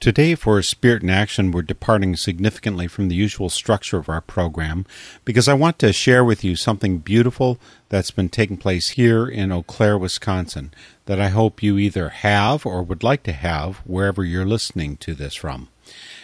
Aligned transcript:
Today, 0.00 0.36
for 0.36 0.62
Spirit 0.62 1.02
in 1.02 1.10
Action, 1.10 1.50
we're 1.50 1.62
departing 1.62 2.14
significantly 2.14 2.86
from 2.86 3.08
the 3.08 3.16
usual 3.16 3.50
structure 3.50 3.98
of 3.98 4.08
our 4.08 4.20
program 4.20 4.86
because 5.24 5.48
I 5.48 5.54
want 5.54 5.80
to 5.80 5.92
share 5.92 6.24
with 6.24 6.44
you 6.44 6.54
something 6.54 6.98
beautiful 6.98 7.58
that's 7.88 8.12
been 8.12 8.28
taking 8.28 8.58
place 8.58 8.90
here 8.90 9.26
in 9.26 9.50
Eau 9.50 9.64
Claire, 9.64 9.98
Wisconsin, 9.98 10.72
that 11.06 11.20
I 11.20 11.30
hope 11.30 11.64
you 11.64 11.78
either 11.78 12.10
have 12.10 12.64
or 12.64 12.84
would 12.84 13.02
like 13.02 13.24
to 13.24 13.32
have 13.32 13.78
wherever 13.78 14.22
you're 14.22 14.46
listening 14.46 14.98
to 14.98 15.14
this 15.14 15.34
from. 15.34 15.66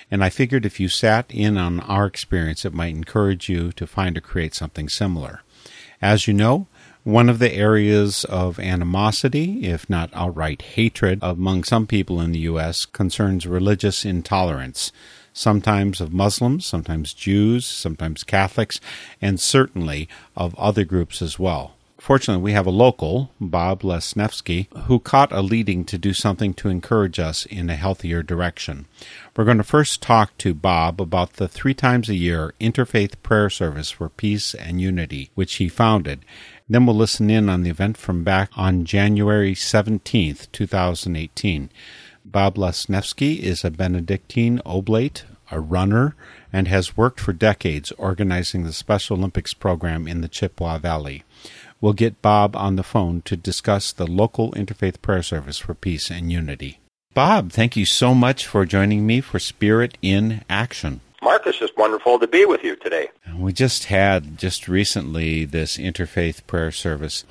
And 0.08 0.22
I 0.22 0.30
figured 0.30 0.64
if 0.64 0.78
you 0.78 0.88
sat 0.88 1.26
in 1.30 1.58
on 1.58 1.80
our 1.80 2.06
experience, 2.06 2.64
it 2.64 2.74
might 2.74 2.94
encourage 2.94 3.48
you 3.48 3.72
to 3.72 3.88
find 3.88 4.16
or 4.16 4.20
create 4.20 4.54
something 4.54 4.88
similar. 4.88 5.42
As 6.00 6.28
you 6.28 6.34
know, 6.34 6.68
one 7.04 7.28
of 7.28 7.38
the 7.38 7.52
areas 7.52 8.24
of 8.24 8.58
animosity, 8.58 9.66
if 9.66 9.88
not 9.88 10.10
outright 10.14 10.62
hatred, 10.62 11.18
among 11.20 11.62
some 11.62 11.86
people 11.86 12.20
in 12.20 12.32
the 12.32 12.40
U.S. 12.40 12.86
concerns 12.86 13.46
religious 13.46 14.06
intolerance, 14.06 14.90
sometimes 15.34 16.00
of 16.00 16.14
Muslims, 16.14 16.64
sometimes 16.64 17.12
Jews, 17.12 17.66
sometimes 17.66 18.24
Catholics, 18.24 18.80
and 19.20 19.38
certainly 19.38 20.08
of 20.34 20.54
other 20.54 20.84
groups 20.84 21.20
as 21.20 21.38
well. 21.38 21.74
Fortunately, 22.04 22.42
we 22.42 22.52
have 22.52 22.66
a 22.66 22.70
local, 22.70 23.30
Bob 23.40 23.80
Lesnevsky, 23.80 24.66
who 24.84 24.98
caught 24.98 25.32
a 25.32 25.40
leading 25.40 25.86
to 25.86 25.96
do 25.96 26.12
something 26.12 26.52
to 26.52 26.68
encourage 26.68 27.18
us 27.18 27.46
in 27.46 27.70
a 27.70 27.76
healthier 27.76 28.22
direction. 28.22 28.84
We're 29.34 29.44
going 29.44 29.56
to 29.56 29.64
first 29.64 30.02
talk 30.02 30.36
to 30.38 30.52
Bob 30.52 31.00
about 31.00 31.34
the 31.34 31.48
three 31.48 31.72
times 31.72 32.10
a 32.10 32.14
year 32.14 32.52
interfaith 32.60 33.14
prayer 33.22 33.48
service 33.48 33.90
for 33.90 34.10
peace 34.10 34.54
and 34.54 34.82
unity, 34.82 35.30
which 35.34 35.54
he 35.54 35.68
founded. 35.70 36.26
Then 36.68 36.86
we'll 36.86 36.96
listen 36.96 37.28
in 37.28 37.48
on 37.50 37.62
the 37.62 37.70
event 37.70 37.98
from 37.98 38.24
back 38.24 38.50
on 38.56 38.86
January 38.86 39.54
17th, 39.54 40.50
2018. 40.50 41.70
Bob 42.24 42.54
Lesnevsky 42.54 43.38
is 43.38 43.64
a 43.64 43.70
Benedictine 43.70 44.62
oblate, 44.64 45.24
a 45.50 45.60
runner, 45.60 46.16
and 46.50 46.66
has 46.68 46.96
worked 46.96 47.20
for 47.20 47.34
decades 47.34 47.92
organizing 47.92 48.64
the 48.64 48.72
Special 48.72 49.18
Olympics 49.18 49.52
program 49.52 50.08
in 50.08 50.22
the 50.22 50.28
Chippewa 50.28 50.78
Valley. 50.78 51.22
We'll 51.82 51.92
get 51.92 52.22
Bob 52.22 52.56
on 52.56 52.76
the 52.76 52.82
phone 52.82 53.20
to 53.26 53.36
discuss 53.36 53.92
the 53.92 54.06
local 54.06 54.52
interfaith 54.52 55.02
prayer 55.02 55.22
service 55.22 55.58
for 55.58 55.74
peace 55.74 56.10
and 56.10 56.32
unity. 56.32 56.80
Bob, 57.12 57.52
thank 57.52 57.76
you 57.76 57.84
so 57.84 58.14
much 58.14 58.46
for 58.46 58.64
joining 58.64 59.06
me 59.06 59.20
for 59.20 59.38
Spirit 59.38 59.98
in 60.00 60.42
Action. 60.48 61.00
Mark, 61.24 61.46
it's 61.46 61.58
wonderful 61.74 62.18
to 62.18 62.26
be 62.26 62.44
with 62.44 62.62
you 62.62 62.76
today. 62.76 63.08
We 63.34 63.54
just 63.54 63.86
had, 63.86 64.36
just 64.36 64.68
recently, 64.68 65.46
this 65.46 65.78
interfaith 65.78 66.46
prayer 66.46 66.70
service. 66.70 67.24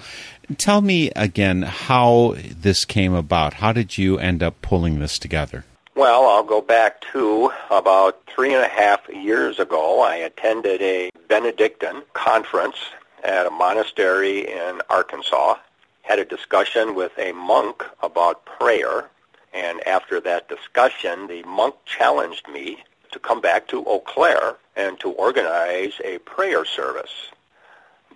Tell 0.57 0.81
me 0.81 1.11
again 1.15 1.61
how 1.61 2.33
this 2.39 2.85
came 2.85 3.13
about. 3.13 3.53
How 3.53 3.71
did 3.71 3.95
you 3.99 4.17
end 4.17 4.41
up 4.41 4.59
pulling 4.63 4.99
this 4.99 5.19
together? 5.19 5.63
Well, 5.93 6.25
I'll 6.25 6.43
go 6.43 6.59
back 6.59 7.01
to 7.13 7.51
about 7.69 8.19
three 8.25 8.51
and 8.55 8.63
a 8.63 8.67
half 8.67 9.07
years 9.09 9.59
ago. 9.59 10.01
I 10.01 10.15
attended 10.15 10.81
a 10.81 11.11
Benedictine 11.29 12.01
conference 12.13 12.77
at 13.23 13.45
a 13.45 13.51
monastery 13.51 14.51
in 14.51 14.81
Arkansas, 14.89 15.57
had 16.01 16.17
a 16.17 16.25
discussion 16.25 16.95
with 16.95 17.11
a 17.19 17.31
monk 17.33 17.83
about 18.01 18.43
prayer, 18.45 19.11
and 19.53 19.87
after 19.87 20.19
that 20.21 20.49
discussion, 20.49 21.27
the 21.27 21.43
monk 21.43 21.75
challenged 21.85 22.47
me 22.47 22.83
to 23.13 23.19
come 23.19 23.41
back 23.41 23.67
to 23.69 23.83
Eau 23.85 23.99
Claire 23.99 24.57
and 24.75 24.99
to 24.99 25.09
organize 25.11 25.93
a 26.03 26.17
prayer 26.19 26.65
service. 26.65 27.31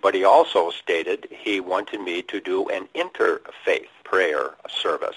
But 0.00 0.14
he 0.14 0.24
also 0.24 0.70
stated 0.70 1.26
he 1.30 1.60
wanted 1.60 2.00
me 2.00 2.22
to 2.22 2.40
do 2.40 2.68
an 2.68 2.88
interfaith 2.94 3.88
prayer 4.04 4.54
service. 4.68 5.16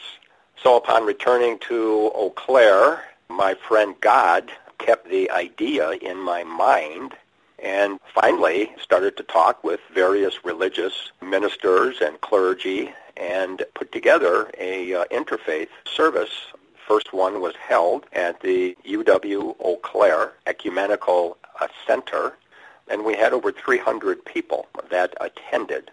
So 0.62 0.78
upon 0.78 1.06
returning 1.06 1.59
to 1.69 2.12
Eau 2.16 2.31
Claire, 2.36 3.03
my 3.30 3.53
friend 3.56 3.96
God 4.02 4.52
kept 4.78 5.09
the 5.09 5.30
idea 5.31 5.92
in 5.92 6.18
my 6.18 6.44
mind 6.44 7.13
and 7.59 8.00
finally 8.13 8.72
started 8.81 9.16
to 9.18 9.24
talk 9.24 9.63
with 9.63 9.80
various 9.94 10.44
religious 10.44 11.12
ministers 11.22 12.02
and 12.02 12.19
clergy 12.22 12.92
and 13.18 13.63
put 13.75 13.92
together 13.92 14.50
a 14.58 14.94
uh, 14.96 15.06
interfaith 15.12 15.69
service. 15.86 16.31
First 16.88 17.14
one 17.14 17.42
was 17.42 17.56
held 17.56 18.06
at 18.14 18.42
the 18.42 18.75
UW 18.86 19.56
Eau 19.59 19.78
Claire 19.78 20.34
Ecumenical 20.47 21.38
uh, 21.59 21.68
Center, 21.88 22.34
and 22.90 23.06
we 23.06 23.16
had 23.16 23.34
over 23.34 23.52
300 23.52 24.25
people 24.25 24.68
that 24.90 25.14
attended. 25.22 25.92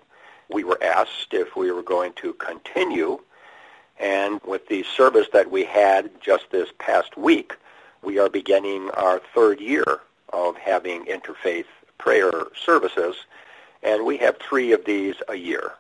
We 0.49 0.65
were 0.65 0.83
asked 0.83 1.33
if 1.33 1.55
we 1.57 1.71
were 1.71 1.83
going 1.83 2.15
to 2.15 2.33
continue, 2.35 3.21
and 4.01 4.41
with 4.43 4.67
the 4.69 4.83
service 4.83 5.29
that 5.33 5.51
we 5.51 5.65
had 5.65 6.11
just 6.21 6.51
this 6.51 6.71
past 6.79 7.17
week, 7.17 7.55
we 8.03 8.19
are 8.19 8.29
beginning 8.29 8.91
our 8.91 9.21
third 9.35 9.61
year 9.61 10.01
of 10.33 10.57
having 10.57 11.05
interfaith 11.05 11.67
prayer 11.99 12.33
services, 12.57 13.17
and 13.83 14.05
we 14.05 14.17
have 14.19 14.39
three 14.39 14.73
of 14.73 14.85
these 14.85 15.17
a 15.29 15.35
year. 15.35 15.75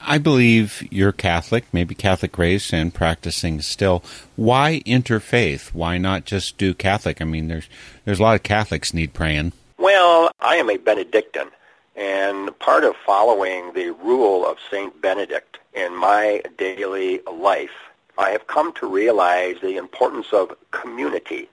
I 0.00 0.18
believe 0.18 0.86
you're 0.90 1.12
Catholic, 1.12 1.64
maybe 1.72 1.94
Catholic 1.94 2.36
raised 2.36 2.74
and 2.74 2.92
practicing 2.92 3.60
still. 3.62 4.04
Why 4.36 4.82
interfaith? 4.86 5.72
Why 5.72 5.98
not 5.98 6.24
just 6.24 6.58
do 6.58 6.74
Catholic? 6.74 7.22
I 7.22 7.24
mean, 7.24 7.48
there's 7.48 7.68
there's 8.04 8.20
a 8.20 8.22
lot 8.22 8.36
of 8.36 8.42
Catholics 8.42 8.92
need 8.92 9.14
praying. 9.14 9.52
Well, 9.78 10.30
I 10.40 10.56
am 10.56 10.68
a 10.68 10.76
Benedictine, 10.76 11.50
and 11.96 12.56
part 12.58 12.84
of 12.84 12.94
following 13.04 13.72
the 13.72 13.90
rule 13.90 14.46
of 14.46 14.58
Saint 14.70 15.00
Benedict 15.00 15.58
in 15.72 15.96
my 15.96 16.42
daily 16.58 17.20
life, 17.32 17.74
I 18.18 18.30
have 18.30 18.46
come 18.46 18.72
to 18.74 18.86
realize 18.86 19.56
the 19.60 19.76
importance 19.76 20.32
of 20.32 20.54
community 20.70 21.48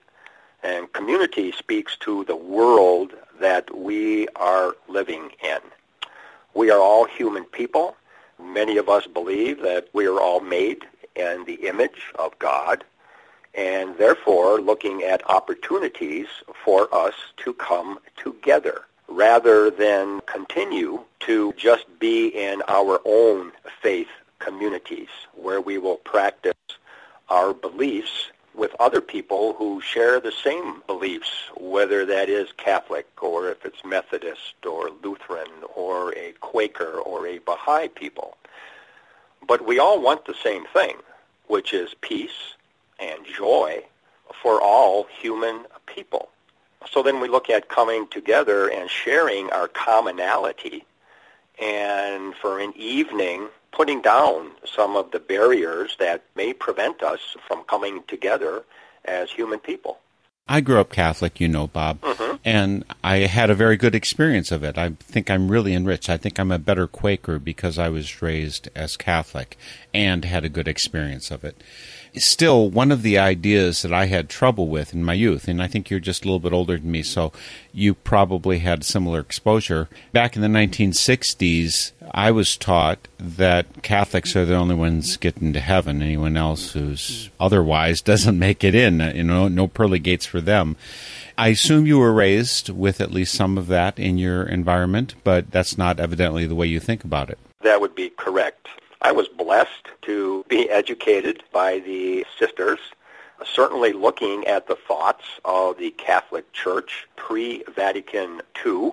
and 0.62 0.92
community 0.92 1.52
speaks 1.52 1.96
to 1.98 2.24
the 2.24 2.36
world 2.36 3.12
that 3.40 3.76
we 3.76 4.28
are 4.36 4.76
living 4.88 5.30
in. 5.42 5.58
We 6.54 6.70
are 6.70 6.78
all 6.78 7.06
human 7.06 7.44
people. 7.44 7.96
Many 8.42 8.76
of 8.76 8.88
us 8.88 9.06
believe 9.06 9.62
that 9.62 9.88
we 9.92 10.06
are 10.06 10.20
all 10.20 10.40
made 10.40 10.84
in 11.14 11.44
the 11.44 11.66
image 11.66 12.12
of 12.18 12.38
God 12.38 12.84
and 13.54 13.96
therefore 13.98 14.60
looking 14.60 15.02
at 15.02 15.28
opportunities 15.30 16.26
for 16.64 16.92
us 16.94 17.14
to 17.38 17.52
come 17.54 17.98
together 18.16 18.82
rather 19.08 19.70
than 19.70 20.20
continue 20.22 21.04
to 21.20 21.52
just 21.56 21.84
be 21.98 22.28
in 22.28 22.62
our 22.68 23.00
own 23.04 23.52
faith 23.82 24.08
communities 24.38 25.08
where 25.34 25.60
we 25.60 25.78
will 25.78 25.96
practice 25.96 26.54
our 27.28 27.52
beliefs 27.54 28.31
with 28.54 28.74
other 28.78 29.00
people 29.00 29.54
who 29.54 29.80
share 29.80 30.20
the 30.20 30.32
same 30.32 30.82
beliefs, 30.86 31.30
whether 31.56 32.04
that 32.06 32.28
is 32.28 32.48
Catholic 32.56 33.06
or 33.22 33.48
if 33.48 33.64
it's 33.64 33.84
Methodist 33.84 34.66
or 34.66 34.90
Lutheran 35.02 35.50
or 35.74 36.12
a 36.14 36.32
Quaker 36.40 36.92
or 37.00 37.26
a 37.26 37.38
Baha'i 37.38 37.88
people. 37.88 38.36
But 39.46 39.66
we 39.66 39.78
all 39.78 40.00
want 40.00 40.26
the 40.26 40.34
same 40.34 40.66
thing, 40.66 40.96
which 41.46 41.72
is 41.72 41.94
peace 42.00 42.54
and 42.98 43.24
joy 43.24 43.82
for 44.42 44.60
all 44.60 45.06
human 45.20 45.64
people. 45.86 46.28
So 46.90 47.02
then 47.02 47.20
we 47.20 47.28
look 47.28 47.48
at 47.48 47.68
coming 47.68 48.06
together 48.08 48.68
and 48.68 48.90
sharing 48.90 49.50
our 49.50 49.68
commonality 49.68 50.84
and 51.60 52.34
for 52.34 52.58
an 52.58 52.72
evening 52.76 53.48
putting 53.72 54.02
down 54.02 54.50
some 54.64 54.96
of 54.96 55.10
the 55.10 55.18
barriers 55.18 55.96
that 55.98 56.22
may 56.36 56.52
prevent 56.52 57.02
us 57.02 57.20
from 57.46 57.64
coming 57.64 58.02
together 58.06 58.64
as 59.04 59.30
human 59.30 59.58
people. 59.58 59.98
I 60.48 60.60
grew 60.60 60.80
up 60.80 60.90
Catholic, 60.90 61.40
you 61.40 61.48
know, 61.48 61.68
Bob, 61.68 62.00
Mhm. 62.00 62.40
and 62.44 62.84
I 63.02 63.18
had 63.18 63.48
a 63.48 63.54
very 63.54 63.76
good 63.76 63.94
experience 63.94 64.50
of 64.50 64.64
it. 64.64 64.76
I 64.76 64.90
think 65.00 65.30
I'm 65.30 65.48
really 65.48 65.72
enriched. 65.72 66.10
I 66.10 66.16
think 66.16 66.38
I'm 66.38 66.50
a 66.50 66.58
better 66.58 66.86
Quaker 66.86 67.38
because 67.38 67.78
I 67.78 67.88
was 67.88 68.20
raised 68.20 68.68
as 68.74 68.96
Catholic 68.96 69.56
and 69.94 70.24
had 70.24 70.44
a 70.44 70.50
good 70.50 70.68
experience 70.68 71.30
of 71.30 71.44
it. 71.44 71.62
Still, 72.16 72.68
one 72.68 72.92
of 72.92 73.00
the 73.00 73.18
ideas 73.18 73.80
that 73.80 73.92
I 73.92 74.04
had 74.04 74.28
trouble 74.28 74.68
with 74.68 74.92
in 74.92 75.02
my 75.02 75.14
youth, 75.14 75.48
and 75.48 75.62
I 75.62 75.66
think 75.66 75.88
you're 75.88 75.98
just 75.98 76.24
a 76.24 76.26
little 76.26 76.40
bit 76.40 76.52
older 76.52 76.76
than 76.76 76.90
me, 76.90 77.02
so 77.02 77.32
you 77.72 77.94
probably 77.94 78.58
had 78.58 78.84
similar 78.84 79.18
exposure. 79.18 79.88
Back 80.12 80.36
in 80.36 80.42
the 80.42 80.48
1960s, 80.48 81.92
I 82.10 82.30
was 82.30 82.58
taught 82.58 83.08
that 83.18 83.82
Catholics 83.82 84.36
are 84.36 84.44
the 84.44 84.54
only 84.54 84.74
ones 84.74 85.16
getting 85.16 85.54
to 85.54 85.60
heaven. 85.60 86.02
Anyone 86.02 86.36
else 86.36 86.72
who's 86.72 87.30
otherwise 87.40 88.00
doesn't 88.02 88.38
make 88.38 88.62
it 88.62 88.74
in. 88.74 89.00
You 89.00 89.24
know, 89.24 89.48
no 89.48 89.66
pearly 89.66 89.98
gates 89.98 90.26
for 90.26 90.42
them. 90.42 90.76
I 91.38 91.48
assume 91.48 91.86
you 91.86 91.98
were 91.98 92.12
raised 92.12 92.68
with 92.68 93.00
at 93.00 93.10
least 93.10 93.34
some 93.34 93.56
of 93.56 93.68
that 93.68 93.98
in 93.98 94.18
your 94.18 94.42
environment, 94.42 95.14
but 95.24 95.50
that's 95.50 95.78
not 95.78 95.98
evidently 95.98 96.46
the 96.46 96.54
way 96.54 96.66
you 96.66 96.78
think 96.78 97.04
about 97.04 97.30
it. 97.30 97.38
That 97.62 97.80
would 97.80 97.94
be 97.94 98.10
correct. 98.10 98.68
I 99.04 99.10
was 99.10 99.26
blessed 99.26 99.88
to 100.02 100.44
be 100.48 100.70
educated 100.70 101.42
by 101.52 101.80
the 101.80 102.24
sisters, 102.38 102.78
certainly 103.44 103.92
looking 103.92 104.46
at 104.46 104.68
the 104.68 104.76
thoughts 104.76 105.24
of 105.44 105.76
the 105.76 105.90
Catholic 105.90 106.52
Church 106.52 107.08
pre-Vatican 107.16 108.42
II. 108.64 108.92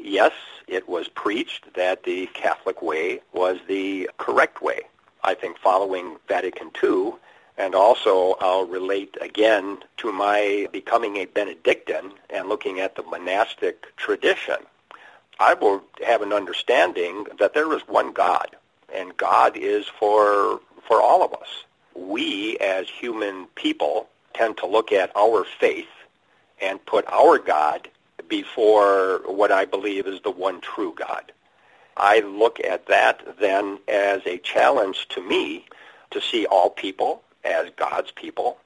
Yes, 0.00 0.32
it 0.66 0.88
was 0.88 1.06
preached 1.06 1.74
that 1.74 2.02
the 2.02 2.26
Catholic 2.34 2.82
way 2.82 3.20
was 3.32 3.58
the 3.68 4.10
correct 4.18 4.62
way. 4.62 4.80
I 5.22 5.34
think 5.34 5.58
following 5.58 6.16
Vatican 6.26 6.72
II, 6.82 7.12
and 7.56 7.76
also 7.76 8.36
I'll 8.40 8.66
relate 8.66 9.16
again 9.20 9.78
to 9.98 10.10
my 10.10 10.66
becoming 10.72 11.18
a 11.18 11.26
Benedictine 11.26 12.14
and 12.30 12.48
looking 12.48 12.80
at 12.80 12.96
the 12.96 13.04
monastic 13.04 13.96
tradition. 13.96 14.56
I 15.38 15.54
will 15.54 15.84
have 16.04 16.22
an 16.22 16.32
understanding 16.32 17.26
that 17.38 17.54
there 17.54 17.72
is 17.72 17.82
one 17.82 18.12
God, 18.12 18.56
and 18.94 19.16
God 19.16 19.56
is 19.56 19.86
for 19.86 20.60
for 20.86 21.00
all 21.00 21.24
of 21.24 21.32
us. 21.34 21.64
We 21.94 22.58
as 22.58 22.88
human 22.88 23.46
people 23.54 24.08
tend 24.34 24.58
to 24.58 24.66
look 24.66 24.92
at 24.92 25.10
our 25.16 25.44
faith 25.44 25.88
and 26.60 26.84
put 26.86 27.06
our 27.08 27.38
God 27.38 27.88
before 28.28 29.22
what 29.26 29.50
I 29.52 29.64
believe 29.64 30.06
is 30.06 30.20
the 30.22 30.30
one 30.30 30.60
true 30.60 30.94
God. 30.96 31.32
I 31.96 32.20
look 32.20 32.60
at 32.60 32.86
that 32.86 33.38
then 33.40 33.78
as 33.88 34.20
a 34.26 34.38
challenge 34.38 35.08
to 35.10 35.26
me 35.26 35.64
to 36.10 36.20
see 36.20 36.46
all 36.46 36.70
people 36.70 37.22
as 37.44 37.70
God's 37.76 38.10
people 38.10 38.58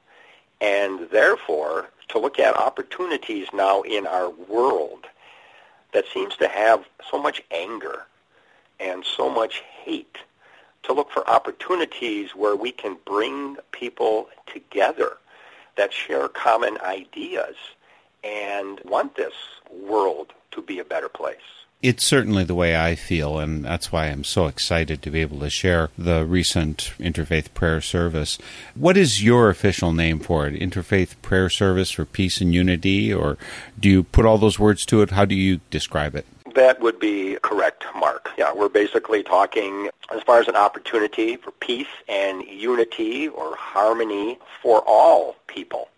and 0.61 1.08
therefore 1.11 1.90
to 2.08 2.19
look 2.19 2.38
at 2.38 2.56
opportunities 2.56 3.46
now 3.52 3.82
in 3.82 4.06
our 4.06 4.31
world 4.31 5.06
that 5.93 6.05
seems 6.12 6.37
to 6.37 6.49
have 6.49 6.84
so 7.11 7.20
much 7.20 7.43
anger 7.50 8.06
and 8.78 9.05
so 9.05 9.31
much 9.31 9.62
hate 9.85 10.19
to 10.82 10.93
look 10.93 11.11
for 11.11 11.29
opportunities 11.29 12.35
where 12.35 12.56
we 12.56 12.73
can 12.73 12.97
bring 13.05 13.56
people 13.73 14.29
together 14.47 15.17
that 15.77 15.93
share 15.93 16.29
common 16.29 16.79
ideas 16.82 17.56
and 18.25 18.81
want 18.85 19.17
this 19.17 19.35
world 19.71 20.32
to 20.50 20.62
be 20.62 20.79
a 20.79 20.85
better 20.85 21.09
place. 21.09 21.37
It's 21.82 22.05
certainly 22.05 22.44
the 22.44 22.55
way 22.55 22.77
I 22.77 22.94
feel, 22.94 23.38
and 23.38 23.65
that's 23.65 23.91
why 23.91 24.06
I'm 24.06 24.23
so 24.23 24.47
excited 24.47 25.00
to 25.00 25.11
be 25.11 25.23
able 25.23 25.41
to 25.41 25.49
share 25.49 25.88
the 25.97 26.27
recent 26.27 26.93
Interfaith 26.99 27.55
Prayer 27.55 27.81
Service. 27.81 28.37
What 28.75 28.99
is 28.99 29.25
your 29.25 29.49
official 29.49 29.94
name 29.94 30.19
for 30.19 30.47
it? 30.47 30.61
Interfaith 30.61 31.15
Prayer 31.23 31.49
Service 31.49 31.91
for 31.91 32.05
Peace 32.05 32.43
and 32.43 32.53
Unity, 32.53 33.15
or 33.15 33.38
do 33.79 33.88
you 33.88 34.03
put 34.03 34.27
all 34.27 34.37
those 34.37 34.59
words 34.59 34.85
to 34.87 35.00
it? 35.00 35.12
How 35.12 35.25
do 35.25 35.35
you 35.35 35.61
describe 35.71 36.15
it? 36.15 36.27
That 36.61 36.79
would 36.83 37.01
be 37.01 37.39
correct, 37.41 37.87
Mark. 37.97 38.33
Yeah, 38.37 38.53
we're 38.53 38.69
basically 38.69 39.23
talking 39.23 39.89
as 40.15 40.23
far 40.25 40.41
as 40.41 40.47
an 40.47 40.57
opportunity 40.57 41.37
for 41.37 41.53
peace 41.53 41.89
and 42.07 42.43
unity 42.43 43.29
or 43.29 43.57
harmony 43.57 44.39
for 44.61 44.85
all 44.87 45.37
people. 45.47 45.89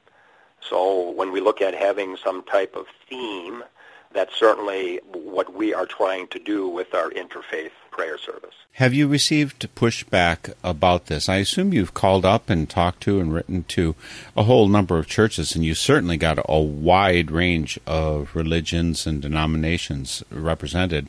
So 0.60 1.10
when 1.10 1.32
we 1.32 1.40
look 1.40 1.60
at 1.60 1.74
having 1.74 2.16
some 2.16 2.44
type 2.44 2.76
of 2.76 2.86
theme, 3.08 3.64
that's 4.12 4.36
certainly 4.36 5.00
what 5.12 5.52
we 5.52 5.74
are 5.74 5.84
trying 5.84 6.28
to 6.28 6.38
do 6.38 6.68
with 6.68 6.94
our 6.94 7.10
interfaith 7.10 7.72
prayer 7.92 8.18
service. 8.18 8.54
Have 8.76 8.94
you 8.94 9.06
received 9.06 9.68
pushback 9.76 10.54
about 10.64 11.06
this? 11.06 11.28
I 11.28 11.36
assume 11.36 11.74
you've 11.74 11.92
called 11.92 12.24
up 12.24 12.48
and 12.48 12.68
talked 12.68 13.02
to 13.02 13.20
and 13.20 13.32
written 13.32 13.64
to 13.64 13.94
a 14.34 14.44
whole 14.44 14.66
number 14.66 14.98
of 14.98 15.06
churches, 15.06 15.54
and 15.54 15.62
you 15.62 15.74
certainly 15.74 16.16
got 16.16 16.44
a 16.48 16.58
wide 16.58 17.30
range 17.30 17.78
of 17.86 18.34
religions 18.34 19.06
and 19.06 19.20
denominations 19.20 20.24
represented. 20.30 21.08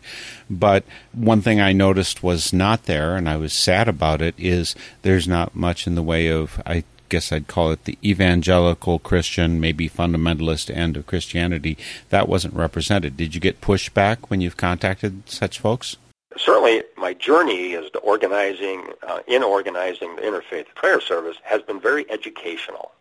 But 0.49 0.83
one 1.13 1.41
thing 1.41 1.61
I 1.61 1.71
noticed 1.71 2.21
was 2.21 2.51
not 2.51 2.83
there, 2.83 3.15
and 3.15 3.29
I 3.29 3.37
was 3.37 3.53
sad 3.53 3.87
about 3.87 4.21
it, 4.21 4.35
is 4.37 4.75
there's 5.01 5.27
not 5.27 5.55
much 5.55 5.87
in 5.87 5.95
the 5.95 6.03
way 6.03 6.27
of, 6.27 6.61
I 6.65 6.83
guess 7.07 7.31
I'd 7.31 7.47
call 7.47 7.71
it 7.71 7.85
the 7.85 7.97
evangelical 8.03 8.99
Christian, 8.99 9.61
maybe 9.61 9.89
fundamentalist 9.89 10.75
end 10.75 10.97
of 10.97 11.07
Christianity. 11.07 11.77
That 12.09 12.27
wasn't 12.27 12.55
represented. 12.55 13.15
Did 13.15 13.35
you 13.35 13.41
get 13.41 13.61
pushback 13.61 14.17
when 14.27 14.41
you've 14.41 14.57
contacted 14.57 15.29
such 15.29 15.59
folks? 15.59 15.95
Certainly, 16.37 16.83
my 16.97 17.13
journey 17.13 17.75
as 17.75 17.89
to 17.91 17.99
organizing, 17.99 18.87
uh, 19.07 19.19
in 19.27 19.43
organizing 19.43 20.15
the 20.15 20.23
interfaith 20.23 20.65
prayer 20.75 20.99
service 20.99 21.37
has 21.43 21.61
been 21.61 21.79
very 21.79 22.09
educational, 22.09 22.91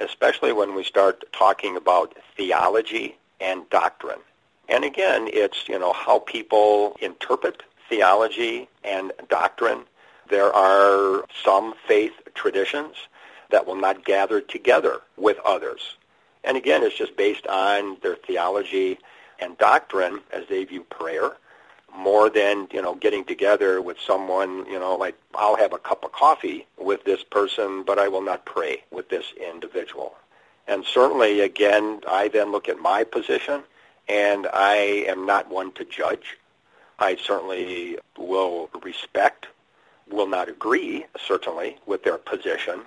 especially 0.00 0.52
when 0.52 0.74
we 0.74 0.82
start 0.82 1.24
talking 1.32 1.76
about 1.76 2.16
theology 2.36 3.16
and 3.40 3.68
doctrine. 3.70 4.20
And 4.68 4.84
again, 4.84 5.28
it's, 5.32 5.68
you 5.68 5.78
know, 5.78 5.92
how 5.92 6.20
people 6.20 6.96
interpret 7.00 7.62
theology 7.88 8.68
and 8.84 9.12
doctrine. 9.28 9.82
There 10.30 10.52
are 10.52 11.24
some 11.44 11.74
faith 11.86 12.12
traditions 12.34 12.96
that 13.50 13.66
will 13.66 13.76
not 13.76 14.04
gather 14.04 14.40
together 14.40 15.02
with 15.18 15.38
others. 15.44 15.96
And 16.42 16.56
again, 16.56 16.82
it's 16.82 16.96
just 16.96 17.16
based 17.16 17.46
on 17.46 17.98
their 18.02 18.16
theology 18.16 18.98
and 19.38 19.58
doctrine 19.58 20.20
as 20.32 20.46
they 20.48 20.64
view 20.64 20.84
prayer 20.84 21.36
more 21.94 22.30
than, 22.30 22.68
you 22.72 22.80
know, 22.80 22.94
getting 22.94 23.24
together 23.24 23.80
with 23.82 23.98
someone, 24.00 24.66
you 24.66 24.78
know, 24.78 24.96
like 24.96 25.16
I'll 25.34 25.56
have 25.56 25.72
a 25.72 25.78
cup 25.78 26.04
of 26.04 26.12
coffee 26.12 26.66
with 26.78 27.04
this 27.04 27.22
person, 27.22 27.82
but 27.82 27.98
I 27.98 28.08
will 28.08 28.22
not 28.22 28.44
pray 28.44 28.84
with 28.90 29.08
this 29.08 29.26
individual. 29.36 30.14
And 30.66 30.84
certainly, 30.84 31.40
again, 31.40 32.00
I 32.08 32.28
then 32.28 32.52
look 32.52 32.68
at 32.68 32.78
my 32.78 33.04
position, 33.04 33.62
and 34.08 34.46
I 34.52 34.74
am 35.08 35.26
not 35.26 35.50
one 35.50 35.72
to 35.72 35.84
judge. 35.84 36.38
I 36.98 37.16
certainly 37.16 37.98
will 38.16 38.70
respect, 38.82 39.48
will 40.10 40.28
not 40.28 40.48
agree, 40.48 41.06
certainly, 41.26 41.78
with 41.86 42.04
their 42.04 42.18
position. 42.18 42.82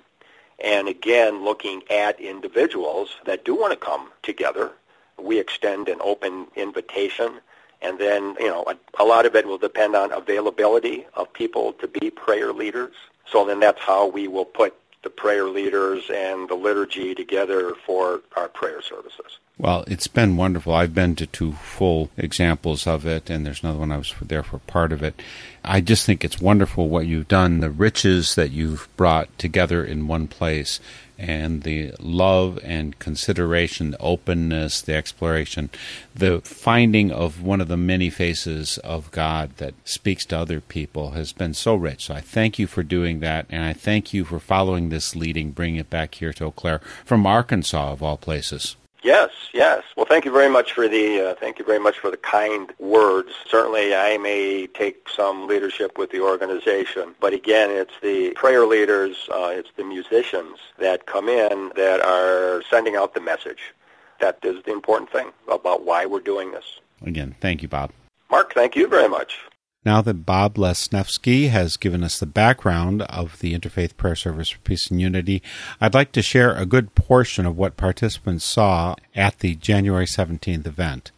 And 0.58 0.88
again, 0.88 1.44
looking 1.44 1.82
at 1.90 2.18
individuals 2.18 3.10
that 3.26 3.44
do 3.44 3.54
want 3.54 3.72
to 3.72 3.78
come 3.78 4.10
together, 4.22 4.72
we 5.18 5.38
extend 5.38 5.88
an 5.88 5.98
open 6.00 6.46
invitation. 6.56 7.40
And 7.86 7.98
then, 8.00 8.34
you 8.40 8.48
know, 8.48 8.64
a, 8.66 8.76
a 9.02 9.04
lot 9.04 9.26
of 9.26 9.36
it 9.36 9.46
will 9.46 9.58
depend 9.58 9.94
on 9.94 10.12
availability 10.12 11.06
of 11.14 11.32
people 11.32 11.72
to 11.74 11.86
be 11.86 12.10
prayer 12.10 12.52
leaders. 12.52 12.94
So 13.30 13.44
then 13.44 13.60
that's 13.60 13.80
how 13.80 14.08
we 14.08 14.26
will 14.26 14.44
put 14.44 14.74
the 15.04 15.10
prayer 15.10 15.44
leaders 15.44 16.10
and 16.12 16.48
the 16.48 16.56
liturgy 16.56 17.14
together 17.14 17.74
for 17.86 18.22
our 18.36 18.48
prayer 18.48 18.82
services. 18.82 19.38
Well, 19.56 19.84
it's 19.86 20.08
been 20.08 20.36
wonderful. 20.36 20.74
I've 20.74 20.94
been 20.94 21.14
to 21.16 21.26
two 21.26 21.52
full 21.52 22.10
examples 22.16 22.88
of 22.88 23.06
it, 23.06 23.30
and 23.30 23.46
there's 23.46 23.62
another 23.62 23.78
one 23.78 23.92
I 23.92 23.98
was 23.98 24.12
there 24.20 24.42
for 24.42 24.58
part 24.58 24.92
of 24.92 25.04
it. 25.04 25.22
I 25.64 25.80
just 25.80 26.04
think 26.04 26.24
it's 26.24 26.40
wonderful 26.40 26.88
what 26.88 27.06
you've 27.06 27.28
done, 27.28 27.60
the 27.60 27.70
riches 27.70 28.34
that 28.34 28.50
you've 28.50 28.88
brought 28.96 29.28
together 29.38 29.84
in 29.84 30.08
one 30.08 30.26
place, 30.26 30.80
and 31.18 31.62
the 31.62 31.92
love 31.98 32.58
and 32.62 32.98
consideration, 32.98 33.92
the 33.92 34.00
openness, 34.00 34.80
the 34.82 34.94
exploration, 34.94 35.70
the 36.14 36.40
finding 36.40 37.10
of 37.10 37.42
one 37.42 37.60
of 37.60 37.68
the 37.68 37.76
many 37.76 38.10
faces 38.10 38.78
of 38.78 39.10
God 39.10 39.56
that 39.56 39.74
speaks 39.84 40.24
to 40.26 40.38
other 40.38 40.60
people 40.60 41.12
has 41.12 41.32
been 41.32 41.54
so 41.54 41.74
rich. 41.74 42.06
So 42.06 42.14
I 42.14 42.20
thank 42.20 42.58
you 42.58 42.66
for 42.66 42.82
doing 42.82 43.20
that, 43.20 43.46
and 43.50 43.64
I 43.64 43.72
thank 43.72 44.12
you 44.12 44.24
for 44.24 44.38
following 44.38 44.88
this 44.88 45.16
leading, 45.16 45.50
bringing 45.50 45.76
it 45.76 45.90
back 45.90 46.16
here 46.16 46.32
to 46.34 46.46
Eau 46.46 46.50
Claire 46.50 46.80
from 47.04 47.26
Arkansas, 47.26 47.92
of 47.92 48.02
all 48.02 48.16
places. 48.16 48.76
Yes, 49.06 49.30
yes. 49.52 49.84
Well, 49.96 50.04
thank 50.04 50.24
you 50.24 50.32
very 50.32 50.50
much 50.50 50.72
for 50.72 50.88
the 50.88 51.20
uh, 51.20 51.34
thank 51.36 51.60
you 51.60 51.64
very 51.64 51.78
much 51.78 51.96
for 51.96 52.10
the 52.10 52.16
kind 52.16 52.72
words. 52.80 53.30
Certainly, 53.48 53.94
I 53.94 54.18
may 54.18 54.66
take 54.66 55.08
some 55.08 55.46
leadership 55.46 55.96
with 55.96 56.10
the 56.10 56.20
organization, 56.22 57.14
but 57.20 57.32
again, 57.32 57.70
it's 57.70 57.94
the 58.02 58.32
prayer 58.32 58.66
leaders, 58.66 59.28
uh, 59.32 59.52
it's 59.52 59.70
the 59.76 59.84
musicians 59.84 60.58
that 60.78 61.06
come 61.06 61.28
in 61.28 61.70
that 61.76 62.00
are 62.00 62.64
sending 62.68 62.96
out 62.96 63.14
the 63.14 63.20
message. 63.20 63.72
That 64.18 64.40
is 64.42 64.64
the 64.64 64.72
important 64.72 65.12
thing 65.12 65.30
about 65.48 65.86
why 65.86 66.04
we're 66.06 66.18
doing 66.18 66.50
this. 66.50 66.80
Again, 67.02 67.36
thank 67.40 67.62
you, 67.62 67.68
Bob. 67.68 67.92
Mark, 68.28 68.54
thank 68.54 68.74
you 68.74 68.88
very 68.88 69.08
much. 69.08 69.38
Now 69.86 70.02
that 70.02 70.26
Bob 70.26 70.56
Lesnevsky 70.56 71.48
has 71.50 71.76
given 71.76 72.02
us 72.02 72.18
the 72.18 72.26
background 72.26 73.02
of 73.02 73.38
the 73.38 73.56
Interfaith 73.56 73.96
Prayer 73.96 74.16
Service 74.16 74.50
for 74.50 74.58
Peace 74.58 74.90
and 74.90 75.00
Unity, 75.00 75.44
I'd 75.80 75.94
like 75.94 76.10
to 76.12 76.22
share 76.22 76.52
a 76.56 76.66
good 76.66 76.96
portion 76.96 77.46
of 77.46 77.56
what 77.56 77.76
participants 77.76 78.44
saw 78.44 78.96
at 79.14 79.38
the 79.38 79.54
January 79.54 80.06
17th 80.06 80.66
event. 80.66 81.12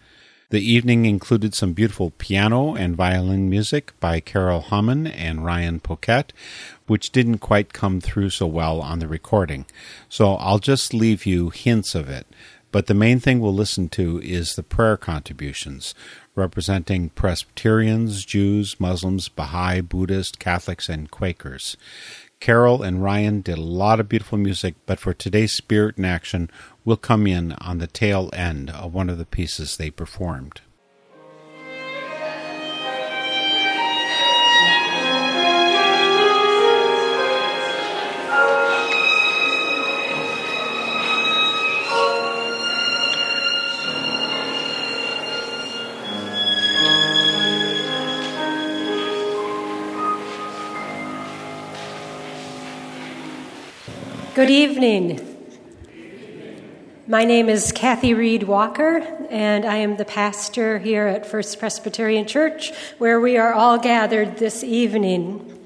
The 0.50 0.60
evening 0.60 1.06
included 1.06 1.54
some 1.54 1.72
beautiful 1.72 2.10
piano 2.18 2.74
and 2.74 2.94
violin 2.94 3.48
music 3.48 3.98
by 4.00 4.20
Carol 4.20 4.60
Hammond 4.60 5.08
and 5.08 5.46
Ryan 5.46 5.80
Poquette, 5.80 6.32
which 6.86 7.10
didn't 7.10 7.38
quite 7.38 7.72
come 7.72 8.02
through 8.02 8.28
so 8.30 8.46
well 8.46 8.82
on 8.82 8.98
the 8.98 9.08
recording. 9.08 9.64
So 10.10 10.34
I'll 10.34 10.58
just 10.58 10.92
leave 10.92 11.24
you 11.24 11.48
hints 11.48 11.94
of 11.94 12.10
it. 12.10 12.26
But 12.70 12.86
the 12.86 12.94
main 12.94 13.18
thing 13.18 13.40
we'll 13.40 13.54
listen 13.54 13.88
to 13.90 14.20
is 14.22 14.54
the 14.54 14.62
prayer 14.62 14.96
contributions, 14.96 15.94
representing 16.34 17.08
Presbyterians, 17.10 18.24
Jews, 18.24 18.78
Muslims, 18.78 19.28
Baha'i, 19.28 19.80
Buddhists, 19.80 20.36
Catholics, 20.36 20.88
and 20.88 21.10
Quakers. 21.10 21.76
Carol 22.40 22.82
and 22.82 23.02
Ryan 23.02 23.40
did 23.40 23.58
a 23.58 23.62
lot 23.62 24.00
of 24.00 24.08
beautiful 24.08 24.38
music, 24.38 24.74
but 24.86 25.00
for 25.00 25.12
today's 25.12 25.52
Spirit 25.52 25.98
in 25.98 26.04
Action, 26.04 26.50
we'll 26.84 26.96
come 26.96 27.26
in 27.26 27.52
on 27.52 27.78
the 27.78 27.86
tail 27.86 28.30
end 28.32 28.70
of 28.70 28.94
one 28.94 29.10
of 29.10 29.18
the 29.18 29.26
pieces 29.26 29.76
they 29.76 29.90
performed. 29.90 30.60
Good 54.38 54.50
evening. 54.50 55.18
My 57.08 57.24
name 57.24 57.48
is 57.48 57.72
Kathy 57.72 58.14
Reed 58.14 58.44
Walker, 58.44 58.98
and 59.30 59.64
I 59.64 59.78
am 59.78 59.96
the 59.96 60.04
pastor 60.04 60.78
here 60.78 61.08
at 61.08 61.26
First 61.26 61.58
Presbyterian 61.58 62.24
Church, 62.24 62.70
where 62.98 63.18
we 63.18 63.36
are 63.36 63.52
all 63.52 63.80
gathered 63.80 64.36
this 64.36 64.62
evening. 64.62 65.58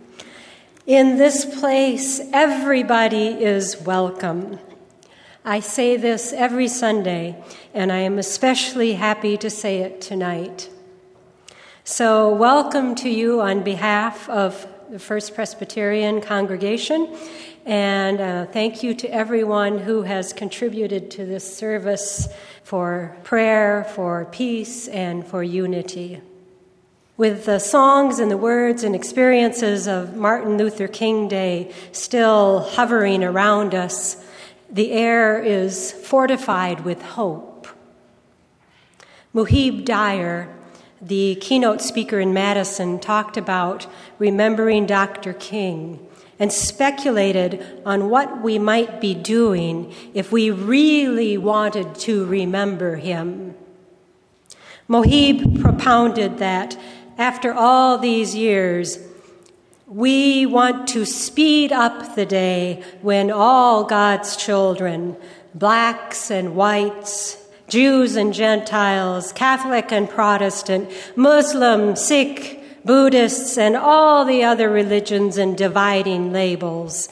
In 0.86 1.18
this 1.18 1.44
place, 1.44 2.18
everybody 2.32 3.44
is 3.44 3.78
welcome. 3.78 4.58
I 5.44 5.60
say 5.60 5.98
this 5.98 6.32
every 6.32 6.68
Sunday, 6.68 7.44
and 7.74 7.92
I 7.92 7.98
am 7.98 8.18
especially 8.18 8.94
happy 8.94 9.36
to 9.36 9.50
say 9.50 9.80
it 9.80 10.00
tonight. 10.00 10.70
So, 11.84 12.34
welcome 12.34 12.94
to 12.94 13.10
you 13.10 13.42
on 13.42 13.64
behalf 13.64 14.30
of 14.30 14.66
the 14.88 14.98
First 14.98 15.34
Presbyterian 15.34 16.22
congregation 16.22 17.14
and 17.64 18.20
uh, 18.20 18.46
thank 18.46 18.82
you 18.82 18.94
to 18.94 19.08
everyone 19.08 19.78
who 19.78 20.02
has 20.02 20.32
contributed 20.32 21.10
to 21.12 21.24
this 21.24 21.56
service 21.56 22.28
for 22.64 23.16
prayer, 23.22 23.84
for 23.94 24.24
peace, 24.26 24.88
and 24.88 25.26
for 25.26 25.42
unity. 25.42 26.20
With 27.16 27.44
the 27.44 27.60
songs 27.60 28.18
and 28.18 28.30
the 28.30 28.36
words 28.36 28.82
and 28.82 28.96
experiences 28.96 29.86
of 29.86 30.16
Martin 30.16 30.56
Luther 30.56 30.88
King 30.88 31.28
Day 31.28 31.72
still 31.92 32.60
hovering 32.60 33.22
around 33.22 33.74
us, 33.74 34.16
the 34.68 34.90
air 34.90 35.40
is 35.40 35.92
fortified 35.92 36.84
with 36.84 37.02
hope. 37.02 37.68
Muhib 39.34 39.84
Dyer, 39.84 40.48
the 41.00 41.36
keynote 41.36 41.80
speaker 41.80 42.18
in 42.18 42.32
Madison, 42.32 42.98
talked 42.98 43.36
about 43.36 43.86
remembering 44.18 44.86
Dr. 44.86 45.32
King 45.32 46.04
and 46.42 46.52
speculated 46.52 47.64
on 47.86 48.10
what 48.10 48.42
we 48.42 48.58
might 48.58 49.00
be 49.00 49.14
doing 49.14 49.94
if 50.12 50.32
we 50.32 50.50
really 50.50 51.38
wanted 51.38 51.94
to 51.94 52.24
remember 52.26 52.96
him. 52.96 53.54
Muhib 54.88 55.62
propounded 55.62 56.38
that 56.38 56.76
after 57.16 57.54
all 57.54 57.96
these 57.96 58.34
years, 58.34 58.98
we 59.86 60.44
want 60.44 60.88
to 60.88 61.04
speed 61.04 61.70
up 61.70 62.16
the 62.16 62.26
day 62.26 62.82
when 63.02 63.30
all 63.30 63.84
God's 63.84 64.34
children, 64.34 65.16
blacks 65.54 66.28
and 66.28 66.56
whites, 66.56 67.38
Jews 67.68 68.16
and 68.16 68.34
Gentiles, 68.34 69.30
Catholic 69.30 69.92
and 69.92 70.10
Protestant, 70.10 70.90
Muslim, 71.14 71.94
Sikh, 71.94 72.61
Buddhists, 72.84 73.56
and 73.56 73.76
all 73.76 74.24
the 74.24 74.44
other 74.44 74.68
religions 74.68 75.36
and 75.38 75.56
dividing 75.56 76.32
labels. 76.32 77.08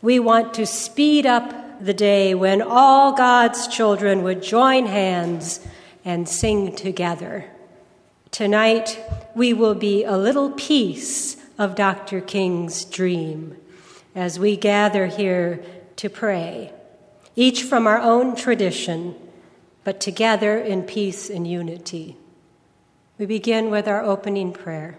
We 0.00 0.18
want 0.18 0.54
to 0.54 0.66
speed 0.66 1.26
up 1.26 1.84
the 1.84 1.94
day 1.94 2.34
when 2.34 2.62
all 2.62 3.12
God's 3.12 3.66
children 3.68 4.22
would 4.22 4.42
join 4.42 4.86
hands 4.86 5.60
and 6.04 6.28
sing 6.28 6.74
together. 6.74 7.44
Tonight, 8.30 8.98
we 9.34 9.52
will 9.52 9.74
be 9.74 10.04
a 10.04 10.16
little 10.16 10.50
piece 10.52 11.36
of 11.58 11.74
Dr. 11.74 12.20
King's 12.20 12.84
dream 12.84 13.56
as 14.14 14.38
we 14.38 14.56
gather 14.56 15.06
here 15.06 15.62
to 15.96 16.08
pray, 16.08 16.72
each 17.34 17.62
from 17.62 17.86
our 17.86 17.98
own 17.98 18.36
tradition, 18.36 19.14
but 19.84 20.00
together 20.00 20.58
in 20.58 20.82
peace 20.82 21.28
and 21.30 21.46
unity. 21.46 22.16
We 23.18 23.26
begin 23.26 23.70
with 23.70 23.88
our 23.88 24.02
opening 24.02 24.52
prayer. 24.52 24.98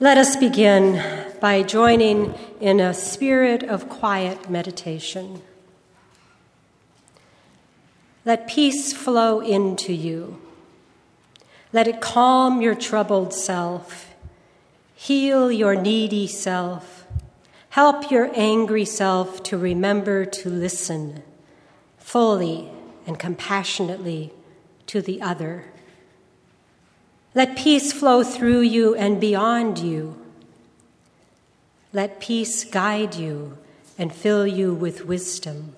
Let 0.00 0.16
us 0.16 0.36
begin 0.36 1.02
by 1.40 1.64
joining 1.64 2.32
in 2.60 2.78
a 2.78 2.94
spirit 2.94 3.64
of 3.64 3.88
quiet 3.88 4.48
meditation. 4.48 5.42
Let 8.24 8.46
peace 8.46 8.92
flow 8.92 9.40
into 9.40 9.92
you. 9.92 10.40
Let 11.72 11.88
it 11.88 12.00
calm 12.00 12.62
your 12.62 12.76
troubled 12.76 13.34
self, 13.34 14.14
heal 14.94 15.50
your 15.50 15.74
needy 15.74 16.28
self, 16.28 17.04
help 17.70 18.08
your 18.08 18.30
angry 18.36 18.84
self 18.84 19.42
to 19.42 19.58
remember 19.58 20.24
to 20.24 20.48
listen 20.48 21.24
fully 21.96 22.70
and 23.04 23.18
compassionately 23.18 24.32
to 24.86 25.02
the 25.02 25.20
other. 25.20 25.64
Let 27.34 27.56
peace 27.56 27.92
flow 27.92 28.24
through 28.24 28.60
you 28.60 28.94
and 28.94 29.20
beyond 29.20 29.78
you. 29.78 30.16
Let 31.92 32.20
peace 32.20 32.64
guide 32.64 33.14
you 33.14 33.58
and 33.98 34.12
fill 34.12 34.46
you 34.46 34.74
with 34.74 35.06
wisdom. 35.06 35.74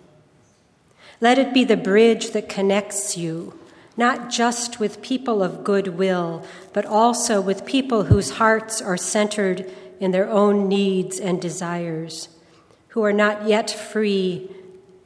Let 1.20 1.38
it 1.38 1.52
be 1.52 1.64
the 1.64 1.76
bridge 1.76 2.30
that 2.30 2.48
connects 2.48 3.16
you, 3.16 3.58
not 3.96 4.30
just 4.30 4.80
with 4.80 5.02
people 5.02 5.42
of 5.42 5.64
goodwill, 5.64 6.44
but 6.72 6.86
also 6.86 7.40
with 7.40 7.66
people 7.66 8.04
whose 8.04 8.30
hearts 8.30 8.80
are 8.80 8.96
centered 8.96 9.70
in 9.98 10.12
their 10.12 10.28
own 10.30 10.68
needs 10.68 11.20
and 11.20 11.42
desires, 11.42 12.28
who 12.88 13.04
are 13.04 13.12
not 13.12 13.46
yet 13.46 13.70
free 13.70 14.50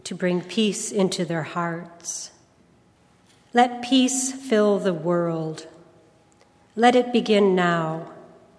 to 0.04 0.14
bring 0.14 0.40
peace 0.40 0.92
into 0.92 1.24
their 1.24 1.42
hearts. 1.42 2.30
Let 3.52 3.82
peace 3.82 4.32
fill 4.32 4.78
the 4.78 4.94
world. 4.94 5.66
Let 6.76 6.96
it 6.96 7.12
begin 7.12 7.54
now, 7.54 8.10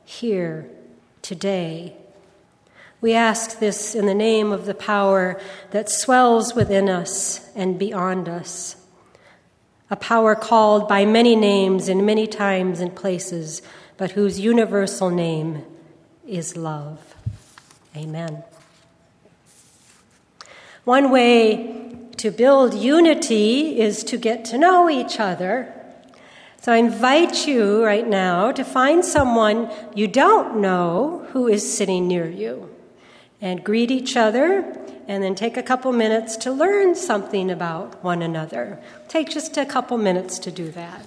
here, 0.06 0.70
today. 1.22 1.98
We 3.02 3.14
ask 3.14 3.60
this 3.60 3.94
in 3.94 4.06
the 4.06 4.14
name 4.14 4.54
of 4.54 4.66
the 4.66 4.74
power 4.74 5.40
that 5.72 5.90
swells 5.90 6.56
within 6.56 6.90
us 6.90 7.50
and 7.56 7.78
beyond 7.78 8.30
us, 8.30 8.78
a 9.90 9.98
power 9.98 10.34
called 10.34 10.88
by 10.88 11.04
many 11.04 11.36
names 11.36 11.90
in 11.90 12.06
many 12.06 12.26
times 12.26 12.80
and 12.80 12.96
places, 12.96 13.62
but 13.98 14.12
whose 14.12 14.40
universal 14.40 15.10
name 15.10 15.66
is 16.26 16.56
love. 16.56 17.16
Amen. 17.98 18.44
One 20.86 21.12
way 21.12 22.08
to 22.16 22.32
build 22.32 22.74
unity 22.74 23.82
is 23.82 24.06
to 24.06 24.18
get 24.18 24.46
to 24.46 24.58
know 24.58 24.90
each 24.90 25.20
other 25.20 25.85
so 26.66 26.72
I 26.72 26.78
invite 26.78 27.46
you 27.46 27.86
right 27.86 28.08
now 28.08 28.52
to 28.52 28.64
find 28.64 29.06
someone 29.06 29.70
you 29.94 30.08
don't 30.08 30.60
know 30.60 31.28
who 31.32 31.48
is 31.48 31.78
sitting 31.78 32.08
near 32.08 32.28
you 32.28 32.76
and 33.40 33.64
greet 33.64 33.92
each 33.92 34.18
other 34.18 34.62
and 35.08 35.22
then 35.22 35.36
take 35.36 35.58
a 35.58 35.62
couple 35.62 35.94
minutes 35.94 36.36
to 36.38 36.52
learn 36.52 36.96
something 36.96 37.52
about 37.52 38.04
one 38.04 38.24
another. 38.24 38.82
Take 39.08 39.30
just 39.30 39.58
a 39.58 39.66
couple 39.68 40.00
minutes 40.00 40.40
to 40.40 40.50
do 40.50 40.72
that. 40.72 41.06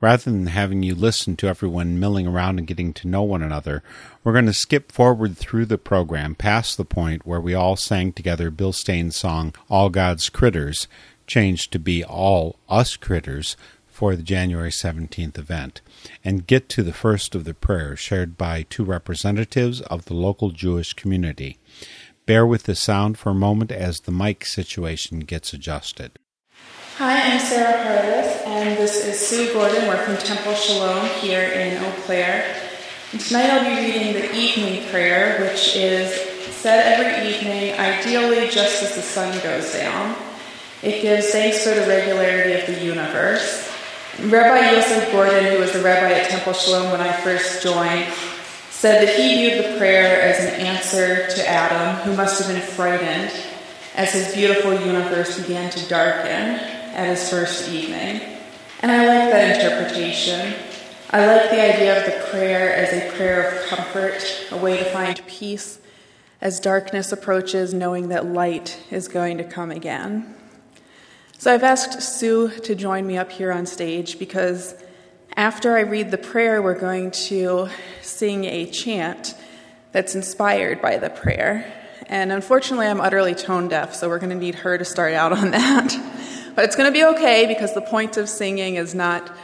Rather 0.00 0.30
than 0.30 0.46
having 0.46 0.84
you 0.84 0.94
listen 0.94 1.34
to 1.38 1.48
everyone 1.48 1.98
milling 1.98 2.28
around 2.28 2.58
and 2.60 2.68
getting 2.68 2.92
to 2.92 3.08
know 3.08 3.24
one 3.24 3.42
another, 3.42 3.82
we're 4.22 4.32
going 4.32 4.46
to 4.46 4.52
skip 4.52 4.92
forward 4.92 5.36
through 5.36 5.66
the 5.66 5.78
program 5.78 6.36
past 6.36 6.76
the 6.76 6.84
point 6.84 7.26
where 7.26 7.40
we 7.40 7.54
all 7.54 7.74
sang 7.74 8.12
together 8.12 8.52
Bill 8.52 8.72
Staines' 8.72 9.16
song, 9.16 9.52
All 9.68 9.90
God's 9.90 10.28
Critters, 10.28 10.86
changed 11.26 11.72
to 11.72 11.80
be 11.80 12.04
All 12.04 12.56
Us 12.68 12.94
Critters 12.94 13.56
for 14.00 14.16
the 14.16 14.22
January 14.22 14.70
17th 14.70 15.36
event 15.36 15.82
and 16.24 16.46
get 16.46 16.70
to 16.70 16.82
the 16.82 16.94
first 16.94 17.34
of 17.34 17.44
the 17.44 17.52
prayers 17.52 17.98
shared 17.98 18.38
by 18.38 18.62
two 18.62 18.82
representatives 18.82 19.82
of 19.82 20.06
the 20.06 20.14
local 20.14 20.52
Jewish 20.52 20.94
community. 20.94 21.58
Bear 22.24 22.46
with 22.46 22.62
the 22.62 22.74
sound 22.74 23.18
for 23.18 23.28
a 23.28 23.34
moment 23.34 23.70
as 23.70 24.00
the 24.00 24.10
mic 24.10 24.46
situation 24.46 25.20
gets 25.20 25.52
adjusted. 25.52 26.18
Hi, 26.96 27.30
I'm 27.30 27.40
Sarah 27.40 27.84
Hardis, 27.84 28.40
and 28.46 28.78
this 28.78 29.04
is 29.04 29.20
Sue 29.20 29.52
Gordon. 29.52 29.86
We're 29.86 30.02
from 30.02 30.16
Temple 30.16 30.54
Shalom 30.54 31.04
here 31.20 31.50
in 31.50 31.84
Eau 31.84 31.92
Claire. 32.06 32.56
And 33.12 33.20
tonight 33.20 33.50
I'll 33.50 33.68
be 33.68 33.82
reading 33.82 34.14
the 34.14 34.34
evening 34.34 34.88
prayer, 34.88 35.42
which 35.42 35.76
is 35.76 36.10
said 36.54 36.98
every 36.98 37.28
evening, 37.28 37.78
ideally 37.78 38.48
just 38.48 38.82
as 38.82 38.94
the 38.94 39.02
sun 39.02 39.38
goes 39.42 39.74
down. 39.74 40.16
It 40.82 41.02
gives 41.02 41.32
thanks 41.32 41.62
for 41.62 41.74
the 41.74 41.86
regularity 41.86 42.54
of 42.54 42.66
the 42.66 42.82
universe. 42.82 43.69
Rabbi 44.28 44.72
Yosef 44.72 45.12
Gordon, 45.12 45.46
who 45.46 45.60
was 45.60 45.72
the 45.72 45.80
rabbi 45.80 46.12
at 46.12 46.28
Temple 46.28 46.52
Shalom 46.52 46.92
when 46.92 47.00
I 47.00 47.10
first 47.10 47.62
joined, 47.62 48.06
said 48.68 49.06
that 49.06 49.16
he 49.16 49.36
viewed 49.36 49.64
the 49.64 49.78
prayer 49.78 50.20
as 50.20 50.38
an 50.40 50.60
answer 50.60 51.26
to 51.26 51.48
Adam, 51.48 51.96
who 52.02 52.14
must 52.14 52.38
have 52.42 52.54
been 52.54 52.60
frightened 52.60 53.32
as 53.94 54.12
his 54.12 54.34
beautiful 54.34 54.74
universe 54.74 55.40
began 55.40 55.70
to 55.70 55.88
darken 55.88 56.60
at 56.92 57.08
his 57.08 57.30
first 57.30 57.70
evening. 57.70 58.20
And 58.82 58.92
I 58.92 59.06
like 59.06 59.32
that 59.32 59.56
interpretation. 59.56 60.54
I 61.10 61.26
like 61.26 61.50
the 61.50 61.74
idea 61.74 61.98
of 61.98 62.04
the 62.04 62.28
prayer 62.30 62.74
as 62.74 62.92
a 62.92 63.16
prayer 63.16 63.48
of 63.48 63.68
comfort, 63.68 64.48
a 64.50 64.56
way 64.58 64.76
to 64.76 64.84
find 64.84 65.26
peace 65.26 65.80
as 66.42 66.60
darkness 66.60 67.10
approaches, 67.10 67.72
knowing 67.72 68.08
that 68.08 68.26
light 68.26 68.82
is 68.90 69.08
going 69.08 69.38
to 69.38 69.44
come 69.44 69.70
again. 69.70 70.34
So 71.40 71.50
I've 71.50 71.62
asked 71.62 72.02
Sue 72.02 72.50
to 72.64 72.74
join 72.74 73.06
me 73.06 73.16
up 73.16 73.32
here 73.32 73.50
on 73.50 73.64
stage 73.64 74.18
because 74.18 74.74
after 75.34 75.74
I 75.74 75.80
read 75.80 76.10
the 76.10 76.18
prayer, 76.18 76.60
we're 76.60 76.78
going 76.78 77.12
to 77.12 77.70
sing 78.02 78.44
a 78.44 78.66
chant 78.66 79.34
that's 79.92 80.14
inspired 80.14 80.82
by 80.82 80.98
the 80.98 81.08
prayer. 81.08 81.64
And 82.08 82.30
unfortunately, 82.30 82.88
I'm 82.88 83.00
utterly 83.00 83.34
tone 83.34 83.68
deaf, 83.68 83.94
so 83.94 84.10
we're 84.10 84.18
going 84.18 84.28
to 84.28 84.36
need 84.36 84.56
her 84.56 84.76
to 84.76 84.84
start 84.84 85.14
out 85.14 85.32
on 85.32 85.50
that. 85.52 86.52
but 86.54 86.66
it's 86.66 86.76
going 86.76 86.92
to 86.92 86.92
be 86.92 87.06
okay 87.06 87.46
because 87.46 87.72
the 87.72 87.80
point 87.80 88.18
of 88.18 88.28
singing 88.28 88.74
is 88.74 88.94
not 88.94 89.34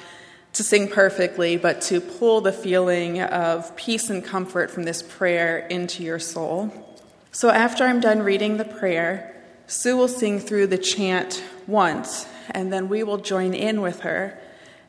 to 0.53 0.63
sing 0.63 0.89
perfectly, 0.89 1.57
but 1.57 1.81
to 1.81 2.03
pull 2.03 2.43
the 2.43 2.53
feeling 2.53 3.23
of 3.23 3.75
peace 3.75 4.11
and 4.11 4.23
comfort 4.23 4.71
from 4.71 4.83
this 4.83 5.03
prayer 5.03 5.67
into 5.69 6.03
your 6.03 6.19
soul. 6.19 6.71
So 7.33 7.49
after 7.49 7.85
I'm 7.85 8.01
done 8.01 8.21
reading 8.21 8.59
the 8.59 8.67
prayer, 8.67 9.33
Sue 9.67 9.97
will 9.97 10.09
sing 10.09 10.39
through 10.39 10.69
the 10.69 10.79
chant 10.79 11.43
once, 11.67 12.27
and 12.51 12.73
then 12.73 12.89
we 12.89 13.03
will 13.03 13.19
join 13.19 13.53
in 13.53 13.81
with 13.81 14.01
her 14.01 14.39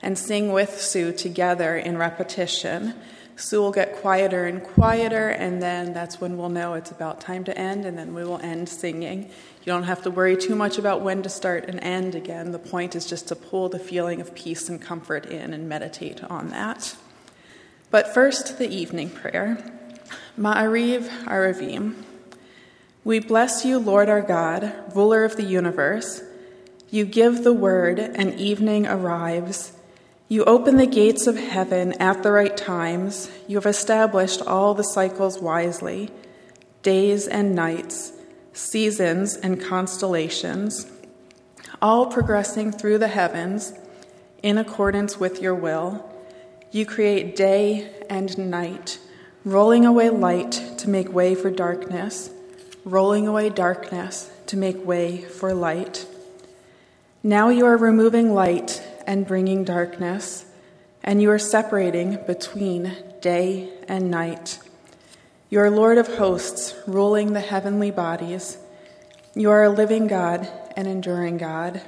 and 0.01 0.17
sing 0.17 0.51
with 0.51 0.79
Sue 0.79 1.11
together 1.11 1.75
in 1.75 1.97
repetition. 1.97 2.93
Sue 3.35 3.59
will 3.59 3.71
get 3.71 3.95
quieter 3.95 4.45
and 4.45 4.63
quieter, 4.63 5.29
and 5.29 5.61
then 5.61 5.93
that's 5.93 6.21
when 6.21 6.37
we'll 6.37 6.49
know 6.49 6.75
it's 6.75 6.91
about 6.91 7.21
time 7.21 7.43
to 7.43 7.57
end, 7.57 7.85
and 7.85 7.97
then 7.97 8.13
we 8.13 8.23
will 8.23 8.39
end 8.39 8.69
singing. 8.69 9.23
You 9.23 9.65
don't 9.65 9.83
have 9.83 10.03
to 10.03 10.11
worry 10.11 10.37
too 10.37 10.55
much 10.55 10.77
about 10.77 11.01
when 11.01 11.23
to 11.23 11.29
start 11.29 11.65
and 11.65 11.79
end 11.83 12.15
again. 12.15 12.51
The 12.51 12.59
point 12.59 12.95
is 12.95 13.05
just 13.05 13.27
to 13.29 13.35
pull 13.35 13.69
the 13.69 13.79
feeling 13.79 14.21
of 14.21 14.33
peace 14.33 14.69
and 14.69 14.81
comfort 14.81 15.25
in 15.25 15.53
and 15.53 15.67
meditate 15.67 16.23
on 16.23 16.49
that. 16.49 16.95
But 17.89 18.13
first, 18.13 18.57
the 18.57 18.69
evening 18.69 19.09
prayer 19.09 19.57
Ma'ariv 20.37 21.07
Aravim. 21.25 21.95
We 23.07 23.19
bless 23.19 23.63
you, 23.63 23.79
Lord 23.79 24.09
our 24.09 24.21
God, 24.21 24.73
ruler 24.93 25.23
of 25.23 25.37
the 25.37 25.45
universe. 25.45 26.21
You 26.89 27.05
give 27.05 27.45
the 27.45 27.53
word, 27.53 27.99
and 27.99 28.33
evening 28.33 28.85
arrives. 28.85 29.71
You 30.27 30.43
open 30.43 30.75
the 30.75 30.87
gates 30.87 31.25
of 31.25 31.37
heaven 31.37 31.93
at 32.01 32.21
the 32.21 32.33
right 32.33 32.57
times. 32.57 33.31
You 33.47 33.55
have 33.55 33.65
established 33.65 34.41
all 34.41 34.73
the 34.73 34.83
cycles 34.83 35.39
wisely 35.39 36.11
days 36.81 37.29
and 37.29 37.55
nights, 37.55 38.11
seasons 38.51 39.37
and 39.37 39.61
constellations, 39.61 40.91
all 41.81 42.07
progressing 42.07 42.73
through 42.73 42.97
the 42.97 43.07
heavens 43.07 43.71
in 44.43 44.57
accordance 44.57 45.17
with 45.17 45.41
your 45.41 45.55
will. 45.55 46.13
You 46.71 46.85
create 46.85 47.37
day 47.37 47.89
and 48.09 48.37
night, 48.37 48.99
rolling 49.45 49.85
away 49.85 50.09
light 50.09 50.51
to 50.79 50.89
make 50.89 51.13
way 51.13 51.35
for 51.35 51.49
darkness 51.49 52.31
rolling 52.87 53.27
away 53.27 53.49
darkness 53.49 54.31
to 54.45 54.55
make 54.55 54.85
way 54.85 55.21
for 55.21 55.53
light. 55.53 56.07
Now 57.21 57.49
you 57.49 57.65
are 57.65 57.75
removing 57.75 58.33
light 58.33 58.81
and 59.05 59.27
bringing 59.27 59.65
darkness, 59.65 60.45
and 61.03 61.21
you 61.21 61.29
are 61.29 61.39
separating 61.39 62.17
between 62.25 62.95
day 63.19 63.69
and 63.89 64.09
night. 64.09 64.59
You 65.49 65.59
are 65.59 65.69
Lord 65.69 65.97
of 65.97 66.07
hosts, 66.15 66.75
ruling 66.87 67.33
the 67.33 67.41
heavenly 67.41 67.91
bodies. 67.91 68.57
You 69.35 69.51
are 69.51 69.63
a 69.63 69.69
living 69.69 70.07
God 70.07 70.49
and 70.77 70.87
enduring 70.87 71.37
God. 71.37 71.81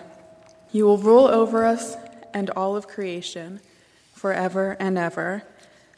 You 0.74 0.86
will 0.86 0.98
rule 0.98 1.28
over 1.28 1.66
us 1.66 1.96
and 2.34 2.50
all 2.50 2.76
of 2.76 2.90
creation 2.90 3.62
forever 4.14 4.76
and 4.82 4.98
ever. 4.98 5.44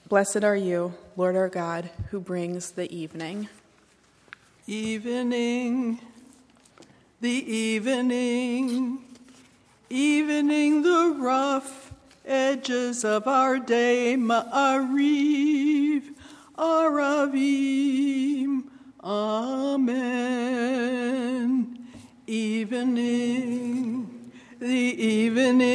Blessed 0.07 0.43
are 0.43 0.55
you, 0.55 0.93
Lord 1.17 1.35
our 1.35 1.49
God, 1.49 1.89
who 2.11 2.19
brings 2.19 2.71
the 2.71 2.93
evening. 2.95 3.49
Evening, 4.67 6.00
the 7.19 7.30
evening, 7.30 9.04
evening 9.89 10.84
the 10.84 11.15
rough 11.17 11.91
edges 12.26 13.04
of 13.04 13.28
our 13.28 13.58
day, 13.58 14.15
Ma'ariv, 14.15 16.04
Aravim, 16.58 18.65
Amen. 19.04 19.97
Evening, 22.28 24.32
the 24.60 24.67
evening, 24.67 25.65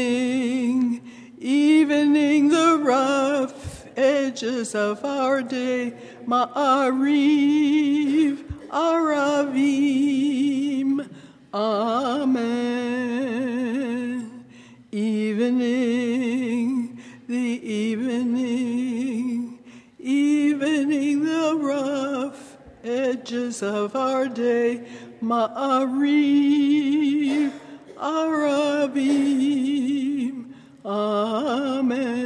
evening 1.39 2.49
the 2.51 2.79
rough 2.81 3.85
edges 3.97 4.77
of 4.77 5.05
our 5.05 5.43
day, 5.43 5.93
Ma'ariv, 6.25 8.45
Aravim. 8.71 10.29
Amen. 11.55 12.47
Evening, 14.93 17.01
the 17.29 17.35
evening, 17.35 19.59
evening 19.99 21.25
the 21.25 21.57
rough 21.57 22.59
edges 22.85 23.63
of 23.63 23.97
our 23.97 24.29
day. 24.29 24.87
Ma'ariv, 25.23 25.93
Aravim. 27.97 29.55
Amen. 30.85 32.26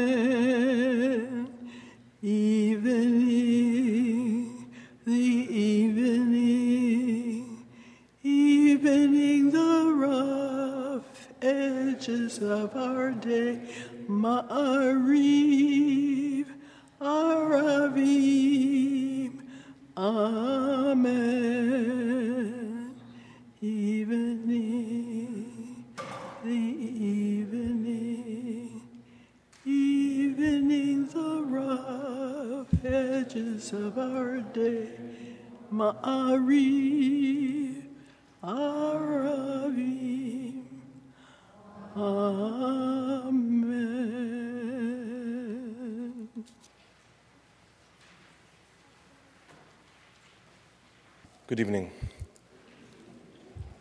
Good 51.60 51.66
evening. 51.66 51.90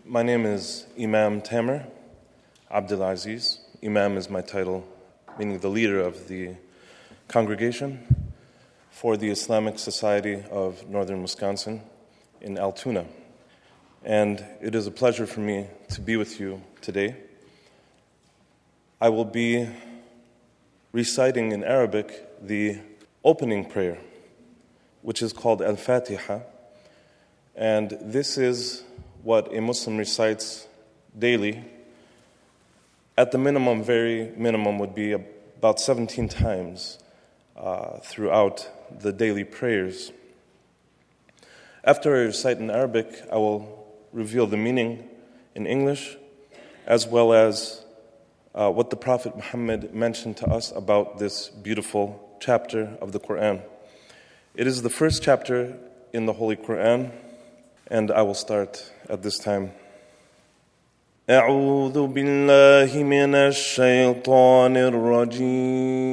My 0.06 0.22
name 0.22 0.46
is 0.46 0.86
Imam 1.00 1.40
Tamer 1.40 1.88
Abdulaziz. 2.70 3.60
Imam 3.82 4.18
is 4.18 4.30
my 4.30 4.42
title, 4.42 4.86
meaning 5.38 5.60
the 5.60 5.70
leader 5.70 6.02
of 6.02 6.28
the 6.28 6.58
congregation 7.30 8.34
for 8.92 9.16
the 9.16 9.30
Islamic 9.30 9.80
Society 9.80 10.44
of 10.52 10.90
Northern 10.90 11.22
Wisconsin 11.22 11.82
in 12.42 12.58
Altoona. 12.58 13.06
And 14.04 14.44
it 14.60 14.76
is 14.76 14.86
a 14.86 14.92
pleasure 14.92 15.26
for 15.26 15.40
me 15.40 15.68
to 15.92 16.02
be 16.02 16.18
with 16.18 16.38
you 16.38 16.62
today. 16.82 17.16
I 19.00 19.08
will 19.08 19.24
be 19.24 19.70
reciting 20.92 21.54
in 21.54 21.64
Arabic 21.64 22.46
the 22.46 22.80
opening 23.24 23.64
prayer, 23.64 24.00
which 25.02 25.22
is 25.22 25.32
called 25.32 25.62
Al 25.62 25.78
Fatiha. 25.78 26.40
And 27.60 27.98
this 28.00 28.38
is 28.38 28.84
what 29.22 29.54
a 29.54 29.60
Muslim 29.60 29.98
recites 29.98 30.66
daily. 31.18 31.62
At 33.18 33.34
the 33.34 33.38
minimum, 33.38 33.84
very 33.84 34.32
minimum, 34.38 34.80
would 34.80 34.96
be 34.96 35.12
about 35.12 35.82
17 35.82 36.30
times 36.30 37.00
uh, 37.58 37.98
throughout 37.98 38.70
the 39.02 39.12
daily 39.12 39.44
prayers. 39.44 40.14
After 41.84 42.16
I 42.16 42.20
recite 42.20 42.60
in 42.60 42.72
Arabic, 42.72 43.08
I 43.30 43.36
will 43.36 43.86
reveal 44.14 44.48
the 44.48 44.56
meaning 44.56 45.10
in 45.54 45.68
English 45.68 46.16
as 46.86 47.08
well 47.08 47.34
as 47.34 47.84
uh, 48.56 48.72
what 48.72 48.90
the 48.90 48.96
Prophet 48.96 49.36
Muhammad 49.36 49.94
mentioned 49.94 50.38
to 50.38 50.48
us 50.48 50.72
about 50.72 51.20
this 51.20 51.50
beautiful 51.50 52.38
chapter 52.40 52.98
of 53.02 53.12
the 53.12 53.20
Quran. 53.20 53.62
It 54.56 54.66
is 54.66 54.82
the 54.82 54.90
first 54.90 55.22
chapter 55.22 55.78
in 56.14 56.26
the 56.26 56.34
Holy 56.34 56.56
Quran, 56.56 57.12
and 57.90 58.12
I 58.12 58.22
will 58.22 58.36
start 58.36 58.92
at 59.10 59.24
this 59.24 59.40
time. 59.40 59.72
أعوذ 61.30 62.08
بالله 62.08 63.04
من 63.04 63.36
الشيطان 63.36 64.78
الرجيم. 64.78 66.06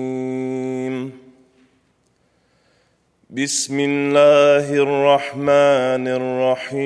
بسم 3.31 3.81
الله 3.81 4.75
الرحمن 4.75 6.09
الرحيم. 6.09 6.77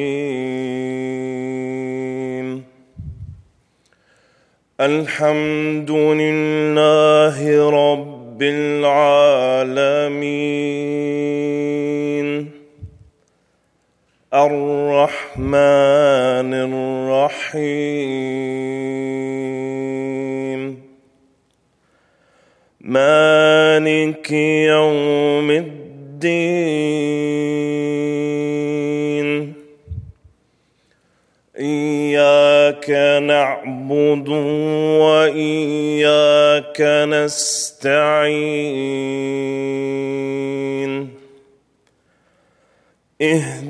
الحمد 4.80 5.90
لله 5.90 7.70
رب 7.70 8.42
العالمين. 8.42 8.90
الرحمن 14.34 15.50
الرحيم. 16.54 17.70
مالك 22.80 24.30
يوم 24.30 25.50
الدين. 25.50 25.80
إياك 31.58 32.90
نعبد 33.22 34.28
وإياك 34.98 36.80
نستعين. 36.80 38.20
اهدنا 43.22 43.69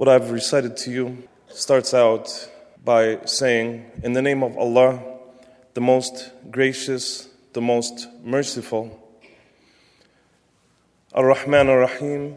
What 0.00 0.08
I've 0.08 0.30
recited 0.30 0.76
to 0.78 0.90
you 0.90 1.28
starts 1.48 1.94
out 1.94 2.50
by 2.84 3.18
saying, 3.24 3.90
In 4.02 4.12
the 4.12 4.22
name 4.22 4.42
of 4.42 4.56
Allah, 4.56 5.02
the 5.74 5.80
most 5.80 6.30
gracious, 6.50 7.28
the 7.52 7.60
most 7.60 8.06
merciful, 8.22 9.02
Ar 11.12 11.26
Rahman 11.26 11.68
Ar 11.68 11.78
Rahim, 11.78 12.36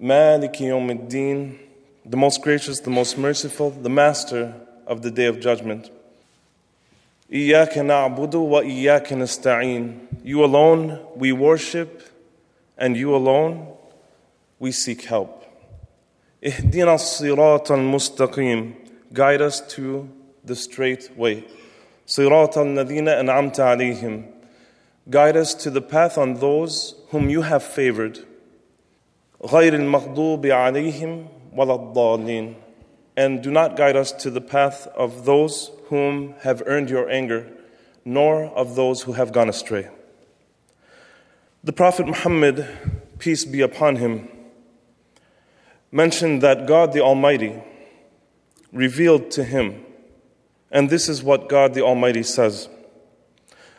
Maliki 0.00 0.62
Yawmiddin, 0.62 1.58
the 2.04 2.16
most 2.16 2.42
gracious, 2.42 2.80
the 2.80 2.90
most 2.90 3.16
merciful, 3.16 3.70
the 3.70 3.88
master 3.88 4.54
of 4.86 5.02
the 5.02 5.10
day 5.10 5.26
of 5.26 5.38
judgment. 5.40 5.90
إياك 7.32 7.78
نعبد 7.78 8.34
وإياك 8.34 9.12
نستعين. 9.12 9.98
You 10.24 10.44
alone 10.44 10.98
we 11.14 11.30
worship, 11.32 12.02
and 12.76 12.96
you 12.96 13.14
alone 13.14 13.68
we 14.58 14.72
seek 14.72 15.02
help. 15.04 15.41
اهدنا 16.44 16.94
الصراط 16.94 17.72
المستقيم. 17.72 18.74
Guide 19.12 19.40
us 19.40 19.60
to 19.60 20.08
the 20.44 20.54
straight 20.54 21.10
way. 21.16 21.44
صراط 22.06 22.58
الذين 22.58 23.08
أنعمت 23.08 23.60
عليهم. 23.60 24.24
Guide 25.10 25.36
us 25.36 25.54
to 25.54 25.70
the 25.70 25.80
path 25.80 26.18
on 26.18 26.34
those 26.34 26.94
whom 27.10 27.28
you 27.28 27.42
have 27.42 27.62
favored. 27.62 28.20
غير 29.42 29.74
المغضوب 29.74 30.46
عليهم 30.46 31.26
ولا 31.56 31.74
الضالين. 31.74 32.54
And 33.16 33.42
do 33.42 33.50
not 33.50 33.76
guide 33.76 33.96
us 33.96 34.12
to 34.12 34.30
the 34.30 34.40
path 34.40 34.86
of 34.94 35.24
those 35.24 35.72
whom 35.86 36.34
have 36.42 36.62
earned 36.66 36.88
your 36.88 37.10
anger, 37.10 37.46
nor 38.04 38.44
of 38.44 38.76
those 38.76 39.02
who 39.02 39.14
have 39.14 39.32
gone 39.32 39.48
astray. 39.48 39.88
The 41.64 41.72
Prophet 41.72 42.06
Muhammad, 42.06 42.68
peace 43.18 43.44
be 43.44 43.60
upon 43.60 43.96
him, 43.96 44.28
mentioned 45.93 46.41
that 46.41 46.65
God 46.65 46.91
the 46.91 47.01
Almighty 47.01 47.61
revealed 48.71 49.29
to 49.31 49.43
him, 49.43 49.85
and 50.71 50.89
this 50.89 51.07
is 51.07 51.21
what 51.21 51.47
God 51.47 51.75
the 51.75 51.83
Almighty 51.83 52.23
says 52.23 52.67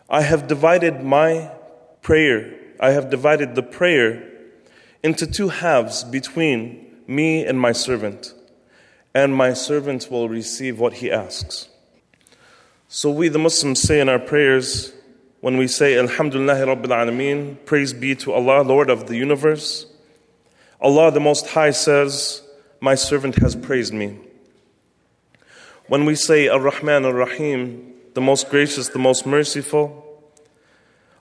I 0.09 0.23
have 0.23 0.47
divided 0.47 1.03
my 1.03 1.51
prayer, 2.03 2.55
I 2.79 2.91
have 2.93 3.11
divided 3.11 3.57
the 3.57 3.65
prayer 3.65 4.31
into 5.03 5.27
two 5.27 5.49
halves 5.49 6.05
between 6.05 7.03
me 7.09 7.45
and 7.45 7.61
my 7.61 7.73
servant, 7.73 8.33
and 9.13 9.35
my 9.35 9.53
servant 9.53 10.09
will 10.09 10.29
receive 10.29 10.79
what 10.79 10.95
he 10.95 11.11
asks. 11.11 11.69
So 12.87 13.11
we, 13.11 13.29
the 13.29 13.41
Muslims, 13.41 13.81
say 13.81 14.01
in 14.01 14.09
our 14.09 14.21
prayers, 14.21 14.93
when 15.41 15.57
we 15.57 15.67
say, 15.67 15.99
Alhamdulillah 15.99 16.67
Rabbil 16.67 16.87
Alameen, 16.87 17.57
praise 17.67 17.93
be 17.93 18.15
to 18.17 18.33
Allah, 18.33 18.63
Lord 18.63 18.89
of 18.89 19.09
the 19.09 19.17
universe, 19.17 19.87
Allah 20.85 21.11
the 21.11 21.19
Most 21.19 21.47
High 21.47 21.71
says, 21.71 22.43
My 22.79 22.95
servant 22.95 23.37
has 23.37 23.57
praised 23.57 23.95
me. 23.95 24.19
When 25.89 26.05
we 26.05 26.15
say, 26.15 26.47
Ar 26.47 26.61
Rahman 26.61 27.07
Ar 27.07 27.15
Rahim, 27.15 27.95
the 28.13 28.21
most 28.21 28.51
gracious, 28.51 28.91
the 28.91 28.99
most 28.99 29.25
merciful, 29.25 30.05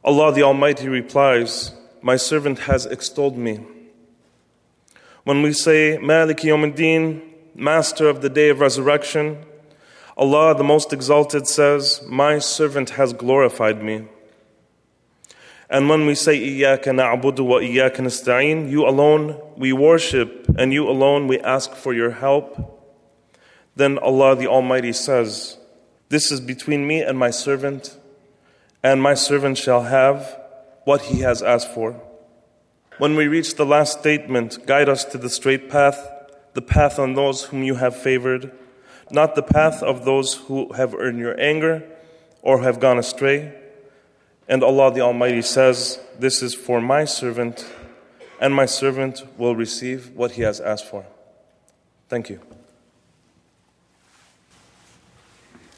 Allah 0.03 0.33
the 0.33 0.43
Almighty 0.43 0.89
replies, 0.89 1.71
My 2.01 2.17
servant 2.17 2.59
has 2.59 2.85
extolled 2.85 3.37
me. 3.37 3.61
When 5.23 5.41
we 5.41 5.53
say, 5.53 5.97
Maliki 5.97 6.49
Yawmiddin, 6.51 7.21
Master 7.55 8.09
of 8.09 8.21
the 8.21 8.29
Day 8.29 8.49
of 8.49 8.59
Resurrection, 8.59 9.45
Allah 10.17 10.55
the 10.55 10.65
Most 10.65 10.91
Exalted 10.91 11.47
says, 11.47 12.01
My 12.09 12.37
servant 12.37 12.89
has 12.91 13.13
glorified 13.13 13.81
me. 13.81 14.09
And 15.69 15.89
when 15.89 16.05
we 16.05 16.15
say, 16.15 16.37
na'budu 16.39 17.45
wa 17.45 17.59
iyaka 17.59 17.97
nasta'in, 17.97 18.69
you 18.69 18.85
alone 18.85 19.39
we 19.57 19.73
worship 19.73 20.47
and 20.57 20.73
you 20.73 20.87
alone 20.87 21.27
we 21.27 21.39
ask 21.39 21.73
for 21.73 21.93
your 21.93 22.11
help, 22.11 22.69
then 23.75 23.97
Allah 23.97 24.35
the 24.35 24.47
Almighty 24.47 24.93
says, 24.93 25.57
This 26.09 26.31
is 26.31 26.39
between 26.39 26.85
me 26.85 27.01
and 27.01 27.17
my 27.17 27.31
servant, 27.31 27.97
and 28.83 29.01
my 29.01 29.13
servant 29.13 29.57
shall 29.57 29.83
have 29.83 30.39
what 30.83 31.03
he 31.03 31.21
has 31.21 31.41
asked 31.41 31.73
for. 31.73 31.99
When 32.97 33.15
we 33.15 33.27
reach 33.27 33.55
the 33.55 33.65
last 33.65 33.99
statement, 33.99 34.65
guide 34.67 34.89
us 34.89 35.05
to 35.05 35.17
the 35.17 35.29
straight 35.29 35.69
path, 35.69 36.07
the 36.53 36.61
path 36.61 36.99
on 36.99 37.15
those 37.15 37.45
whom 37.45 37.63
you 37.63 37.75
have 37.75 37.95
favored, 37.95 38.51
not 39.09 39.35
the 39.35 39.43
path 39.43 39.81
of 39.81 40.05
those 40.05 40.35
who 40.35 40.71
have 40.73 40.93
earned 40.93 41.19
your 41.19 41.39
anger 41.39 41.83
or 42.41 42.61
have 42.61 42.79
gone 42.79 42.99
astray. 42.99 43.53
And 44.53 44.63
Allah 44.63 44.93
the 44.93 45.01
Almighty 45.01 45.41
says, 45.41 45.99
This 46.19 46.43
is 46.43 46.53
for 46.53 46.79
my 46.79 47.05
servant, 47.05 47.65
and 48.39 48.53
my 48.53 48.67
servant 48.67 49.25
will 49.35 49.55
receive 49.55 50.11
what 50.11 50.33
he 50.33 50.43
has 50.43 50.61
asked 50.61 50.85
for. 50.85 51.07
Thank 52.07 52.29
you. 52.29 52.39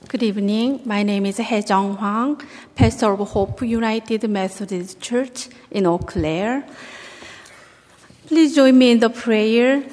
Good 0.10 0.24
evening. 0.24 0.82
My 0.84 1.04
name 1.04 1.26
is 1.26 1.38
He 1.38 1.62
Jong 1.62 1.96
Hwang, 1.96 2.42
pastor 2.76 3.14
of 3.14 3.20
Hope 3.30 3.62
United 3.62 4.30
Methodist 4.30 5.00
Church 5.00 5.48
in 5.72 5.86
Eau 5.86 5.98
Claire. 5.98 6.68
Please 8.28 8.54
join 8.54 8.78
me 8.78 8.92
in 8.92 9.00
the 9.00 9.10
prayer. 9.10 9.86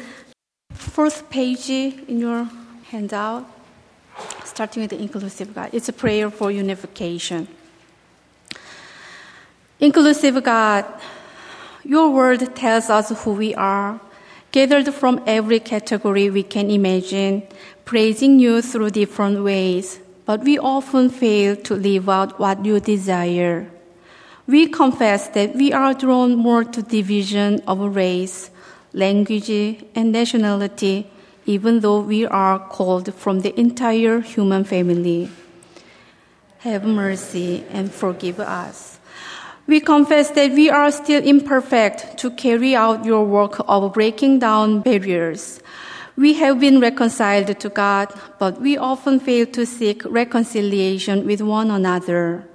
First 0.72 1.30
page 1.30 1.70
in 1.70 2.18
your 2.18 2.48
handout. 2.90 3.46
starting 4.44 4.82
with 4.82 4.90
the 4.90 5.00
inclusive 5.00 5.54
God. 5.54 5.70
It's 5.72 5.88
a 5.88 5.92
prayer 5.92 6.30
for 6.30 6.50
unification. 6.50 7.46
Inclusive 9.82 10.44
God, 10.44 10.84
your 11.82 12.10
word 12.10 12.54
tells 12.54 12.88
us 12.88 13.10
who 13.24 13.32
we 13.32 13.52
are, 13.56 14.00
gathered 14.52 14.94
from 14.94 15.20
every 15.26 15.58
category 15.58 16.30
we 16.30 16.44
can 16.44 16.70
imagine, 16.70 17.42
praising 17.84 18.38
you 18.38 18.62
through 18.62 18.90
different 18.90 19.42
ways, 19.42 19.98
but 20.24 20.44
we 20.44 20.56
often 20.56 21.10
fail 21.10 21.56
to 21.56 21.74
live 21.74 22.08
out 22.08 22.38
what 22.38 22.64
you 22.64 22.78
desire. 22.78 23.68
We 24.46 24.68
confess 24.68 25.26
that 25.30 25.56
we 25.56 25.72
are 25.72 25.94
drawn 25.94 26.36
more 26.36 26.62
to 26.62 26.80
division 26.80 27.60
of 27.66 27.80
race, 27.96 28.50
language, 28.92 29.50
and 29.96 30.12
nationality, 30.12 31.10
even 31.44 31.80
though 31.80 31.98
we 31.98 32.24
are 32.24 32.60
called 32.60 33.12
from 33.14 33.40
the 33.40 33.58
entire 33.58 34.20
human 34.20 34.62
family. 34.62 35.28
Have 36.58 36.84
mercy 36.84 37.64
and 37.72 37.90
forgive 37.90 38.38
us. 38.38 38.91
We 39.66 39.80
confess 39.80 40.30
that 40.30 40.52
we 40.52 40.70
are 40.70 40.90
still 40.90 41.22
imperfect 41.22 42.18
to 42.18 42.30
carry 42.30 42.74
out 42.74 43.04
your 43.04 43.24
work 43.24 43.60
of 43.68 43.92
breaking 43.92 44.40
down 44.40 44.80
barriers. 44.80 45.60
We 46.16 46.34
have 46.34 46.60
been 46.60 46.80
reconciled 46.80 47.58
to 47.58 47.68
God, 47.68 48.12
but 48.38 48.60
we 48.60 48.76
often 48.76 49.20
fail 49.20 49.46
to 49.46 49.64
seek 49.64 50.02
reconciliation 50.04 51.26
with 51.26 51.40
one 51.40 51.70
another. 51.70 52.46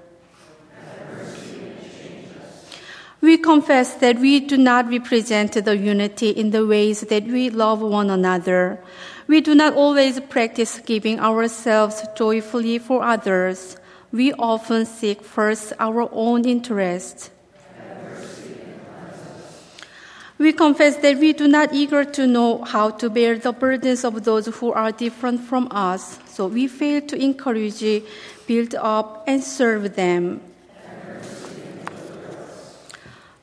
We 3.19 3.37
confess 3.39 3.95
that 3.95 4.19
we 4.19 4.39
do 4.39 4.57
not 4.57 4.89
represent 4.89 5.53
the 5.53 5.75
unity 5.75 6.29
in 6.29 6.51
the 6.51 6.67
ways 6.67 7.01
that 7.01 7.23
we 7.23 7.49
love 7.49 7.81
one 7.81 8.11
another. 8.11 8.79
We 9.25 9.41
do 9.41 9.55
not 9.55 9.73
always 9.73 10.19
practice 10.19 10.79
giving 10.85 11.19
ourselves 11.19 12.05
joyfully 12.15 12.77
for 12.77 13.03
others. 13.03 13.77
We 14.17 14.33
often 14.33 14.87
seek 14.87 15.21
first 15.21 15.73
our 15.79 16.09
own 16.11 16.43
interests. 16.43 17.29
We 20.39 20.53
confess 20.53 20.95
that 20.97 21.19
we 21.19 21.33
do 21.33 21.47
not 21.47 21.71
eager 21.71 22.03
to 22.03 22.25
know 22.25 22.63
how 22.63 22.89
to 22.97 23.11
bear 23.11 23.37
the 23.37 23.51
burdens 23.51 24.03
of 24.03 24.23
those 24.23 24.47
who 24.47 24.73
are 24.73 24.91
different 24.91 25.41
from 25.41 25.67
us, 25.69 26.17
so 26.25 26.47
we 26.47 26.67
fail 26.67 27.01
to 27.01 27.15
encourage, 27.15 27.83
build 28.47 28.73
up, 28.73 29.23
and 29.27 29.43
serve 29.43 29.95
them. 29.95 30.41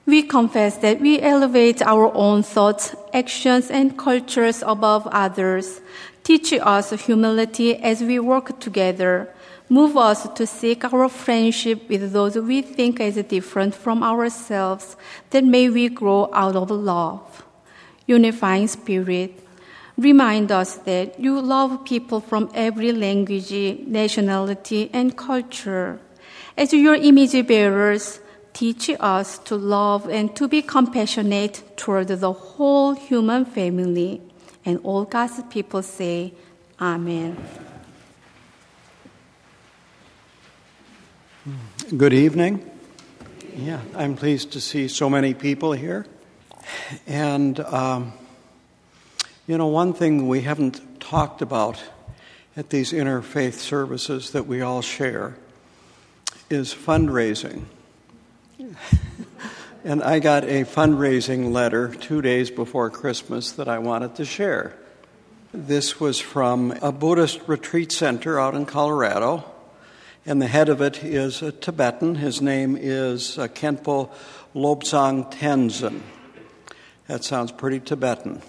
We 0.06 0.24
confess 0.24 0.78
that 0.78 1.00
we 1.00 1.20
elevate 1.20 1.82
our 1.82 2.12
own 2.12 2.42
thoughts, 2.42 2.96
actions, 3.12 3.70
and 3.70 3.96
cultures 3.96 4.64
above 4.66 5.06
others. 5.12 5.80
Teach 6.24 6.52
us 6.52 6.90
humility 7.06 7.76
as 7.76 8.00
we 8.00 8.18
work 8.18 8.58
together. 8.58 9.34
Move 9.68 9.96
us 9.96 10.29
to 10.35 10.46
seek 10.46 10.85
our 10.85 11.09
friendship 11.09 11.88
with 11.88 12.12
those 12.12 12.37
we 12.37 12.61
think 12.61 13.00
is 13.00 13.16
different 13.24 13.74
from 13.74 14.03
ourselves, 14.03 14.96
that 15.31 15.42
may 15.42 15.70
we 15.70 15.88
grow 15.88 16.29
out 16.35 16.55
of 16.55 16.70
love. 16.70 17.44
Unifying 18.07 18.68
Spirit, 18.68 19.40
remind 19.96 20.53
us 20.53 20.77
that 20.85 21.18
you 21.18 21.40
love 21.40 21.85
people 21.87 22.20
from 22.20 22.50
every 22.55 22.92
language, 22.92 23.53
nationality, 23.87 24.90
and 24.92 25.16
culture. 25.16 25.98
As 26.59 26.72
your 26.74 26.94
image 26.94 27.46
bearers, 27.46 28.20
teach 28.53 28.90
us 29.00 29.38
to 29.38 29.57
love 29.57 30.09
and 30.09 30.37
to 30.37 30.46
be 30.46 30.61
compassionate 30.61 31.62
toward 31.77 32.09
the 32.09 32.33
whole 32.33 32.92
human 32.92 33.46
family. 33.46 34.20
And 34.64 34.79
all 34.85 35.05
God's 35.05 35.42
people 35.50 35.83
say, 35.83 36.35
Amen. 36.81 37.63
Good 41.90 42.14
evening. 42.14 42.68
Yeah, 43.55 43.79
I'm 43.94 44.16
pleased 44.16 44.53
to 44.53 44.61
see 44.61 44.88
so 44.88 45.11
many 45.11 45.35
people 45.35 45.73
here. 45.73 46.07
And, 47.07 47.61
um, 47.61 48.14
you 49.47 49.59
know, 49.59 49.66
one 49.66 49.92
thing 49.92 50.27
we 50.27 50.40
haven't 50.40 50.99
talked 50.99 51.42
about 51.42 51.85
at 52.57 52.70
these 52.70 52.92
interfaith 52.92 53.53
services 53.53 54.31
that 54.31 54.47
we 54.47 54.62
all 54.62 54.81
share 54.81 55.37
is 56.49 56.75
fundraising. 56.75 57.64
and 59.85 60.03
I 60.03 60.20
got 60.20 60.44
a 60.44 60.64
fundraising 60.64 61.53
letter 61.53 61.88
two 61.88 62.23
days 62.23 62.51
before 62.51 62.88
Christmas 62.88 63.53
that 63.53 63.68
I 63.68 63.79
wanted 63.79 64.14
to 64.14 64.25
share. 64.25 64.75
This 65.53 66.01
was 66.01 66.18
from 66.18 66.73
a 66.81 66.90
Buddhist 66.90 67.42
retreat 67.47 67.92
center 67.92 68.40
out 68.40 68.55
in 68.55 68.64
Colorado, 68.64 69.44
and 70.26 70.40
the 70.40 70.46
head 70.46 70.68
of 70.68 70.80
it 70.80 71.04
is 71.04 71.42
a 71.42 71.52
Tibetan. 71.52 72.14
His 72.14 72.40
name 72.40 72.76
is 72.80 73.38
uh, 73.38 73.48
Khenpo 73.48 74.10
Lobsang 74.54 75.30
Tenzin. 75.30 76.00
That 77.06 77.24
sounds 77.24 77.52
pretty 77.52 77.80
Tibetan. 77.80 78.40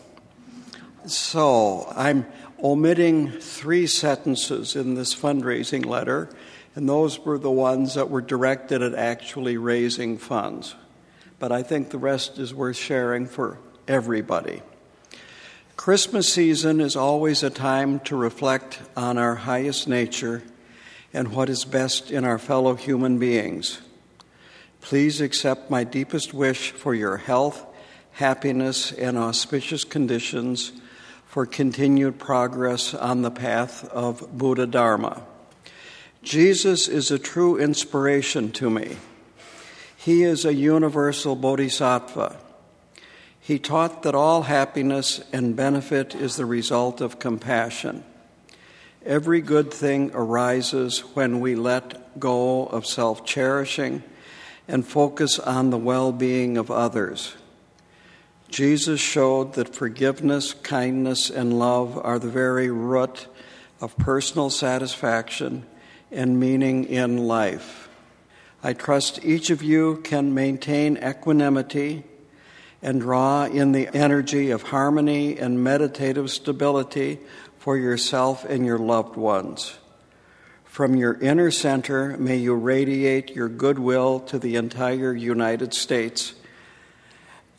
So 1.06 1.92
I'm 1.96 2.26
omitting 2.64 3.30
three 3.32 3.88
sentences 3.88 4.76
in 4.76 4.96
this 4.96 5.14
fundraising 5.14 5.86
letter 5.86 6.30
and 6.76 6.90
those 6.90 7.20
were 7.20 7.38
the 7.38 7.52
ones 7.52 7.96
that 7.96 8.10
were 8.10 8.22
directed 8.22 8.82
at 8.82 8.94
actually 8.94 9.58
raising 9.58 10.18
funds. 10.18 10.76
But 11.40 11.52
I 11.52 11.64
think 11.64 11.90
the 11.90 11.98
rest 11.98 12.38
is 12.38 12.54
worth 12.54 12.76
sharing 12.76 13.28
for 13.28 13.60
everybody. 13.88 14.62
Christmas 15.78 16.32
season 16.32 16.82
is 16.82 16.96
always 16.96 17.44
a 17.44 17.50
time 17.50 18.00
to 18.02 18.16
reflect 18.16 18.80
on 18.96 19.18
our 19.18 19.36
highest 19.36 19.88
nature 19.88 20.44
and 21.16 21.30
what 21.30 21.50
is 21.50 21.64
best 21.64 22.12
in 22.12 22.26
our 22.26 22.38
fellow 22.38 22.76
human 22.76 23.18
beings. 23.18 23.80
Please 24.82 25.22
accept 25.22 25.72
my 25.72 25.84
deepest 25.84 26.34
wish 26.34 26.72
for 26.72 26.94
your 26.94 27.18
health, 27.18 27.66
happiness, 28.12 28.92
and 28.92 29.18
auspicious 29.18 29.86
conditions 29.86 30.74
for 31.26 31.46
continued 31.46 32.20
progress 32.20 32.94
on 32.94 33.22
the 33.22 33.32
path 33.32 33.86
of 33.86 34.38
Buddha 34.38 34.68
Dharma. 34.68 35.24
Jesus 36.22 36.88
is 36.88 37.12
a 37.12 37.20
true 37.20 37.58
inspiration 37.58 38.52
to 38.52 38.70
me. 38.70 38.98
He 39.96 40.24
is 40.24 40.44
a 40.44 40.54
universal 40.54 41.36
bodhisattva. 41.36 42.36
He 43.40 43.58
taught 43.58 44.04
that 44.04 44.16
all 44.16 44.44
happiness 44.44 45.22
and 45.32 45.56
benefit 45.56 46.14
is 46.14 46.36
the 46.36 46.46
result 46.46 47.00
of 47.00 47.20
compassion. 47.20 48.04
Every 49.06 49.42
good 49.42 49.72
thing 49.72 50.10
arises 50.16 51.02
when 51.14 51.40
we 51.40 51.54
let 51.54 52.20
go 52.20 52.66
of 52.66 52.88
self 52.88 53.24
cherishing 53.24 54.02
and 54.68 54.84
focus 54.84 55.38
on 55.38 55.70
the 55.70 55.78
well 55.78 56.12
being 56.12 56.58
of 56.58 56.72
others. 56.72 57.36
Jesus 58.50 59.00
showed 59.00 59.54
that 59.54 59.76
forgiveness, 59.76 60.56
kindness, 60.56 61.30
and 61.30 61.60
love 61.60 62.04
are 62.04 62.18
the 62.18 62.30
very 62.30 62.72
root 62.72 63.28
of 63.80 63.96
personal 63.98 64.50
satisfaction 64.50 65.68
and 66.12 66.40
meaning 66.40 66.86
in 66.86 67.28
life. 67.28 67.88
I 68.64 68.74
trust 68.74 69.24
each 69.24 69.52
of 69.52 69.62
you 69.62 69.98
can 70.04 70.34
maintain 70.34 70.98
equanimity 70.98 72.06
and 72.82 73.02
draw 73.02 73.46
in 73.46 73.72
the 73.72 73.88
energy 73.96 74.52
of 74.52 74.64
harmony 74.64 75.38
and 75.38 75.64
meditative 75.64 76.32
stability 76.32 77.20
for 77.66 77.76
yourself 77.76 78.46
and 78.46 78.64
your 78.64 78.78
loved 78.78 79.16
ones. 79.16 79.80
From 80.66 80.96
your 80.96 81.20
inner 81.20 81.50
center, 81.50 82.16
may 82.16 82.38
you 82.38 82.54
radiate 82.54 83.32
your 83.32 83.50
goodwill 83.50 84.20
to 84.20 84.38
the 84.38 84.56
entire 84.56 85.16
United 85.16 85.74
States. 85.74 86.36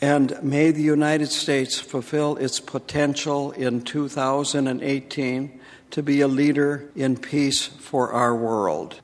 And 0.01 0.40
may 0.45 0.71
the 0.71 0.81
United 0.81 1.31
States 1.31 1.81
fulfill 1.81 2.37
its 2.37 2.61
potential 2.61 3.51
in 3.51 3.83
2018 3.83 5.61
to 5.90 6.03
be 6.05 6.21
a 6.21 6.29
leader 6.29 6.88
in 6.95 7.16
peace 7.16 7.66
for 7.66 8.12
our 8.12 8.37
world. 8.37 9.01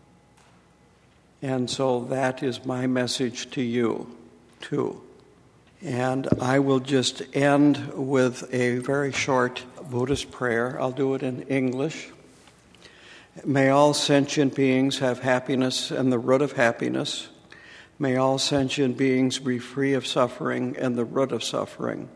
And 1.43 1.69
so 1.69 2.05
that 2.05 2.45
is 2.45 2.65
my 2.65 2.87
message 2.87 3.51
to 3.51 3.61
you, 3.61 4.07
too. 4.61 5.03
And 5.83 6.29
I 6.41 6.61
will 6.61 6.79
just 6.79 7.23
end 7.35 7.93
with 7.93 8.49
a 8.55 8.79
very 8.79 9.11
short 9.11 9.65
Buddhist 9.91 10.31
prayer. 10.31 10.81
I'll 10.81 10.93
do 10.93 11.15
it 11.15 11.23
in 11.23 11.43
English. 11.43 12.09
May 13.45 13.71
all 13.71 13.95
sentient 13.95 14.55
beings 14.55 14.99
have 14.99 15.21
happiness 15.21 15.91
and 15.91 16.13
the 16.13 16.19
root 16.19 16.43
of 16.43 16.53
happiness. 16.53 17.29
May 17.99 18.17
all 18.17 18.39
sentient 18.39 18.97
beings 18.97 19.39
be 19.39 19.59
free 19.59 19.95
of 19.95 20.07
suffering 20.07 20.77
and 20.79 20.97
the 20.97 21.05
root 21.05 21.33
of 21.33 21.43
suffering. 21.43 22.09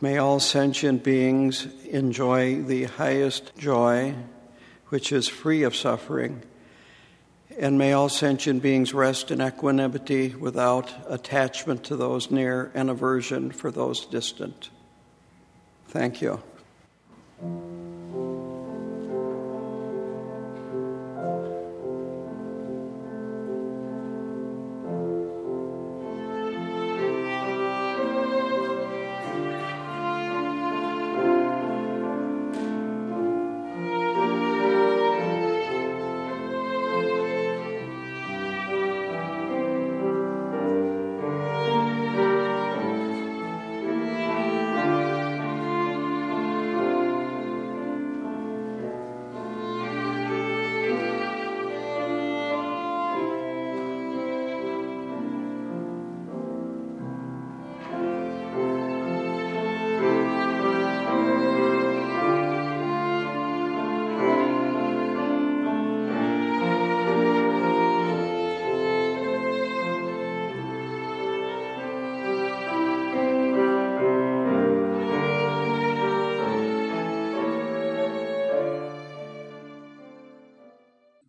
May 0.00 0.18
all 0.18 0.40
sentient 0.40 1.02
beings 1.02 1.66
enjoy 1.84 2.62
the 2.62 2.84
highest 2.84 3.56
joy, 3.56 4.14
which 4.88 5.12
is 5.12 5.28
free 5.28 5.62
of 5.62 5.74
suffering. 5.74 6.42
And 7.58 7.78
may 7.78 7.92
all 7.92 8.10
sentient 8.10 8.62
beings 8.62 8.92
rest 8.92 9.30
in 9.30 9.40
equanimity 9.40 10.34
without 10.34 10.92
attachment 11.08 11.84
to 11.84 11.96
those 11.96 12.30
near 12.30 12.70
and 12.74 12.90
aversion 12.90 13.50
for 13.50 13.70
those 13.70 14.04
distant. 14.04 14.70
Thank 15.88 16.20
you. 16.20 16.42
Thank 17.38 17.50
you. 18.14 18.35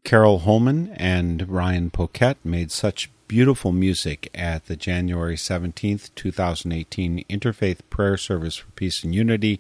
Carol 0.08 0.40
Holman 0.40 0.96
and 0.96 1.48
Ryan 1.50 1.92
Poquette 1.92 2.38
made 2.46 2.72
such 2.72 3.12
beautiful 3.28 3.74
music 3.74 4.30
at 4.34 4.68
the 4.68 4.78
January 4.78 5.36
17th, 5.36 6.12
2018 6.16 7.26
Interfaith 7.30 7.80
Prayer 7.90 8.16
Service 8.16 8.56
for 8.56 8.72
Peace 8.72 9.04
and 9.04 9.14
Unity 9.14 9.60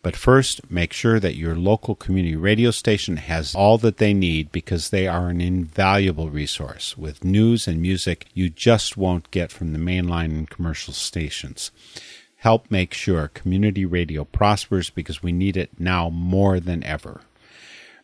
But 0.03 0.17
first, 0.17 0.69
make 0.69 0.93
sure 0.93 1.21
that 1.21 1.37
your 1.37 1.55
local 1.55 1.95
community 1.95 2.35
radio 2.35 2.73
station 2.73 3.19
has 3.19 3.55
all 3.55 3.79
that 3.79 3.99
they 3.99 4.13
need 4.13 4.51
because 4.51 4.91
they 4.91 5.07
are 5.07 5.29
an 5.29 5.41
invaluable 5.41 6.29
resource 6.29 6.99
with 6.99 7.25
news 7.25 7.69
and 7.69 7.81
music 7.81 8.27
you 8.35 8.51
just 8.51 8.97
won't 8.97 9.31
get 9.31 9.53
from 9.53 9.73
the 9.73 9.79
mainline 9.79 10.37
and 10.37 10.51
commercial 10.51 10.93
stations. 10.93 11.71
Help 12.39 12.69
make 12.69 12.93
sure 12.93 13.29
community 13.29 13.85
radio 13.85 14.25
prospers 14.25 14.91
because 14.91 15.23
we 15.23 15.31
need 15.31 15.57
it 15.57 15.71
now 15.79 16.11
more 16.11 16.59
than 16.59 16.83
ever. 16.83 17.21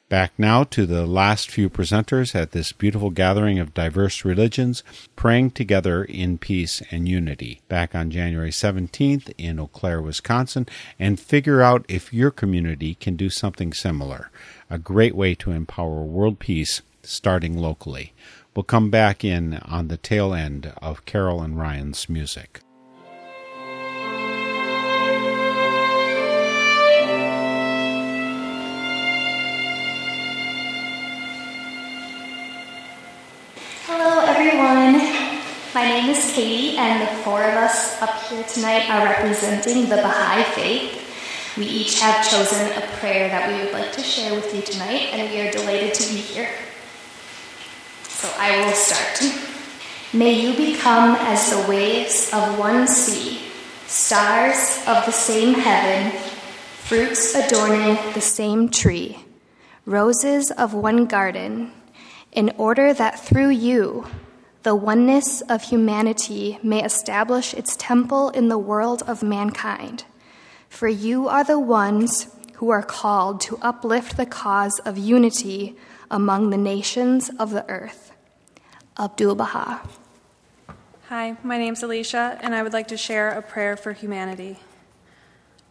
Back 0.08 0.32
now 0.38 0.64
to 0.64 0.86
the 0.86 1.06
last 1.06 1.50
few 1.50 1.68
presenters 1.68 2.34
at 2.34 2.52
this 2.52 2.72
beautiful 2.72 3.10
gathering 3.10 3.58
of 3.58 3.74
diverse 3.74 4.24
religions, 4.24 4.82
praying 5.16 5.50
together 5.50 6.02
in 6.02 6.38
peace 6.38 6.80
and 6.90 7.06
unity. 7.06 7.60
Back 7.68 7.94
on 7.94 8.10
January 8.10 8.50
17th 8.50 9.30
in 9.36 9.60
Eau 9.60 9.66
Claire, 9.66 10.00
Wisconsin, 10.00 10.66
and 10.98 11.20
figure 11.20 11.60
out 11.60 11.84
if 11.88 12.10
your 12.10 12.30
community 12.30 12.94
can 12.94 13.16
do 13.16 13.28
something 13.28 13.74
similar. 13.74 14.30
A 14.70 14.78
great 14.78 15.14
way 15.14 15.34
to 15.34 15.50
empower 15.50 16.02
world 16.02 16.38
peace 16.38 16.80
starting 17.02 17.58
locally. 17.58 18.14
We'll 18.56 18.62
come 18.62 18.88
back 18.88 19.24
in 19.24 19.58
on 19.58 19.88
the 19.88 19.98
tail 19.98 20.32
end 20.32 20.72
of 20.80 21.04
Carol 21.04 21.42
and 21.42 21.58
Ryan's 21.58 22.08
music. 22.08 22.60
Is 36.18 36.32
Katie, 36.32 36.76
and 36.76 37.02
the 37.02 37.22
four 37.22 37.42
of 37.42 37.54
us 37.54 38.00
up 38.02 38.22
here 38.24 38.42
tonight 38.44 38.90
are 38.90 39.04
representing 39.04 39.88
the 39.88 39.96
Baha'i 39.96 40.42
Faith. 40.42 41.54
We 41.56 41.64
each 41.64 42.00
have 42.00 42.28
chosen 42.28 42.66
a 42.76 42.86
prayer 42.96 43.28
that 43.28 43.48
we 43.48 43.64
would 43.64 43.72
like 43.72 43.92
to 43.92 44.02
share 44.02 44.34
with 44.34 44.52
you 44.52 44.62
tonight, 44.62 45.10
and 45.12 45.30
we 45.30 45.40
are 45.40 45.52
delighted 45.52 45.94
to 45.94 46.12
be 46.12 46.18
here. 46.18 46.50
So 48.02 48.28
I 48.36 48.64
will 48.64 48.72
start. 48.72 49.32
May 50.12 50.32
you 50.32 50.56
become 50.56 51.14
as 51.20 51.50
the 51.50 51.68
waves 51.70 52.30
of 52.32 52.58
one 52.58 52.88
sea, 52.88 53.40
stars 53.86 54.82
of 54.88 55.06
the 55.06 55.12
same 55.12 55.54
heaven, 55.54 56.18
fruits 56.82 57.36
adorning 57.36 57.96
the 58.14 58.20
same 58.20 58.70
tree, 58.70 59.18
roses 59.86 60.50
of 60.50 60.74
one 60.74 61.06
garden, 61.06 61.70
in 62.32 62.50
order 62.58 62.92
that 62.92 63.20
through 63.20 63.50
you, 63.50 64.06
the 64.68 64.74
oneness 64.74 65.40
of 65.48 65.62
humanity 65.62 66.58
may 66.62 66.84
establish 66.84 67.54
its 67.54 67.74
temple 67.76 68.28
in 68.28 68.50
the 68.50 68.58
world 68.58 69.02
of 69.06 69.22
mankind. 69.22 70.04
For 70.68 70.88
you 70.88 71.26
are 71.26 71.42
the 71.42 71.58
ones 71.58 72.26
who 72.56 72.68
are 72.68 72.82
called 72.82 73.40
to 73.40 73.56
uplift 73.62 74.18
the 74.18 74.26
cause 74.26 74.78
of 74.80 74.98
unity 74.98 75.74
among 76.10 76.50
the 76.50 76.58
nations 76.58 77.30
of 77.38 77.48
the 77.48 77.66
earth. 77.70 78.12
Abdul 78.98 79.36
Baha. 79.36 79.80
Hi, 81.08 81.38
my 81.42 81.56
name's 81.56 81.82
Alicia, 81.82 82.38
and 82.42 82.54
I 82.54 82.62
would 82.62 82.74
like 82.74 82.88
to 82.88 82.98
share 82.98 83.30
a 83.30 83.40
prayer 83.40 83.74
for 83.74 83.94
humanity. 83.94 84.58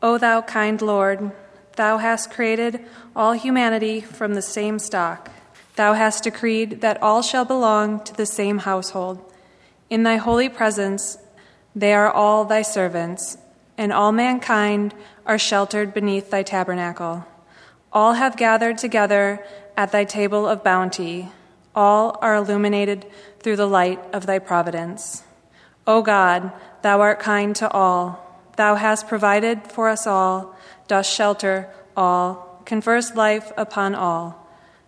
O 0.01 0.17
thou 0.17 0.41
kind 0.41 0.81
Lord, 0.81 1.33
thou 1.75 1.99
hast 1.99 2.31
created 2.31 2.83
all 3.15 3.33
humanity 3.33 4.01
from 4.01 4.33
the 4.33 4.41
same 4.41 4.79
stock 4.79 5.29
Thou 5.77 5.93
hast 5.93 6.23
decreed 6.23 6.81
that 6.81 7.01
all 7.03 7.21
shall 7.21 7.45
belong 7.45 8.03
to 8.05 8.13
the 8.13 8.25
same 8.25 8.57
household. 8.57 9.21
In 9.91 10.01
thy 10.01 10.15
holy 10.15 10.49
presence, 10.49 11.19
they 11.75 11.93
are 11.93 12.11
all 12.11 12.45
thy 12.45 12.63
servants, 12.63 13.37
and 13.77 13.93
all 13.93 14.11
mankind 14.11 14.95
are 15.27 15.37
sheltered 15.37 15.93
beneath 15.93 16.31
thy 16.31 16.41
tabernacle. 16.41 17.27
All 17.93 18.13
have 18.13 18.37
gathered 18.37 18.79
together 18.79 19.45
at 19.77 19.91
thy 19.91 20.03
table 20.03 20.47
of 20.47 20.63
bounty. 20.63 21.29
All 21.75 22.17
are 22.23 22.33
illuminated 22.33 23.05
through 23.39 23.57
the 23.57 23.69
light 23.69 23.99
of 24.11 24.25
thy 24.25 24.39
providence. 24.39 25.21
O 25.85 26.01
God, 26.01 26.51
thou 26.81 27.01
art 27.01 27.19
kind 27.19 27.55
to 27.55 27.69
all. 27.69 28.41
Thou 28.55 28.73
hast 28.73 29.07
provided 29.07 29.71
for 29.71 29.89
us 29.89 30.07
all, 30.07 30.57
dost 30.87 31.13
shelter 31.13 31.69
all, 31.95 32.63
confers 32.65 33.13
life 33.13 33.51
upon 33.55 33.93
all. 33.93 34.46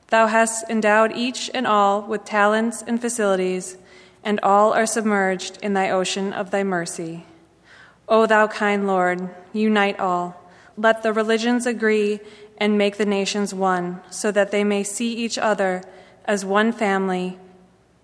Thou 0.09 0.27
hast 0.27 0.69
endowed 0.69 1.15
each 1.15 1.51
and 1.53 1.67
all 1.67 2.01
with 2.01 2.25
talents 2.25 2.83
and 2.85 2.99
facilities, 2.99 3.77
and 4.23 4.39
all 4.41 4.73
are 4.73 4.85
submerged 4.85 5.57
in 5.61 5.73
thy 5.73 5.89
ocean 5.89 6.33
of 6.33 6.51
thy 6.51 6.63
mercy. 6.63 7.25
O 8.07 8.25
thou 8.25 8.47
kind 8.47 8.87
Lord, 8.87 9.29
unite 9.53 9.99
all. 9.99 10.41
Let 10.75 11.03
the 11.03 11.13
religions 11.13 11.67
agree 11.67 12.19
and 12.57 12.77
make 12.77 12.97
the 12.97 13.05
nations 13.05 13.53
one, 13.53 14.01
so 14.09 14.31
that 14.31 14.51
they 14.51 14.63
may 14.63 14.83
see 14.83 15.13
each 15.13 15.37
other 15.37 15.83
as 16.25 16.43
one 16.43 16.71
family 16.71 17.37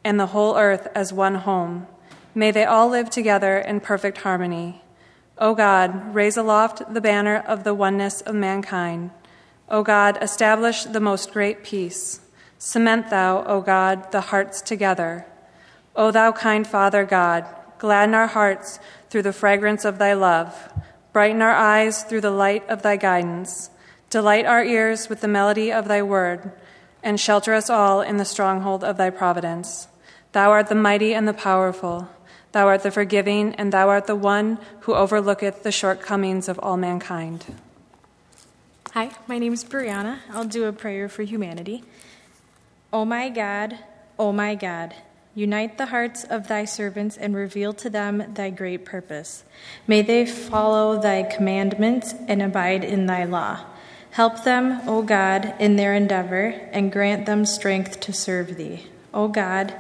and 0.04 0.20
the 0.20 0.28
whole 0.28 0.56
earth 0.58 0.88
as 0.94 1.12
one 1.12 1.36
home. 1.36 1.88
May 2.36 2.52
they 2.52 2.66
all 2.66 2.90
live 2.90 3.10
together 3.10 3.58
in 3.58 3.80
perfect 3.80 4.20
harmony. 4.20 4.84
O 5.38 5.56
God, 5.56 6.14
raise 6.14 6.38
aloft 6.38 6.94
the 6.94 7.02
banner 7.02 7.38
of 7.38 7.64
the 7.64 7.74
oneness 7.74 8.22
of 8.22 8.36
mankind. 8.36 9.10
O 9.70 9.84
God, 9.84 10.22
establish 10.22 10.84
the 10.84 11.00
most 11.00 11.34
great 11.34 11.64
peace. 11.64 12.22
Cement 12.60 13.10
thou, 13.10 13.44
O 13.46 13.62
God, 13.62 14.12
the 14.12 14.22
hearts 14.22 14.62
together. 14.62 15.26
O 15.96 16.12
thou 16.12 16.32
kind 16.32 16.68
Father 16.68 17.04
God, 17.04 17.46
gladden 17.80 18.14
our 18.14 18.28
hearts 18.28 18.80
through 19.10 19.24
the 19.24 19.34
fragrance 19.34 19.84
of 19.84 19.98
thy 19.98 20.14
love. 20.14 20.72
Brighten 21.14 21.42
our 21.42 21.54
eyes 21.54 22.04
through 22.04 22.22
the 22.22 22.32
light 22.32 22.68
of 22.70 22.82
thy 22.82 22.98
guidance. 22.98 23.70
Delight 24.10 24.46
our 24.46 24.64
ears 24.64 25.10
with 25.10 25.22
the 25.22 25.28
melody 25.28 25.72
of 25.72 25.88
thy 25.88 26.02
word, 26.02 26.52
and 27.02 27.20
shelter 27.20 27.54
us 27.54 27.70
all 27.70 28.02
in 28.02 28.18
the 28.18 28.26
stronghold 28.26 28.84
of 28.84 28.98
thy 28.98 29.10
providence. 29.10 29.88
Thou 30.32 30.52
art 30.52 30.68
the 30.68 30.76
mighty 30.76 31.14
and 31.14 31.28
the 31.28 31.34
powerful. 31.34 32.10
Thou 32.52 32.68
art 32.68 32.84
the 32.84 32.92
forgiving, 32.92 33.56
and 33.56 33.72
thou 33.72 33.90
art 33.90 34.06
the 34.06 34.16
one 34.16 34.60
who 34.82 34.94
overlooketh 34.94 35.64
the 35.64 35.72
shortcomings 35.72 36.48
of 36.48 36.60
all 36.60 36.78
mankind. 36.78 37.46
Hi, 38.96 39.12
my 39.28 39.40
name 39.40 39.52
is 39.52 39.66
Brianna. 39.66 40.20
I'll 40.32 40.46
do 40.46 40.64
a 40.64 40.72
prayer 40.72 41.10
for 41.10 41.24
humanity. 41.24 41.84
O 42.94 43.02
oh 43.02 43.06
my 43.06 43.28
God, 43.28 43.74
O 44.18 44.28
oh 44.28 44.32
my 44.32 44.56
God, 44.56 44.96
unite 45.34 45.78
the 45.78 45.88
hearts 45.88 46.24
of 46.24 46.48
thy 46.48 46.64
servants 46.64 47.18
and 47.18 47.36
reveal 47.36 47.74
to 47.74 47.90
them 47.90 48.24
thy 48.36 48.52
great 48.52 48.86
purpose. 48.86 49.44
May 49.86 50.02
they 50.02 50.26
follow 50.26 50.98
thy 50.98 51.24
commandments 51.24 52.16
and 52.30 52.42
abide 52.42 52.86
in 52.86 53.06
thy 53.06 53.26
law. 53.26 53.66
Help 54.12 54.46
them, 54.46 54.80
O 54.88 55.02
God, 55.02 55.56
in 55.60 55.76
their 55.76 55.94
endeavor, 55.94 56.58
and 56.72 56.90
grant 56.90 57.26
them 57.26 57.44
strength 57.46 58.00
to 58.00 58.14
serve 58.14 58.56
thee. 58.56 58.88
O 59.14 59.28
God, 59.28 59.76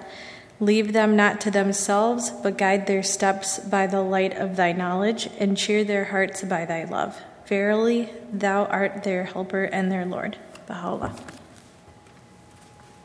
leave 0.59 0.91
them 0.91 1.15
not 1.15 1.39
to 1.39 1.51
themselves, 1.51 2.31
but 2.31 2.57
guide 2.57 2.85
their 2.85 3.01
steps 3.01 3.59
by 3.59 3.87
the 3.87 4.01
light 4.01 4.35
of 4.35 4.57
thy 4.57 4.73
knowledge, 4.73 5.29
and 5.39 5.55
cheer 5.55 5.85
their 5.85 6.03
hearts 6.03 6.43
by 6.43 6.65
thy 6.65 6.83
love. 6.83 7.21
Verily, 7.47 8.09
thou 8.31 8.65
art 8.65 9.03
their 9.03 9.25
helper 9.25 9.65
and 9.65 9.91
their 9.91 10.05
Lord. 10.05 10.37
Baha'u'llah. 10.67 11.13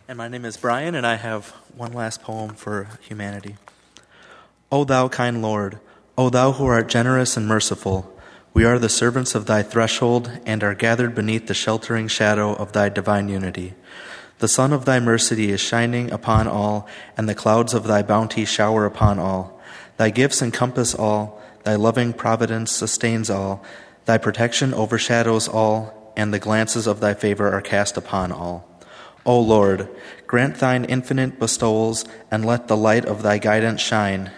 And 0.08 0.16
my 0.16 0.28
name 0.28 0.46
is 0.46 0.56
Brian, 0.56 0.94
and 0.94 1.06
I 1.06 1.16
have 1.16 1.50
one 1.76 1.92
last 1.92 2.22
poem 2.22 2.54
for 2.54 2.88
humanity. 3.02 3.56
O 4.72 4.84
thou 4.84 5.08
kind 5.08 5.42
Lord, 5.42 5.78
O 6.16 6.30
thou 6.30 6.52
who 6.52 6.66
art 6.66 6.88
generous 6.88 7.36
and 7.36 7.46
merciful, 7.46 8.16
we 8.52 8.64
are 8.64 8.78
the 8.78 8.88
servants 8.88 9.34
of 9.34 9.46
thy 9.46 9.62
threshold 9.62 10.30
and 10.44 10.64
are 10.64 10.74
gathered 10.74 11.14
beneath 11.14 11.46
the 11.46 11.54
sheltering 11.54 12.08
shadow 12.08 12.54
of 12.54 12.72
thy 12.72 12.88
divine 12.88 13.28
unity. 13.28 13.74
The 14.38 14.48
sun 14.48 14.72
of 14.72 14.86
thy 14.86 15.00
mercy 15.00 15.50
is 15.50 15.60
shining 15.60 16.10
upon 16.10 16.48
all, 16.48 16.88
and 17.16 17.28
the 17.28 17.34
clouds 17.34 17.74
of 17.74 17.84
thy 17.84 18.02
bounty 18.02 18.46
shower 18.46 18.86
upon 18.86 19.18
all. 19.18 19.60
Thy 19.98 20.08
gifts 20.08 20.40
encompass 20.40 20.94
all, 20.94 21.40
thy 21.64 21.76
loving 21.76 22.14
providence 22.14 22.72
sustains 22.72 23.28
all, 23.28 23.62
thy 24.10 24.18
protection 24.18 24.74
overshadows 24.74 25.46
all, 25.46 26.12
and 26.16 26.34
the 26.34 26.40
glances 26.40 26.88
of 26.88 26.98
thy 26.98 27.14
favor 27.14 27.48
are 27.52 27.60
cast 27.60 27.96
upon 27.96 28.32
all. 28.32 28.66
O 29.24 29.38
Lord, 29.38 29.88
grant 30.26 30.56
thine 30.56 30.84
infinite 30.84 31.38
bestowals, 31.38 32.04
and 32.28 32.44
let 32.44 32.66
the 32.66 32.76
light 32.76 33.04
of 33.04 33.22
thy 33.22 33.38
guidance 33.38 33.80
shine. 33.80 34.32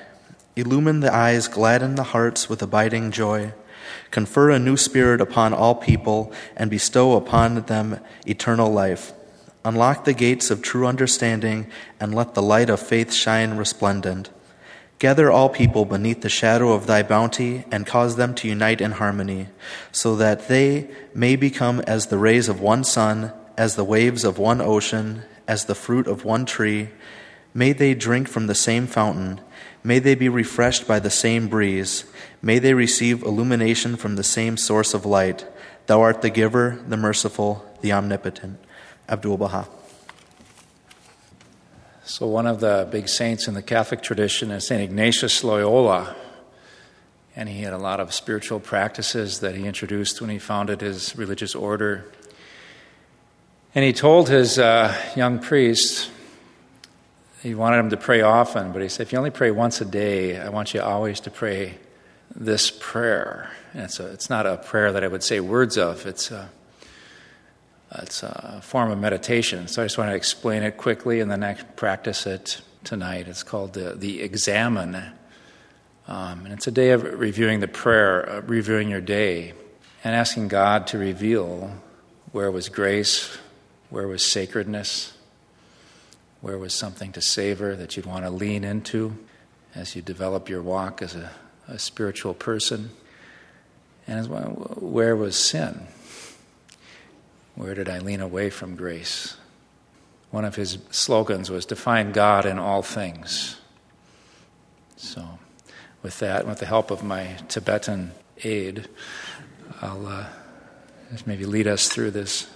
Illumine 0.56 1.00
the 1.00 1.14
eyes, 1.14 1.48
gladden 1.48 1.94
the 1.94 2.10
hearts 2.12 2.50
with 2.50 2.60
abiding 2.60 3.12
joy. 3.12 3.54
Confer 4.10 4.50
a 4.50 4.58
new 4.58 4.76
spirit 4.76 5.22
upon 5.22 5.54
all 5.54 5.74
people, 5.74 6.34
and 6.54 6.70
bestow 6.70 7.16
upon 7.16 7.62
them 7.62 7.98
eternal 8.26 8.70
life. 8.70 9.14
Unlock 9.64 10.04
the 10.04 10.12
gates 10.12 10.50
of 10.50 10.60
true 10.60 10.86
understanding, 10.86 11.66
and 11.98 12.14
let 12.14 12.34
the 12.34 12.42
light 12.42 12.68
of 12.68 12.78
faith 12.78 13.10
shine 13.10 13.56
resplendent. 13.56 14.28
Gather 15.02 15.32
all 15.32 15.48
people 15.48 15.84
beneath 15.84 16.20
the 16.20 16.28
shadow 16.28 16.70
of 16.70 16.86
thy 16.86 17.02
bounty, 17.02 17.64
and 17.72 17.84
cause 17.84 18.14
them 18.14 18.36
to 18.36 18.46
unite 18.46 18.80
in 18.80 18.92
harmony, 18.92 19.48
so 19.90 20.14
that 20.14 20.46
they 20.46 20.88
may 21.12 21.34
become 21.34 21.80
as 21.88 22.06
the 22.06 22.18
rays 22.18 22.48
of 22.48 22.60
one 22.60 22.84
sun, 22.84 23.32
as 23.58 23.74
the 23.74 23.82
waves 23.82 24.22
of 24.22 24.38
one 24.38 24.60
ocean, 24.60 25.24
as 25.48 25.64
the 25.64 25.74
fruit 25.74 26.06
of 26.06 26.24
one 26.24 26.46
tree. 26.46 26.90
May 27.52 27.72
they 27.72 27.94
drink 27.94 28.28
from 28.28 28.46
the 28.46 28.54
same 28.54 28.86
fountain. 28.86 29.40
May 29.82 29.98
they 29.98 30.14
be 30.14 30.28
refreshed 30.28 30.86
by 30.86 31.00
the 31.00 31.10
same 31.10 31.48
breeze. 31.48 32.04
May 32.40 32.60
they 32.60 32.72
receive 32.72 33.24
illumination 33.24 33.96
from 33.96 34.14
the 34.14 34.22
same 34.22 34.56
source 34.56 34.94
of 34.94 35.04
light. 35.04 35.44
Thou 35.86 36.00
art 36.00 36.22
the 36.22 36.30
giver, 36.30 36.80
the 36.86 36.96
merciful, 36.96 37.68
the 37.80 37.90
omnipotent. 37.90 38.60
Abdul 39.08 39.36
Baha. 39.36 39.66
So, 42.04 42.26
one 42.26 42.48
of 42.48 42.58
the 42.58 42.88
big 42.90 43.08
saints 43.08 43.46
in 43.46 43.54
the 43.54 43.62
Catholic 43.62 44.02
tradition 44.02 44.50
is 44.50 44.66
St. 44.66 44.82
Ignatius 44.82 45.44
Loyola. 45.44 46.16
And 47.36 47.48
he 47.48 47.62
had 47.62 47.72
a 47.72 47.78
lot 47.78 48.00
of 48.00 48.12
spiritual 48.12 48.58
practices 48.58 49.38
that 49.38 49.54
he 49.54 49.66
introduced 49.66 50.20
when 50.20 50.28
he 50.28 50.40
founded 50.40 50.80
his 50.80 51.16
religious 51.16 51.54
order. 51.54 52.04
And 53.72 53.84
he 53.84 53.92
told 53.92 54.28
his 54.28 54.58
uh, 54.58 54.94
young 55.14 55.38
priest, 55.38 56.10
he 57.40 57.54
wanted 57.54 57.78
him 57.78 57.90
to 57.90 57.96
pray 57.96 58.20
often, 58.20 58.72
but 58.72 58.82
he 58.82 58.88
said, 58.88 59.06
if 59.06 59.12
you 59.12 59.18
only 59.18 59.30
pray 59.30 59.52
once 59.52 59.80
a 59.80 59.84
day, 59.84 60.40
I 60.40 60.48
want 60.48 60.74
you 60.74 60.82
always 60.82 61.20
to 61.20 61.30
pray 61.30 61.78
this 62.34 62.70
prayer. 62.70 63.48
And 63.74 63.84
it's, 63.84 64.00
a, 64.00 64.12
it's 64.12 64.28
not 64.28 64.44
a 64.44 64.56
prayer 64.56 64.90
that 64.90 65.04
I 65.04 65.08
would 65.08 65.22
say 65.22 65.38
words 65.38 65.78
of, 65.78 66.04
it's 66.04 66.32
a, 66.32 66.50
it's 67.96 68.22
a 68.22 68.60
form 68.62 68.90
of 68.90 68.98
meditation. 68.98 69.68
So 69.68 69.82
I 69.82 69.84
just 69.84 69.98
want 69.98 70.10
to 70.10 70.16
explain 70.16 70.62
it 70.62 70.76
quickly 70.76 71.20
and 71.20 71.30
then 71.30 71.42
I 71.42 71.54
practice 71.54 72.26
it 72.26 72.60
tonight. 72.84 73.28
It's 73.28 73.42
called 73.42 73.74
the, 73.74 73.94
the 73.94 74.22
Examen. 74.22 74.94
Um, 76.08 76.44
and 76.44 76.52
it's 76.52 76.66
a 76.66 76.70
day 76.70 76.90
of 76.90 77.04
reviewing 77.04 77.60
the 77.60 77.68
prayer, 77.68 78.28
uh, 78.28 78.40
reviewing 78.42 78.88
your 78.88 79.00
day, 79.00 79.52
and 80.02 80.14
asking 80.14 80.48
God 80.48 80.88
to 80.88 80.98
reveal 80.98 81.72
where 82.32 82.50
was 82.50 82.68
grace, 82.68 83.36
where 83.90 84.08
was 84.08 84.24
sacredness, 84.24 85.12
where 86.40 86.58
was 86.58 86.74
something 86.74 87.12
to 87.12 87.20
savor 87.20 87.76
that 87.76 87.96
you'd 87.96 88.06
want 88.06 88.24
to 88.24 88.30
lean 88.30 88.64
into 88.64 89.16
as 89.74 89.94
you 89.94 90.02
develop 90.02 90.48
your 90.48 90.62
walk 90.62 91.02
as 91.02 91.14
a, 91.14 91.30
a 91.68 91.78
spiritual 91.78 92.34
person, 92.34 92.90
and 94.06 94.18
as 94.18 94.28
well, 94.28 94.76
where 94.80 95.14
was 95.14 95.36
sin? 95.36 95.86
Where 97.54 97.74
did 97.74 97.88
I 97.88 97.98
lean 97.98 98.20
away 98.20 98.50
from 98.50 98.76
grace? 98.76 99.36
One 100.30 100.44
of 100.44 100.56
his 100.56 100.78
slogans 100.90 101.50
was 101.50 101.66
to 101.66 101.76
find 101.76 102.14
God 102.14 102.46
in 102.46 102.58
all 102.58 102.82
things. 102.82 103.56
So, 104.96 105.38
with 106.02 106.18
that, 106.20 106.46
with 106.46 106.58
the 106.58 106.66
help 106.66 106.90
of 106.90 107.04
my 107.04 107.36
Tibetan 107.48 108.12
aid, 108.42 108.88
I'll 109.82 110.06
uh, 110.06 110.26
just 111.10 111.26
maybe 111.26 111.44
lead 111.44 111.66
us 111.66 111.88
through 111.88 112.12
this. 112.12 112.46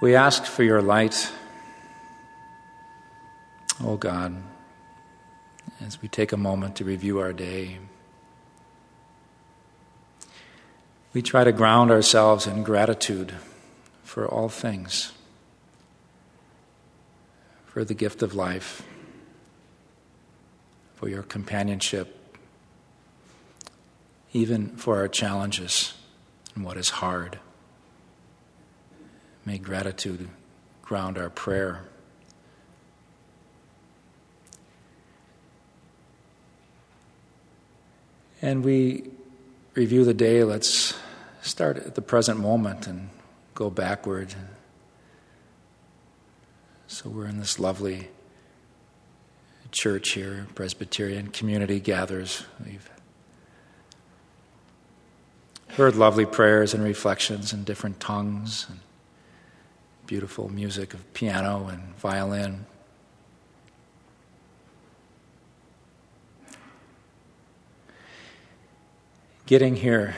We 0.00 0.14
ask 0.14 0.44
for 0.44 0.62
your 0.62 0.80
light, 0.80 1.30
O 3.82 3.90
oh 3.90 3.96
God, 3.96 4.36
as 5.84 6.00
we 6.00 6.08
take 6.08 6.30
a 6.30 6.36
moment 6.36 6.76
to 6.76 6.84
review 6.84 7.18
our 7.18 7.32
day. 7.32 7.78
We 11.18 11.22
try 11.22 11.42
to 11.42 11.50
ground 11.50 11.90
ourselves 11.90 12.46
in 12.46 12.62
gratitude 12.62 13.34
for 14.04 14.24
all 14.28 14.48
things, 14.48 15.10
for 17.66 17.84
the 17.84 17.92
gift 17.92 18.22
of 18.22 18.36
life, 18.36 18.84
for 20.94 21.08
your 21.08 21.24
companionship, 21.24 22.16
even 24.32 24.68
for 24.76 24.98
our 24.98 25.08
challenges 25.08 25.94
and 26.54 26.64
what 26.64 26.76
is 26.76 26.88
hard. 26.88 27.40
May 29.44 29.58
gratitude 29.58 30.28
ground 30.82 31.18
our 31.18 31.30
prayer. 31.30 31.80
And 38.40 38.64
we 38.64 39.10
review 39.74 40.04
the 40.04 40.14
day. 40.14 40.44
Let's 40.44 40.94
start 41.48 41.78
at 41.78 41.94
the 41.94 42.02
present 42.02 42.38
moment 42.38 42.86
and 42.86 43.10
go 43.54 43.70
backward. 43.70 44.34
So 46.86 47.08
we're 47.08 47.26
in 47.26 47.38
this 47.38 47.58
lovely 47.58 48.08
church 49.70 50.10
here, 50.10 50.46
Presbyterian 50.54 51.28
community 51.28 51.80
gathers. 51.80 52.44
We've 52.64 52.88
heard 55.70 55.96
lovely 55.96 56.26
prayers 56.26 56.74
and 56.74 56.82
reflections 56.82 57.52
in 57.52 57.64
different 57.64 58.00
tongues. 58.00 58.66
And 58.68 58.78
beautiful 60.08 60.48
music 60.48 60.94
of 60.94 61.12
piano 61.12 61.68
and 61.68 61.94
violin. 61.96 62.64
Getting 69.44 69.76
here, 69.76 70.16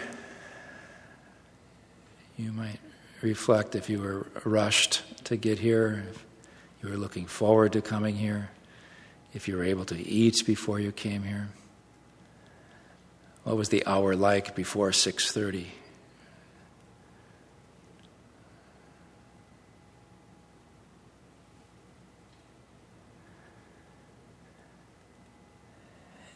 you 2.40 2.52
might 2.52 2.78
reflect 3.20 3.74
if 3.74 3.90
you 3.90 4.00
were 4.00 4.26
rushed 4.44 5.02
to 5.24 5.36
get 5.36 5.58
here, 5.58 6.04
if 6.10 6.24
you 6.82 6.88
were 6.88 6.96
looking 6.96 7.26
forward 7.26 7.72
to 7.74 7.82
coming 7.82 8.16
here, 8.16 8.50
if 9.34 9.46
you 9.46 9.56
were 9.56 9.64
able 9.64 9.84
to 9.84 9.96
eat 9.96 10.44
before 10.46 10.80
you 10.80 10.90
came 10.90 11.22
here. 11.22 11.50
What 13.44 13.56
was 13.56 13.68
the 13.68 13.84
hour 13.86 14.16
like 14.16 14.54
before 14.54 14.90
6:30? 14.90 15.66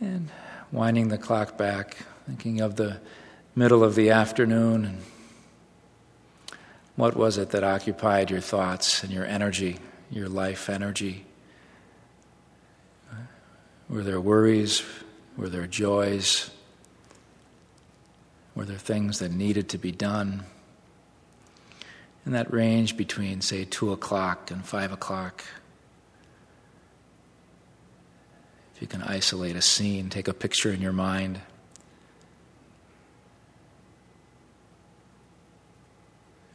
And 0.00 0.28
winding 0.70 1.08
the 1.08 1.16
clock 1.16 1.56
back, 1.56 1.96
thinking 2.26 2.60
of 2.60 2.76
the 2.76 3.00
middle 3.54 3.82
of 3.82 3.94
the 3.94 4.10
afternoon 4.10 4.84
and 4.84 4.98
what 6.96 7.16
was 7.16 7.38
it 7.38 7.50
that 7.50 7.64
occupied 7.64 8.30
your 8.30 8.40
thoughts 8.40 9.02
and 9.02 9.12
your 9.12 9.24
energy, 9.24 9.78
your 10.10 10.28
life 10.28 10.70
energy? 10.70 11.24
Were 13.88 14.02
there 14.02 14.20
worries? 14.20 14.82
Were 15.36 15.48
there 15.48 15.66
joys? 15.66 16.50
Were 18.54 18.64
there 18.64 18.78
things 18.78 19.18
that 19.18 19.32
needed 19.32 19.68
to 19.70 19.78
be 19.78 19.90
done? 19.90 20.44
In 22.24 22.32
that 22.32 22.52
range 22.52 22.96
between, 22.96 23.40
say, 23.40 23.64
2 23.64 23.92
o'clock 23.92 24.50
and 24.50 24.64
5 24.64 24.92
o'clock. 24.92 25.44
If 28.74 28.80
you 28.80 28.86
can 28.86 29.02
isolate 29.02 29.56
a 29.56 29.62
scene, 29.62 30.08
take 30.08 30.28
a 30.28 30.32
picture 30.32 30.72
in 30.72 30.80
your 30.80 30.92
mind. 30.92 31.40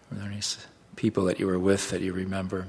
Were 0.09 0.17
there 0.17 0.31
any 0.31 0.41
people 0.95 1.25
that 1.25 1.39
you 1.39 1.47
were 1.47 1.59
with 1.59 1.89
that 1.91 2.01
you 2.01 2.13
remember? 2.13 2.67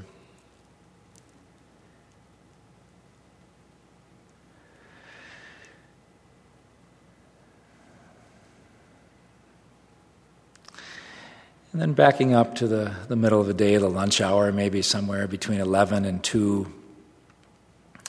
And 11.72 11.80
then 11.80 11.92
backing 11.92 12.34
up 12.34 12.56
to 12.56 12.66
the, 12.66 12.92
the 13.08 13.16
middle 13.16 13.40
of 13.40 13.46
the 13.46 13.54
day, 13.54 13.76
the 13.76 13.88
lunch 13.88 14.20
hour, 14.20 14.50
maybe 14.50 14.82
somewhere 14.82 15.28
between 15.28 15.60
11 15.60 16.04
and 16.04 16.22
2. 16.22 16.70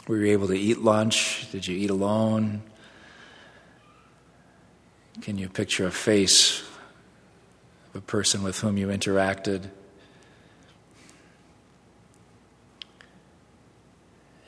Were 0.07 0.17
you 0.17 0.31
able 0.31 0.47
to 0.47 0.57
eat 0.57 0.79
lunch? 0.79 1.49
Did 1.51 1.67
you 1.67 1.77
eat 1.77 1.91
alone? 1.91 2.63
Can 5.21 5.37
you 5.37 5.47
picture 5.47 5.85
a 5.85 5.91
face 5.91 6.63
a 7.93 8.01
person 8.01 8.43
with 8.43 8.59
whom 8.59 8.77
you 8.77 8.87
interacted? 8.87 9.69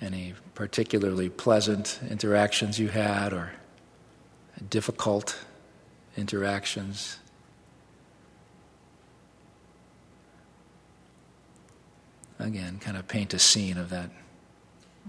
Any 0.02 0.34
particularly 0.54 1.30
pleasant 1.30 2.00
interactions 2.10 2.80
you 2.80 2.90
had 2.90 3.34
or 3.34 3.54
difficult 4.70 5.40
interactions? 6.18 7.18
Again, 12.40 12.80
kind 12.80 12.98
of 12.98 13.08
paint 13.08 13.34
a 13.34 13.40
scene 13.40 13.78
of 13.78 13.90
that 13.92 14.10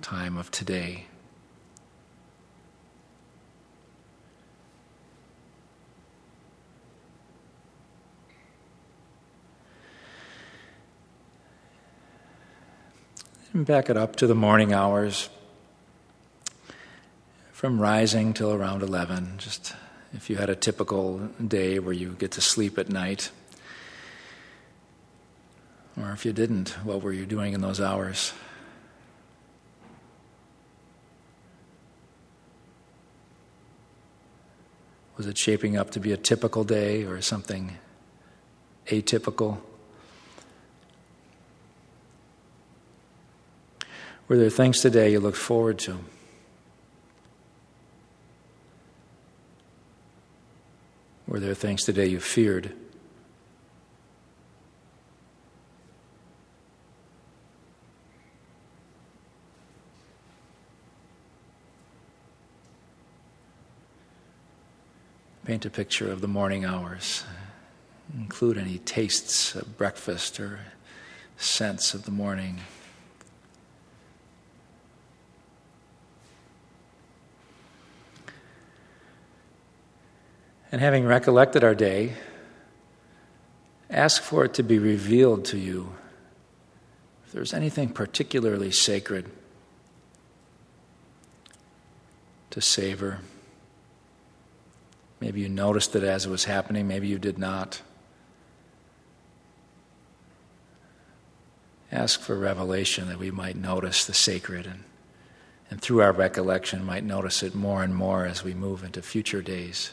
time 0.03 0.37
of 0.37 0.51
today. 0.51 1.07
And 13.55 13.65
back 13.65 13.89
it 13.89 13.97
up 13.97 14.17
to 14.17 14.27
the 14.27 14.35
morning 14.35 14.73
hours 14.73 15.29
from 17.53 17.81
rising 17.81 18.35
till 18.35 18.53
around 18.53 18.83
11. 18.83 19.35
Just 19.39 19.77
if 20.13 20.29
you 20.29 20.35
had 20.35 20.51
a 20.51 20.57
typical 20.57 21.19
day 21.47 21.79
where 21.79 21.93
you 21.93 22.17
get 22.19 22.33
to 22.33 22.41
sleep 22.41 22.79
at 22.79 22.89
night, 22.89 23.31
or 25.97 26.11
if 26.11 26.27
you 26.27 26.33
didn't, 26.33 26.71
what 26.85 27.01
were 27.01 27.13
you 27.13 27.27
doing 27.27 27.53
in 27.53 27.61
those 27.61 27.81
hours? 27.81 28.33
Was 35.17 35.29
it 35.29 35.39
shaping 35.39 35.77
up 35.77 35.93
to 35.93 36.01
be 36.01 36.11
a 36.11 36.17
typical 36.17 36.65
day 36.65 37.05
or 37.05 37.21
something 37.23 37.79
atypical? 38.89 39.59
Were 44.27 44.39
there 44.39 44.49
things 44.49 44.81
today 44.81 45.13
you 45.13 45.21
looked 45.21 45.37
forward 45.37 45.79
to? 45.81 45.99
Were 51.27 51.41
there 51.41 51.55
things 51.55 51.83
today 51.83 52.07
you 52.07 52.21
feared? 52.21 52.73
Paint 65.45 65.67
a 65.67 65.71
picture 65.71 66.11
of 66.11 66.23
the 66.23 66.29
morning 66.29 66.65
hours. 66.65 67.25
Include 68.17 68.57
any 68.57 68.79
tastes 68.79 69.55
of 69.55 69.77
breakfast 69.77 70.41
or 70.41 70.61
scents 71.37 71.93
of 71.93 72.05
the 72.05 72.11
morning. 72.11 72.61
And 80.75 80.81
having 80.81 81.07
recollected 81.07 81.63
our 81.63 81.77
day, 81.77 82.15
ask 83.89 84.21
for 84.21 84.45
it 84.45 84.55
to 84.55 84.65
be 84.65 84.81
revealed 84.81 85.45
to 85.45 85.57
you 85.57 85.95
if 87.25 87.31
there's 87.31 87.55
anything 87.55 87.91
particularly 87.91 88.73
sacred 88.73 89.31
to 92.51 92.61
savor. 92.61 93.21
Maybe 95.21 95.43
you 95.43 95.49
noticed 95.49 95.95
it 95.95 96.03
as 96.03 96.27
it 96.27 96.31
was 96.31 96.47
happening, 96.47 96.89
maybe 96.89 97.07
you 97.07 97.21
did 97.21 97.39
not. 97.39 97.81
Ask 101.93 102.19
for 102.19 102.37
revelation 102.37 103.07
that 103.07 103.21
we 103.21 103.31
might 103.31 103.55
notice 103.55 104.05
the 104.05 104.13
sacred 104.13 104.67
and, 104.67 104.83
and 105.71 105.81
through 105.81 106.03
our 106.03 106.11
recollection 106.11 106.85
might 106.85 107.05
notice 107.05 107.45
it 107.45 107.55
more 107.55 107.85
and 107.85 107.95
more 107.95 108.27
as 108.27 108.43
we 108.43 108.55
move 108.55 108.83
into 108.83 109.03
future 109.03 109.41
days 109.41 109.93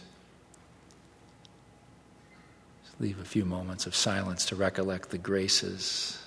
leave 3.01 3.19
a 3.19 3.25
few 3.25 3.43
moments 3.43 3.87
of 3.87 3.95
silence 3.95 4.45
to 4.45 4.55
recollect 4.55 5.09
the 5.09 5.17
graces. 5.17 6.19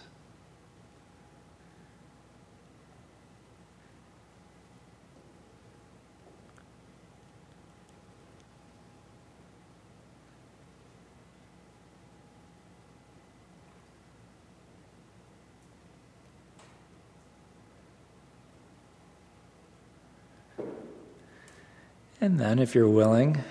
And 22.20 22.40
then, 22.40 22.58
if 22.58 22.74
you're 22.74 22.88
willing, 22.88 23.44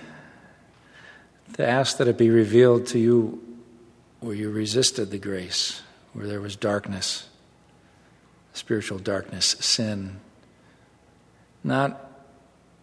to 1.54 1.66
ask 1.66 1.98
that 1.98 2.08
it 2.08 2.18
be 2.18 2.30
revealed 2.30 2.86
to 2.88 2.98
you 2.98 3.42
where 4.20 4.34
you 4.34 4.50
resisted 4.50 5.10
the 5.10 5.18
grace, 5.18 5.82
where 6.12 6.26
there 6.26 6.40
was 6.40 6.56
darkness, 6.56 7.28
spiritual 8.52 8.98
darkness, 8.98 9.56
sin. 9.60 10.20
Not 11.62 12.00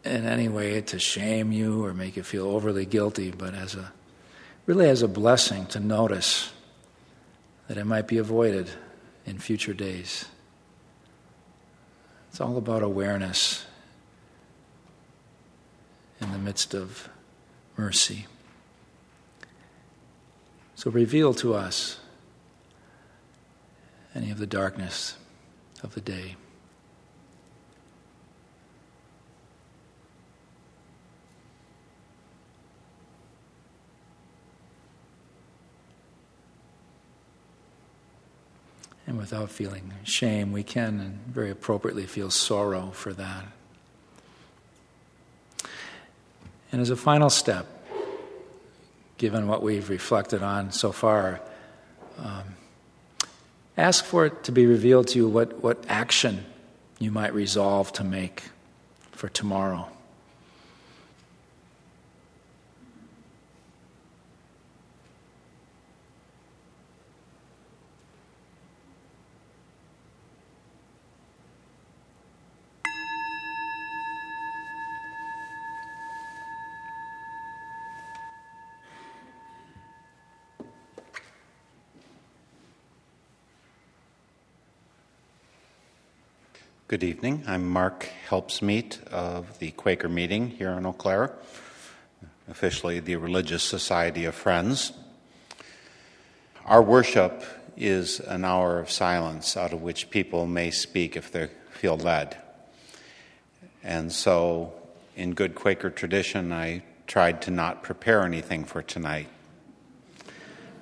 in 0.04 0.26
any 0.26 0.48
way 0.48 0.82
to 0.82 1.00
shame 1.00 1.52
you 1.52 1.84
or 1.86 1.94
make 1.94 2.16
you 2.16 2.24
feel 2.24 2.48
overly 2.48 2.86
guilty, 2.86 3.32
but 3.32 3.54
as 3.54 3.76
a 3.76 3.92
really 4.66 4.90
as 4.90 5.02
a 5.02 5.08
blessing 5.08 5.66
to 5.68 5.80
notice 5.80 6.52
that 7.68 7.78
it 7.78 7.86
might 7.86 8.08
be 8.08 8.18
avoided 8.18 8.70
in 9.26 9.38
future 9.38 9.74
days. 9.74 10.26
It's 12.30 12.40
all 12.40 12.58
about 12.58 12.84
awareness 12.84 13.66
in 16.22 16.32
the 16.32 16.38
midst 16.38 16.74
of 16.74 17.10
mercy. 17.76 18.28
So 20.82 20.90
reveal 20.90 21.36
to 21.36 21.54
us 21.54 22.00
any 24.16 24.32
of 24.32 24.40
the 24.40 24.48
darkness 24.48 25.16
of 25.84 25.94
the 25.94 26.02
day. 26.02 26.36
And 39.06 39.20
without 39.20 39.52
feeling 39.52 39.94
shame, 40.04 40.52
we 40.52 40.64
can 40.64 41.00
and 41.00 41.20
very 41.28 41.52
appropriately 41.52 42.08
feel 42.08 42.32
sorrow 42.32 42.90
for 42.90 43.14
that. 43.14 43.46
And 46.72 46.82
as 46.82 46.90
a 46.90 46.96
final 46.96 47.30
step, 47.30 47.68
given 49.22 49.48
what 49.48 49.62
we've 49.62 49.92
reflected 49.92 50.42
on 50.42 50.72
so 50.72 50.92
far. 50.92 51.40
Um, 52.18 52.56
ask 53.78 54.04
for 54.04 54.26
it 54.26 54.46
to 54.46 54.52
be 54.52 54.66
revealed 54.66 55.10
to 55.10 55.20
you 55.20 55.28
what, 55.30 55.62
what 55.62 55.78
action 55.88 56.44
you 56.98 57.12
might 57.12 57.32
resolve 57.32 57.94
to 57.94 58.04
make 58.04 58.42
for 59.12 59.30
tomorrow. 59.30 59.88
Good 86.92 87.06
evening. 87.06 87.46
I'm 87.48 87.70
Mark 87.70 88.10
Helpsmeet 88.28 89.02
of 89.08 89.60
the 89.60 89.72
Quaker 89.72 90.10
Meeting 90.10 90.50
here 90.50 90.72
in 90.72 90.86
Eau 90.86 90.92
Claire, 90.92 91.32
officially 92.50 93.00
the 93.00 93.16
Religious 93.16 93.64
Society 93.64 94.26
of 94.26 94.36
Friends. 94.36 94.92
Our 96.66 96.84
worship 96.84 97.46
is 97.78 98.20
an 98.20 98.44
hour 98.44 98.78
of 98.78 98.92
silence 98.92 99.56
out 99.56 99.72
of 99.72 99.82
which 99.82 100.10
people 100.10 100.46
may 100.46 100.70
speak 100.70 101.16
if 101.16 101.32
they 101.32 101.48
feel 101.70 101.96
led. 101.96 102.36
And 103.82 104.12
so, 104.12 104.74
in 105.16 105.34
good 105.34 105.56
Quaker 105.56 105.92
tradition, 105.92 106.52
I 106.52 106.84
tried 107.08 107.42
to 107.44 107.52
not 107.52 107.84
prepare 107.84 108.24
anything 108.24 108.66
for 108.66 108.82
tonight. 108.82 109.30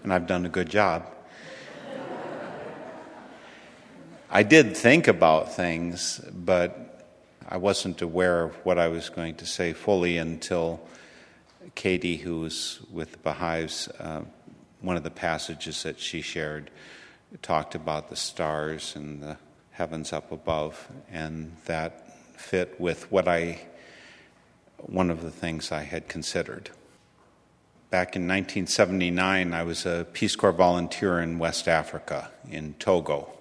and 0.02 0.12
I've 0.12 0.26
done 0.26 0.44
a 0.44 0.50
good 0.50 0.72
job. 0.72 1.06
I 4.32 4.44
did 4.44 4.78
think 4.78 5.08
about 5.08 5.56
things, 5.56 6.22
but 6.32 7.04
I 7.48 7.58
wasn't 7.58 8.04
aware 8.04 8.44
of 8.44 8.54
what 8.64 8.78
I 8.78 8.88
was 8.88 9.10
going 9.10 9.34
to 9.38 9.46
say 9.48 9.74
fully 9.74 10.20
until 10.20 10.82
Katie, 11.74 12.18
who 12.18 12.42
was 12.42 12.80
with 12.92 13.14
the 13.14 13.18
Baha'is, 13.18 13.88
uh, 14.00 14.22
one 14.82 14.98
of 14.98 15.02
the 15.02 15.10
passages 15.10 15.82
that 15.82 16.00
she 16.00 16.22
shared 16.22 16.70
talked 17.42 17.74
about 17.74 18.10
the 18.10 18.16
stars 18.16 18.96
and 18.96 19.24
the 19.24 19.38
heavens 19.72 20.14
up 20.14 20.32
above, 20.32 20.88
and 21.12 21.56
that 21.66 22.16
fit 22.38 22.80
with 22.80 23.12
what 23.12 23.28
I, 23.28 23.60
one 24.78 25.10
of 25.10 25.24
the 25.24 25.32
things 25.32 25.72
I 25.72 25.82
had 25.82 26.08
considered. 26.08 26.70
Back 27.90 28.16
in 28.16 28.28
1979, 28.28 29.56
I 29.56 29.64
was 29.64 29.88
a 29.88 30.06
Peace 30.14 30.36
Corps 30.36 30.52
volunteer 30.52 31.20
in 31.20 31.40
West 31.40 31.68
Africa, 31.68 32.30
in 32.48 32.76
Togo. 32.76 33.34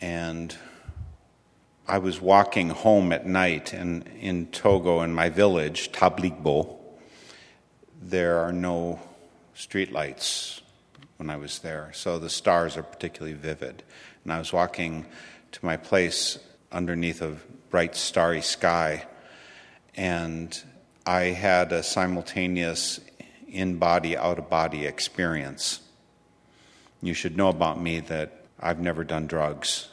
And 0.00 0.54
I 1.86 1.98
was 1.98 2.20
walking 2.20 2.68
home 2.68 3.12
at 3.12 3.26
night, 3.26 3.72
and 3.72 4.06
in 4.20 4.46
Togo, 4.48 5.00
in 5.00 5.14
my 5.14 5.28
village, 5.28 5.90
Tabligbo, 5.90 6.76
there 8.00 8.38
are 8.38 8.52
no 8.52 9.00
streetlights 9.56 10.60
when 11.16 11.30
I 11.30 11.36
was 11.36 11.58
there, 11.60 11.90
so 11.94 12.18
the 12.18 12.30
stars 12.30 12.76
are 12.76 12.82
particularly 12.82 13.34
vivid. 13.34 13.82
And 14.22 14.32
I 14.32 14.38
was 14.38 14.52
walking 14.52 15.06
to 15.52 15.64
my 15.64 15.76
place 15.76 16.38
underneath 16.70 17.22
a 17.22 17.36
bright, 17.70 17.96
starry 17.96 18.42
sky, 18.42 19.06
and 19.96 20.62
I 21.04 21.22
had 21.22 21.72
a 21.72 21.82
simultaneous 21.82 23.00
in 23.48 23.78
body, 23.78 24.16
out 24.16 24.38
of 24.38 24.50
body 24.50 24.84
experience. 24.84 25.80
You 27.00 27.14
should 27.14 27.36
know 27.36 27.48
about 27.48 27.80
me 27.80 28.00
that 28.00 28.37
I've 28.60 28.80
never 28.80 29.04
done 29.04 29.26
drugs, 29.26 29.88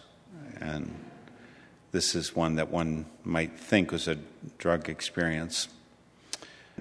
and 0.60 0.94
this 1.92 2.16
is 2.16 2.36
one 2.36 2.56
that 2.56 2.72
one 2.72 3.06
might 3.24 3.60
think 3.60 3.92
was 3.92 4.08
a 4.08 4.18
drug 4.58 4.90
experience. 4.90 5.68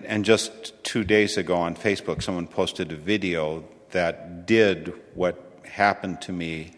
And 0.03 0.25
just 0.25 0.83
two 0.83 1.05
days 1.05 1.37
ago 1.37 1.57
on 1.57 1.77
Facebook, 1.77 2.23
someone 2.23 2.47
posted 2.47 2.91
a 2.91 2.97
video 2.97 3.65
that 3.91 4.47
did 4.47 4.95
what 5.15 5.61
happened 5.65 6.23
to 6.23 6.33
me 6.33 6.73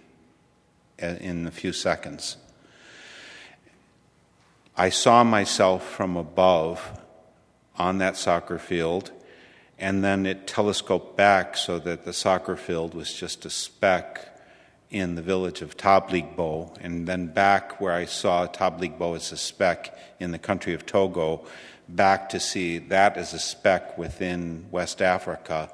uh, 1.01 1.07
in 1.21 1.47
a 1.47 1.51
few 1.51 1.73
seconds. 1.73 2.37
I 4.77 4.91
saw 4.91 5.23
myself 5.23 5.89
from 5.89 6.17
above 6.17 7.01
on 7.77 7.99
that 7.99 8.17
soccer 8.17 8.59
field, 8.59 9.13
and 9.79 10.03
then 10.03 10.27
it 10.27 10.49
telescoped 10.49 11.17
back 11.17 11.57
so 11.57 11.79
that 11.79 12.05
the 12.05 12.13
soccer 12.13 12.57
field 12.57 12.93
was 12.93 13.15
just 13.15 13.47
a 13.47 13.51
speck 13.51 14.36
in 14.91 15.15
the 15.15 15.23
village 15.23 15.63
of 15.63 15.77
Tabligbo, 15.77 16.77
and 16.81 17.07
then 17.07 17.27
back 17.27 17.81
where 17.81 17.93
I 17.93 18.05
saw 18.05 18.47
Tabligbo 18.47 19.17
as 19.17 19.33
a 19.33 19.37
speck 19.37 19.97
in 20.21 20.31
the 20.31 20.39
country 20.39 20.75
of 20.75 20.87
Togo, 20.87 21.45
back 21.89 22.29
to 22.31 22.41
see 22.41 22.79
that 22.79 23.17
as 23.17 23.33
a 23.33 23.39
speck 23.39 23.99
within 23.99 24.67
West 24.71 25.03
Africa, 25.03 25.71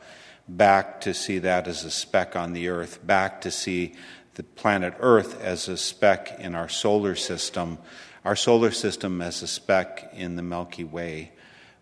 back 0.49 1.01
to 1.03 1.15
see 1.15 1.39
that 1.39 1.69
as 1.69 1.85
a 1.85 1.91
speck 1.91 2.37
on 2.37 2.53
the 2.53 2.69
earth, 2.69 3.07
back 3.07 3.41
to 3.43 3.51
see 3.51 3.95
the 4.35 4.43
planet 4.43 4.95
Earth 5.01 5.41
as 5.43 5.69
a 5.69 5.77
speck 5.77 6.39
in 6.39 6.55
our 6.55 6.69
solar 6.69 7.15
system, 7.15 7.79
our 8.25 8.37
solar 8.37 8.71
system 8.71 9.21
as 9.21 9.43
a 9.43 9.47
speck 9.47 10.11
in 10.15 10.37
the 10.37 10.43
Milky 10.43 10.85
Way, 10.85 11.33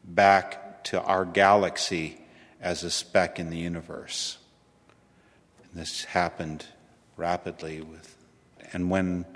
back 0.05 0.83
to 0.85 1.01
our 1.03 1.24
galaxy 1.24 2.20
as 2.61 2.83
a 2.83 2.91
speck 2.91 3.39
in 3.39 3.51
the 3.51 3.57
universe. 3.57 4.39
And 5.62 5.81
this 5.81 6.05
happened 6.05 6.66
rapidly 7.20 7.82
with 7.82 8.16
and 8.72 8.90
when 8.90 9.26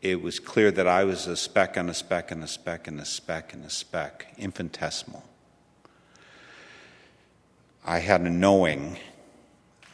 it 0.00 0.20
was 0.20 0.40
clear 0.40 0.72
that 0.72 0.88
I 0.88 1.04
was 1.04 1.28
a 1.28 1.36
speck 1.36 1.76
and 1.76 1.88
a 1.88 1.94
speck 1.94 2.32
and 2.32 2.42
a 2.42 2.48
speck 2.48 2.88
and 2.88 2.98
a 2.98 3.04
speck 3.04 3.54
and 3.54 3.64
a 3.64 3.70
speck, 3.70 4.34
infinitesimal. 4.36 5.22
I 7.86 8.00
had 8.00 8.22
a 8.22 8.30
knowing 8.30 8.98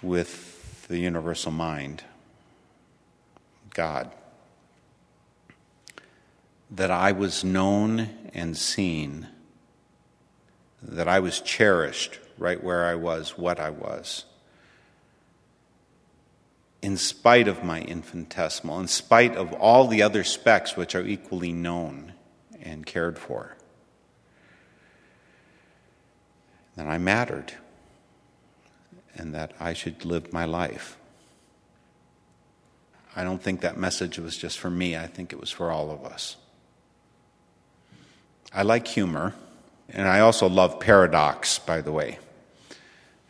with 0.00 0.86
the 0.88 0.98
universal 0.98 1.52
mind, 1.52 2.04
God, 3.74 4.10
that 6.70 6.90
I 6.90 7.12
was 7.12 7.44
known 7.44 8.08
and 8.32 8.56
seen, 8.56 9.28
that 10.80 11.06
I 11.06 11.20
was 11.20 11.42
cherished 11.42 12.18
right 12.38 12.62
where 12.62 12.86
I 12.86 12.94
was, 12.94 13.36
what 13.36 13.60
I 13.60 13.68
was 13.68 14.24
in 16.80 16.96
spite 16.96 17.48
of 17.48 17.64
my 17.64 17.80
infinitesimal, 17.80 18.78
in 18.80 18.88
spite 18.88 19.36
of 19.36 19.52
all 19.54 19.88
the 19.88 20.02
other 20.02 20.24
specks 20.24 20.76
which 20.76 20.94
are 20.94 21.04
equally 21.04 21.52
known 21.52 22.12
and 22.62 22.86
cared 22.86 23.18
for. 23.18 23.56
That 26.76 26.86
I 26.86 26.98
mattered 26.98 27.54
and 29.16 29.34
that 29.34 29.52
I 29.58 29.72
should 29.72 30.04
live 30.04 30.32
my 30.32 30.44
life. 30.44 30.96
I 33.16 33.24
don't 33.24 33.42
think 33.42 33.62
that 33.62 33.76
message 33.76 34.18
was 34.18 34.36
just 34.36 34.58
for 34.58 34.70
me, 34.70 34.96
I 34.96 35.08
think 35.08 35.32
it 35.32 35.40
was 35.40 35.50
for 35.50 35.72
all 35.72 35.90
of 35.90 36.04
us. 36.04 36.36
I 38.54 38.62
like 38.62 38.86
humor, 38.86 39.34
and 39.88 40.06
I 40.06 40.20
also 40.20 40.48
love 40.48 40.78
paradox, 40.78 41.58
by 41.58 41.80
the 41.80 41.90
way. 41.90 42.18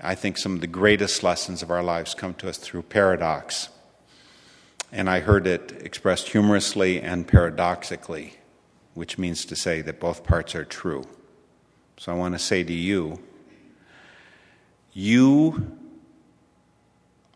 I 0.00 0.14
think 0.14 0.38
some 0.38 0.54
of 0.54 0.60
the 0.60 0.68
greatest 0.68 1.22
lessons 1.22 1.62
of 1.62 1.70
our 1.70 1.82
lives 1.82 2.14
come 2.14 2.34
to 2.34 2.48
us 2.48 2.56
through 2.56 2.82
paradox. 2.82 3.68
And 4.92 5.10
I 5.10 5.20
heard 5.20 5.46
it 5.46 5.72
expressed 5.84 6.28
humorously 6.28 7.00
and 7.00 7.26
paradoxically, 7.26 8.34
which 8.94 9.18
means 9.18 9.44
to 9.46 9.56
say 9.56 9.82
that 9.82 9.98
both 9.98 10.24
parts 10.24 10.54
are 10.54 10.64
true. 10.64 11.04
So 11.96 12.12
I 12.12 12.14
want 12.14 12.34
to 12.34 12.38
say 12.38 12.62
to 12.62 12.72
you 12.72 13.18
you 14.92 15.76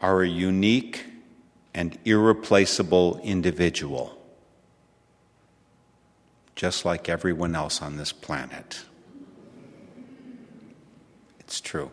are 0.01 0.23
a 0.23 0.29
unique 0.29 1.05
and 1.75 1.99
irreplaceable 2.05 3.21
individual, 3.23 4.19
just 6.55 6.85
like 6.85 7.09
everyone 7.09 7.55
else 7.55 7.83
on 7.83 7.97
this 7.97 8.13
planet. 8.13 8.85
It's 11.41 11.61
true. 11.61 11.91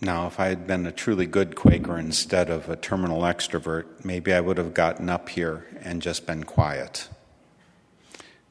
Now, 0.00 0.26
if 0.26 0.38
I 0.38 0.48
had 0.48 0.66
been 0.66 0.86
a 0.86 0.92
truly 0.92 1.24
good 1.24 1.56
Quaker 1.56 1.96
instead 1.98 2.50
of 2.50 2.68
a 2.68 2.76
terminal 2.76 3.22
extrovert, 3.22 4.04
maybe 4.04 4.32
I 4.32 4.40
would 4.40 4.58
have 4.58 4.74
gotten 4.74 5.08
up 5.08 5.30
here 5.30 5.66
and 5.80 6.02
just 6.02 6.26
been 6.26 6.44
quiet. 6.44 7.08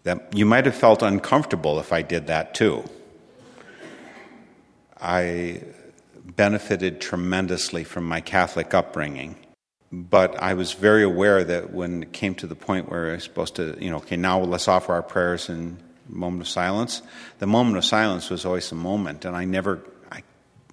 That 0.03 0.35
you 0.35 0.45
might 0.45 0.65
have 0.65 0.75
felt 0.75 1.03
uncomfortable 1.03 1.79
if 1.79 1.93
I 1.93 2.01
did 2.01 2.27
that 2.27 2.55
too. 2.55 2.83
I 4.99 5.61
benefited 6.25 6.99
tremendously 6.99 7.83
from 7.83 8.07
my 8.07 8.21
Catholic 8.21 8.73
upbringing, 8.73 9.35
but 9.91 10.35
I 10.41 10.55
was 10.55 10.73
very 10.73 11.03
aware 11.03 11.43
that 11.43 11.71
when 11.71 12.03
it 12.03 12.11
came 12.11 12.33
to 12.35 12.47
the 12.47 12.55
point 12.55 12.89
where 12.89 13.11
I 13.11 13.13
was 13.13 13.23
supposed 13.23 13.55
to, 13.57 13.77
you 13.79 13.91
know, 13.91 13.97
okay, 13.97 14.17
now 14.17 14.39
let's 14.39 14.67
offer 14.67 14.93
our 14.93 15.03
prayers 15.03 15.47
in 15.49 15.77
moment 16.09 16.41
of 16.41 16.47
silence. 16.47 17.01
The 17.39 17.47
moment 17.47 17.77
of 17.77 17.85
silence 17.85 18.29
was 18.29 18.45
always 18.45 18.71
a 18.71 18.75
moment, 18.75 19.25
and 19.25 19.35
I 19.35 19.45
never 19.45 19.77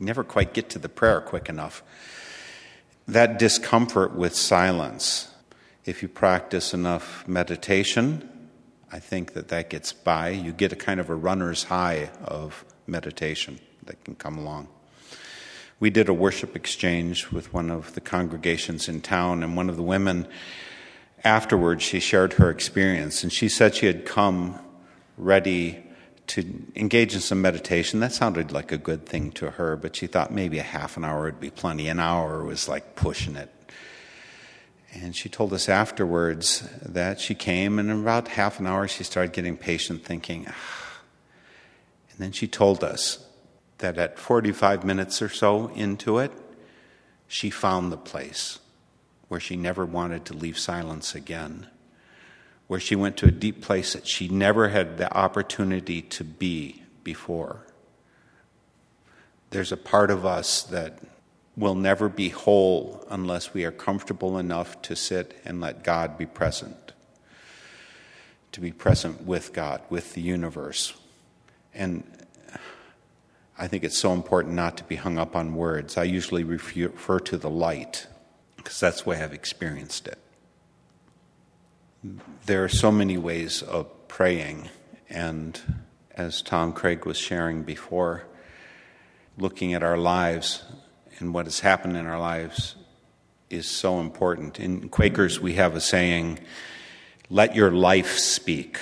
never 0.02 0.24
quite 0.24 0.52
get 0.52 0.68
to 0.70 0.78
the 0.78 0.88
prayer 0.88 1.20
quick 1.20 1.48
enough. 1.48 1.82
That 3.08 3.38
discomfort 3.38 4.14
with 4.14 4.34
silence, 4.34 5.32
if 5.84 6.02
you 6.02 6.08
practice 6.08 6.74
enough 6.74 7.26
meditation, 7.26 8.28
I 8.90 8.98
think 8.98 9.32
that 9.32 9.48
that 9.48 9.70
gets 9.70 9.92
by. 9.92 10.30
You 10.30 10.52
get 10.52 10.72
a 10.72 10.76
kind 10.76 11.00
of 11.00 11.08
a 11.08 11.14
runner's 11.14 11.64
high 11.64 12.10
of 12.22 12.64
meditation 12.86 13.58
that 13.84 14.04
can 14.04 14.14
come 14.14 14.36
along. 14.36 14.68
We 15.80 15.90
did 15.90 16.08
a 16.08 16.14
worship 16.14 16.54
exchange 16.54 17.32
with 17.32 17.52
one 17.52 17.70
of 17.70 17.94
the 17.94 18.00
congregations 18.00 18.88
in 18.88 19.00
town, 19.00 19.42
and 19.42 19.56
one 19.56 19.68
of 19.68 19.76
the 19.76 19.82
women 19.82 20.28
afterwards 21.24 21.82
she 21.82 22.00
shared 22.00 22.34
her 22.34 22.50
experience, 22.50 23.22
and 23.22 23.32
she 23.32 23.48
said 23.48 23.74
she 23.74 23.86
had 23.86 24.04
come 24.04 24.58
ready 25.16 25.82
to 26.28 26.44
engage 26.76 27.14
in 27.14 27.20
some 27.20 27.42
meditation. 27.42 28.00
That 28.00 28.12
sounded 28.12 28.52
like 28.52 28.72
a 28.72 28.78
good 28.78 29.06
thing 29.06 29.32
to 29.32 29.50
her, 29.50 29.76
but 29.76 29.96
she 29.96 30.06
thought 30.06 30.32
maybe 30.32 30.58
a 30.58 30.62
half 30.62 30.96
an 30.96 31.04
hour 31.04 31.24
would 31.24 31.40
be 31.40 31.50
plenty. 31.50 31.88
An 31.88 31.98
hour 31.98 32.44
was 32.44 32.68
like 32.68 32.94
pushing 32.94 33.36
it. 33.36 33.50
And 34.94 35.16
she 35.16 35.28
told 35.28 35.52
us 35.52 35.68
afterwards 35.68 36.68
that 36.82 37.18
she 37.18 37.34
came, 37.34 37.78
and 37.78 37.90
in 37.90 38.00
about 38.00 38.28
half 38.28 38.60
an 38.60 38.66
hour, 38.66 38.86
she 38.86 39.04
started 39.04 39.32
getting 39.32 39.56
patient, 39.56 40.04
thinking. 40.04 40.46
Ah. 40.48 41.00
And 42.10 42.18
then 42.18 42.32
she 42.32 42.46
told 42.46 42.84
us 42.84 43.26
that 43.78 43.96
at 43.96 44.18
45 44.18 44.84
minutes 44.84 45.22
or 45.22 45.30
so 45.30 45.68
into 45.68 46.18
it, 46.18 46.30
she 47.26 47.48
found 47.48 47.90
the 47.90 47.96
place 47.96 48.58
where 49.28 49.40
she 49.40 49.56
never 49.56 49.86
wanted 49.86 50.26
to 50.26 50.34
leave 50.34 50.58
silence 50.58 51.14
again 51.14 51.68
where 52.66 52.80
she 52.80 52.96
went 52.96 53.16
to 53.18 53.26
a 53.26 53.30
deep 53.30 53.60
place 53.60 53.92
that 53.92 54.06
she 54.06 54.28
never 54.28 54.68
had 54.68 54.96
the 54.96 55.12
opportunity 55.16 56.02
to 56.02 56.24
be 56.24 56.82
before. 57.04 57.66
there's 59.52 59.72
a 59.72 59.76
part 59.76 60.10
of 60.10 60.24
us 60.24 60.62
that 60.62 60.98
will 61.56 61.74
never 61.74 62.08
be 62.08 62.30
whole 62.30 63.06
unless 63.10 63.52
we 63.52 63.64
are 63.64 63.70
comfortable 63.70 64.38
enough 64.38 64.80
to 64.82 64.96
sit 64.96 65.38
and 65.44 65.60
let 65.60 65.84
God 65.84 66.16
be 66.16 66.26
present, 66.26 66.92
to 68.52 68.60
be 68.60 68.72
present 68.72 69.26
with 69.26 69.52
God, 69.52 69.82
with 69.90 70.14
the 70.14 70.22
universe. 70.22 70.94
And 71.74 72.04
I 73.58 73.68
think 73.68 73.84
it's 73.84 73.98
so 73.98 74.14
important 74.14 74.54
not 74.54 74.78
to 74.78 74.84
be 74.84 74.96
hung 74.96 75.18
up 75.18 75.36
on 75.36 75.54
words. 75.54 75.98
I 75.98 76.04
usually 76.04 76.44
refer 76.44 77.20
to 77.20 77.36
the 77.36 77.50
light 77.50 78.06
because 78.56 78.80
that's 78.80 79.02
the 79.02 79.10
way 79.10 79.22
I've 79.22 79.34
experienced 79.34 80.08
it. 80.08 80.18
There 82.46 82.64
are 82.64 82.68
so 82.68 82.90
many 82.90 83.16
ways 83.16 83.62
of 83.62 84.08
praying, 84.08 84.68
and 85.08 85.60
as 86.10 86.42
Tom 86.42 86.72
Craig 86.72 87.06
was 87.06 87.16
sharing 87.16 87.62
before, 87.62 88.24
looking 89.38 89.72
at 89.72 89.84
our 89.84 89.96
lives 89.96 90.64
and 91.20 91.32
what 91.32 91.46
has 91.46 91.60
happened 91.60 91.96
in 91.96 92.06
our 92.06 92.18
lives 92.18 92.74
is 93.50 93.68
so 93.68 94.00
important. 94.00 94.58
In 94.58 94.88
Quakers, 94.88 95.38
we 95.38 95.54
have 95.54 95.76
a 95.76 95.80
saying, 95.80 96.40
let 97.30 97.54
your 97.54 97.70
life 97.70 98.18
speak. 98.18 98.80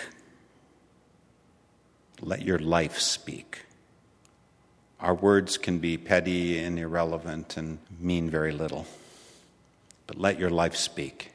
Let 2.23 2.41
your 2.41 2.59
life 2.59 2.99
speak. 2.99 3.67
Our 4.99 5.15
words 5.15 5.59
can 5.59 5.79
be 5.79 5.99
petty 5.99 6.59
and 6.59 6.79
irrelevant 6.79 7.59
and 7.59 7.81
mean 7.99 8.31
very 8.31 8.53
little, 8.53 8.87
but 10.07 10.17
let 10.17 10.39
your 10.39 10.51
life 10.51 10.75
speak. 10.75 11.30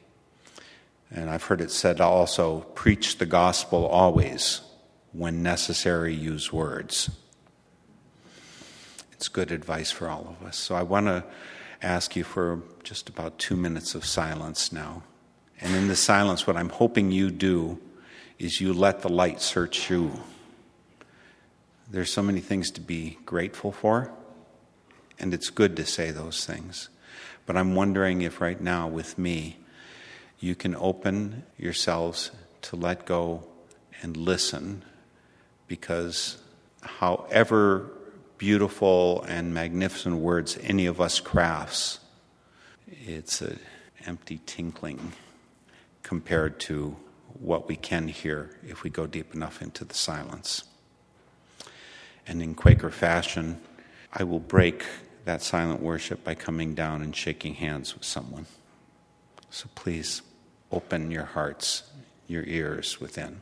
And 1.10 1.30
I've 1.30 1.44
heard 1.44 1.60
it 1.60 1.70
said 1.70 2.00
also 2.00 2.60
preach 2.74 3.18
the 3.18 3.26
gospel 3.26 3.86
always. 3.86 4.60
When 5.12 5.42
necessary, 5.42 6.12
use 6.12 6.52
words. 6.52 7.10
It's 9.12 9.28
good 9.28 9.50
advice 9.50 9.90
for 9.90 10.08
all 10.08 10.36
of 10.38 10.46
us. 10.46 10.58
So 10.58 10.74
I 10.74 10.82
want 10.82 11.06
to 11.06 11.24
ask 11.82 12.16
you 12.16 12.24
for 12.24 12.60
just 12.82 13.08
about 13.08 13.38
two 13.38 13.56
minutes 13.56 13.94
of 13.94 14.04
silence 14.04 14.72
now. 14.72 15.02
And 15.60 15.74
in 15.74 15.88
the 15.88 15.96
silence, 15.96 16.46
what 16.46 16.56
I'm 16.56 16.68
hoping 16.68 17.12
you 17.12 17.30
do 17.30 17.78
is 18.38 18.60
you 18.60 18.74
let 18.74 19.00
the 19.00 19.08
light 19.08 19.40
search 19.40 19.88
you. 19.90 20.12
There's 21.90 22.12
so 22.12 22.22
many 22.22 22.40
things 22.40 22.70
to 22.72 22.80
be 22.80 23.18
grateful 23.24 23.72
for, 23.72 24.12
and 25.18 25.32
it's 25.32 25.48
good 25.48 25.76
to 25.76 25.86
say 25.86 26.10
those 26.10 26.44
things. 26.44 26.90
But 27.46 27.56
I'm 27.56 27.74
wondering 27.74 28.22
if 28.22 28.40
right 28.40 28.60
now, 28.60 28.88
with 28.88 29.16
me, 29.16 29.56
you 30.38 30.54
can 30.54 30.74
open 30.76 31.44
yourselves 31.56 32.30
to 32.62 32.76
let 32.76 33.06
go 33.06 33.44
and 34.02 34.16
listen, 34.16 34.84
because 35.68 36.38
however 36.82 37.90
beautiful 38.38 39.22
and 39.22 39.54
magnificent 39.54 40.16
words 40.16 40.58
any 40.62 40.86
of 40.86 41.00
us 41.00 41.20
crafts, 41.20 42.00
it's 42.86 43.40
an 43.40 43.58
empty 44.06 44.40
tinkling 44.46 45.12
compared 46.02 46.60
to 46.60 46.96
what 47.40 47.68
we 47.68 47.76
can 47.76 48.08
hear 48.08 48.50
if 48.66 48.82
we 48.82 48.90
go 48.90 49.06
deep 49.06 49.34
enough 49.34 49.60
into 49.60 49.84
the 49.84 49.94
silence. 49.94 50.64
And 52.26 52.42
in 52.42 52.54
Quaker 52.54 52.90
fashion, 52.90 53.60
I 54.12 54.24
will 54.24 54.40
break 54.40 54.84
that 55.24 55.42
silent 55.42 55.80
worship 55.80 56.22
by 56.24 56.34
coming 56.34 56.74
down 56.74 57.02
and 57.02 57.14
shaking 57.14 57.54
hands 57.54 57.94
with 57.94 58.04
someone. 58.04 58.46
So 59.50 59.68
please 59.74 60.22
open 60.70 61.10
your 61.10 61.24
hearts, 61.24 61.84
your 62.26 62.44
ears 62.44 63.00
within. 63.00 63.40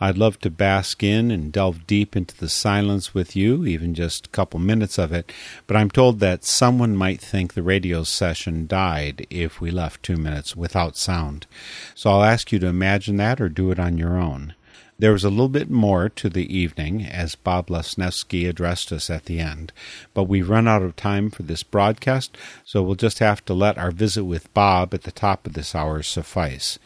I'd 0.00 0.18
love 0.18 0.40
to 0.40 0.50
bask 0.50 1.04
in 1.04 1.30
and 1.30 1.52
delve 1.52 1.86
deep 1.86 2.16
into 2.16 2.36
the 2.36 2.48
silence 2.48 3.14
with 3.14 3.36
you, 3.36 3.64
even 3.64 3.94
just 3.94 4.26
a 4.26 4.30
couple 4.30 4.58
minutes 4.58 4.98
of 4.98 5.12
it, 5.12 5.32
but 5.68 5.76
I'm 5.76 5.90
told 5.90 6.18
that 6.18 6.44
someone 6.44 6.96
might 6.96 7.20
think 7.20 7.54
the 7.54 7.62
radio 7.62 8.02
session 8.02 8.66
died 8.66 9.24
if 9.30 9.60
we 9.60 9.70
left 9.70 10.02
two 10.02 10.16
minutes 10.16 10.56
without 10.56 10.96
sound. 10.96 11.46
So 11.94 12.10
I'll 12.10 12.24
ask 12.24 12.50
you 12.50 12.58
to 12.58 12.66
imagine 12.66 13.18
that 13.18 13.40
or 13.40 13.48
do 13.48 13.70
it 13.70 13.78
on 13.78 13.96
your 13.96 14.18
own. 14.18 14.54
There 14.96 15.12
was 15.12 15.24
a 15.24 15.30
little 15.30 15.48
bit 15.48 15.68
more 15.68 16.08
to 16.08 16.28
the 16.28 16.56
evening 16.56 17.04
as 17.04 17.34
Bob 17.34 17.66
Lesnevsky 17.66 18.48
addressed 18.48 18.92
us 18.92 19.10
at 19.10 19.24
the 19.24 19.40
end, 19.40 19.72
but 20.14 20.24
we've 20.24 20.48
run 20.48 20.68
out 20.68 20.82
of 20.82 20.94
time 20.94 21.30
for 21.30 21.42
this 21.42 21.64
broadcast, 21.64 22.36
so 22.64 22.80
we'll 22.80 22.94
just 22.94 23.18
have 23.18 23.44
to 23.46 23.54
let 23.54 23.76
our 23.76 23.90
visit 23.90 24.22
with 24.22 24.54
Bob 24.54 24.94
at 24.94 25.02
the 25.02 25.10
top 25.10 25.48
of 25.48 25.54
this 25.54 25.74
hour 25.74 26.00
suffice. 26.04 26.78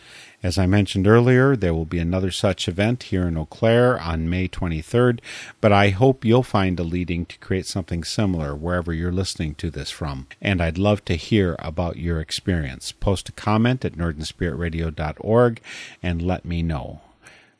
As 0.43 0.57
I 0.57 0.65
mentioned 0.67 1.07
earlier, 1.07 1.55
there 1.55 1.75
will 1.75 1.85
be 1.85 1.99
another 1.99 2.31
such 2.31 2.67
event 2.67 3.03
here 3.05 3.29
in 3.29 3.37
Eau 3.37 3.45
Claire 3.45 4.01
on 4.01 4.31
May 4.31 4.49
23rd, 4.49 5.21
but 5.61 5.73
I 5.73 5.91
hope 5.91 6.25
you'll 6.25 6.43
find 6.43 6.81
a 6.81 6.85
leading 6.85 7.27
to 7.27 7.39
create 7.39 7.67
something 7.67 8.05
similar 8.05 8.55
wherever 8.55 8.95
you're 8.95 9.13
listening 9.13 9.55
to 9.57 9.69
this 9.69 9.91
from. 9.91 10.29
And 10.41 10.63
I'd 10.63 10.79
love 10.79 11.05
to 11.07 11.17
hear 11.17 11.57
about 11.59 11.99
your 11.99 12.21
experience. 12.21 12.91
Post 12.91 13.29
a 13.29 13.33
comment 13.33 13.85
at 13.85 13.95
northernspiritradio.org 13.97 15.61
and 16.03 16.23
let 16.23 16.47
me 16.47 16.63
know. 16.63 17.03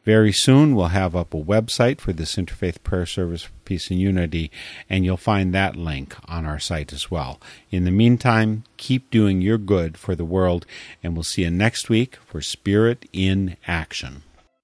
Very 0.09 0.33
soon, 0.33 0.75
we'll 0.75 0.87
have 0.87 1.15
up 1.15 1.35
a 1.35 1.37
website 1.37 2.01
for 2.01 2.15
this 2.15 2.37
interfaith 2.37 2.83
prayer 2.83 3.05
service 3.05 3.43
for 3.43 3.53
peace 3.67 3.91
and 3.91 4.01
unity, 4.01 4.51
and 4.89 5.05
you'll 5.05 5.19
find 5.19 5.53
that 5.53 5.77
link 5.77 6.17
on 6.25 6.47
our 6.47 6.59
site 6.59 6.95
as 6.95 7.11
well. 7.11 7.39
In 7.71 7.85
the 7.85 7.91
meantime, 7.91 8.65
keep 8.79 9.11
doing 9.11 9.43
your 9.43 9.59
good 9.59 9.99
for 9.99 10.15
the 10.15 10.25
world, 10.25 10.65
and 11.03 11.13
we'll 11.13 11.25
see 11.25 11.43
you 11.43 11.51
next 11.51 11.91
week 11.91 12.17
for 12.25 12.41
Spirit 12.41 13.05
in 13.13 13.59
Action. 13.67 14.23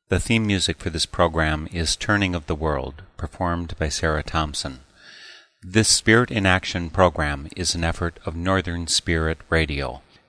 The 0.08 0.18
theme 0.18 0.46
music 0.46 0.78
for 0.78 0.88
this 0.88 1.04
program 1.04 1.68
is 1.70 1.94
Turning 1.94 2.34
of 2.34 2.46
the 2.46 2.54
World, 2.54 3.02
performed 3.18 3.74
by 3.78 3.90
Sara 3.90 4.22
Thomsen. 4.22 4.78
This 5.62 5.90
Spirit 5.90 6.30
in 6.30 6.46
Action 6.46 6.88
program 6.88 7.48
is 7.54 7.74
an 7.74 7.84
effort 7.84 8.18
of 8.24 8.34
Northern 8.34 8.86
Spirit 8.86 9.40
Radio. 9.50 10.00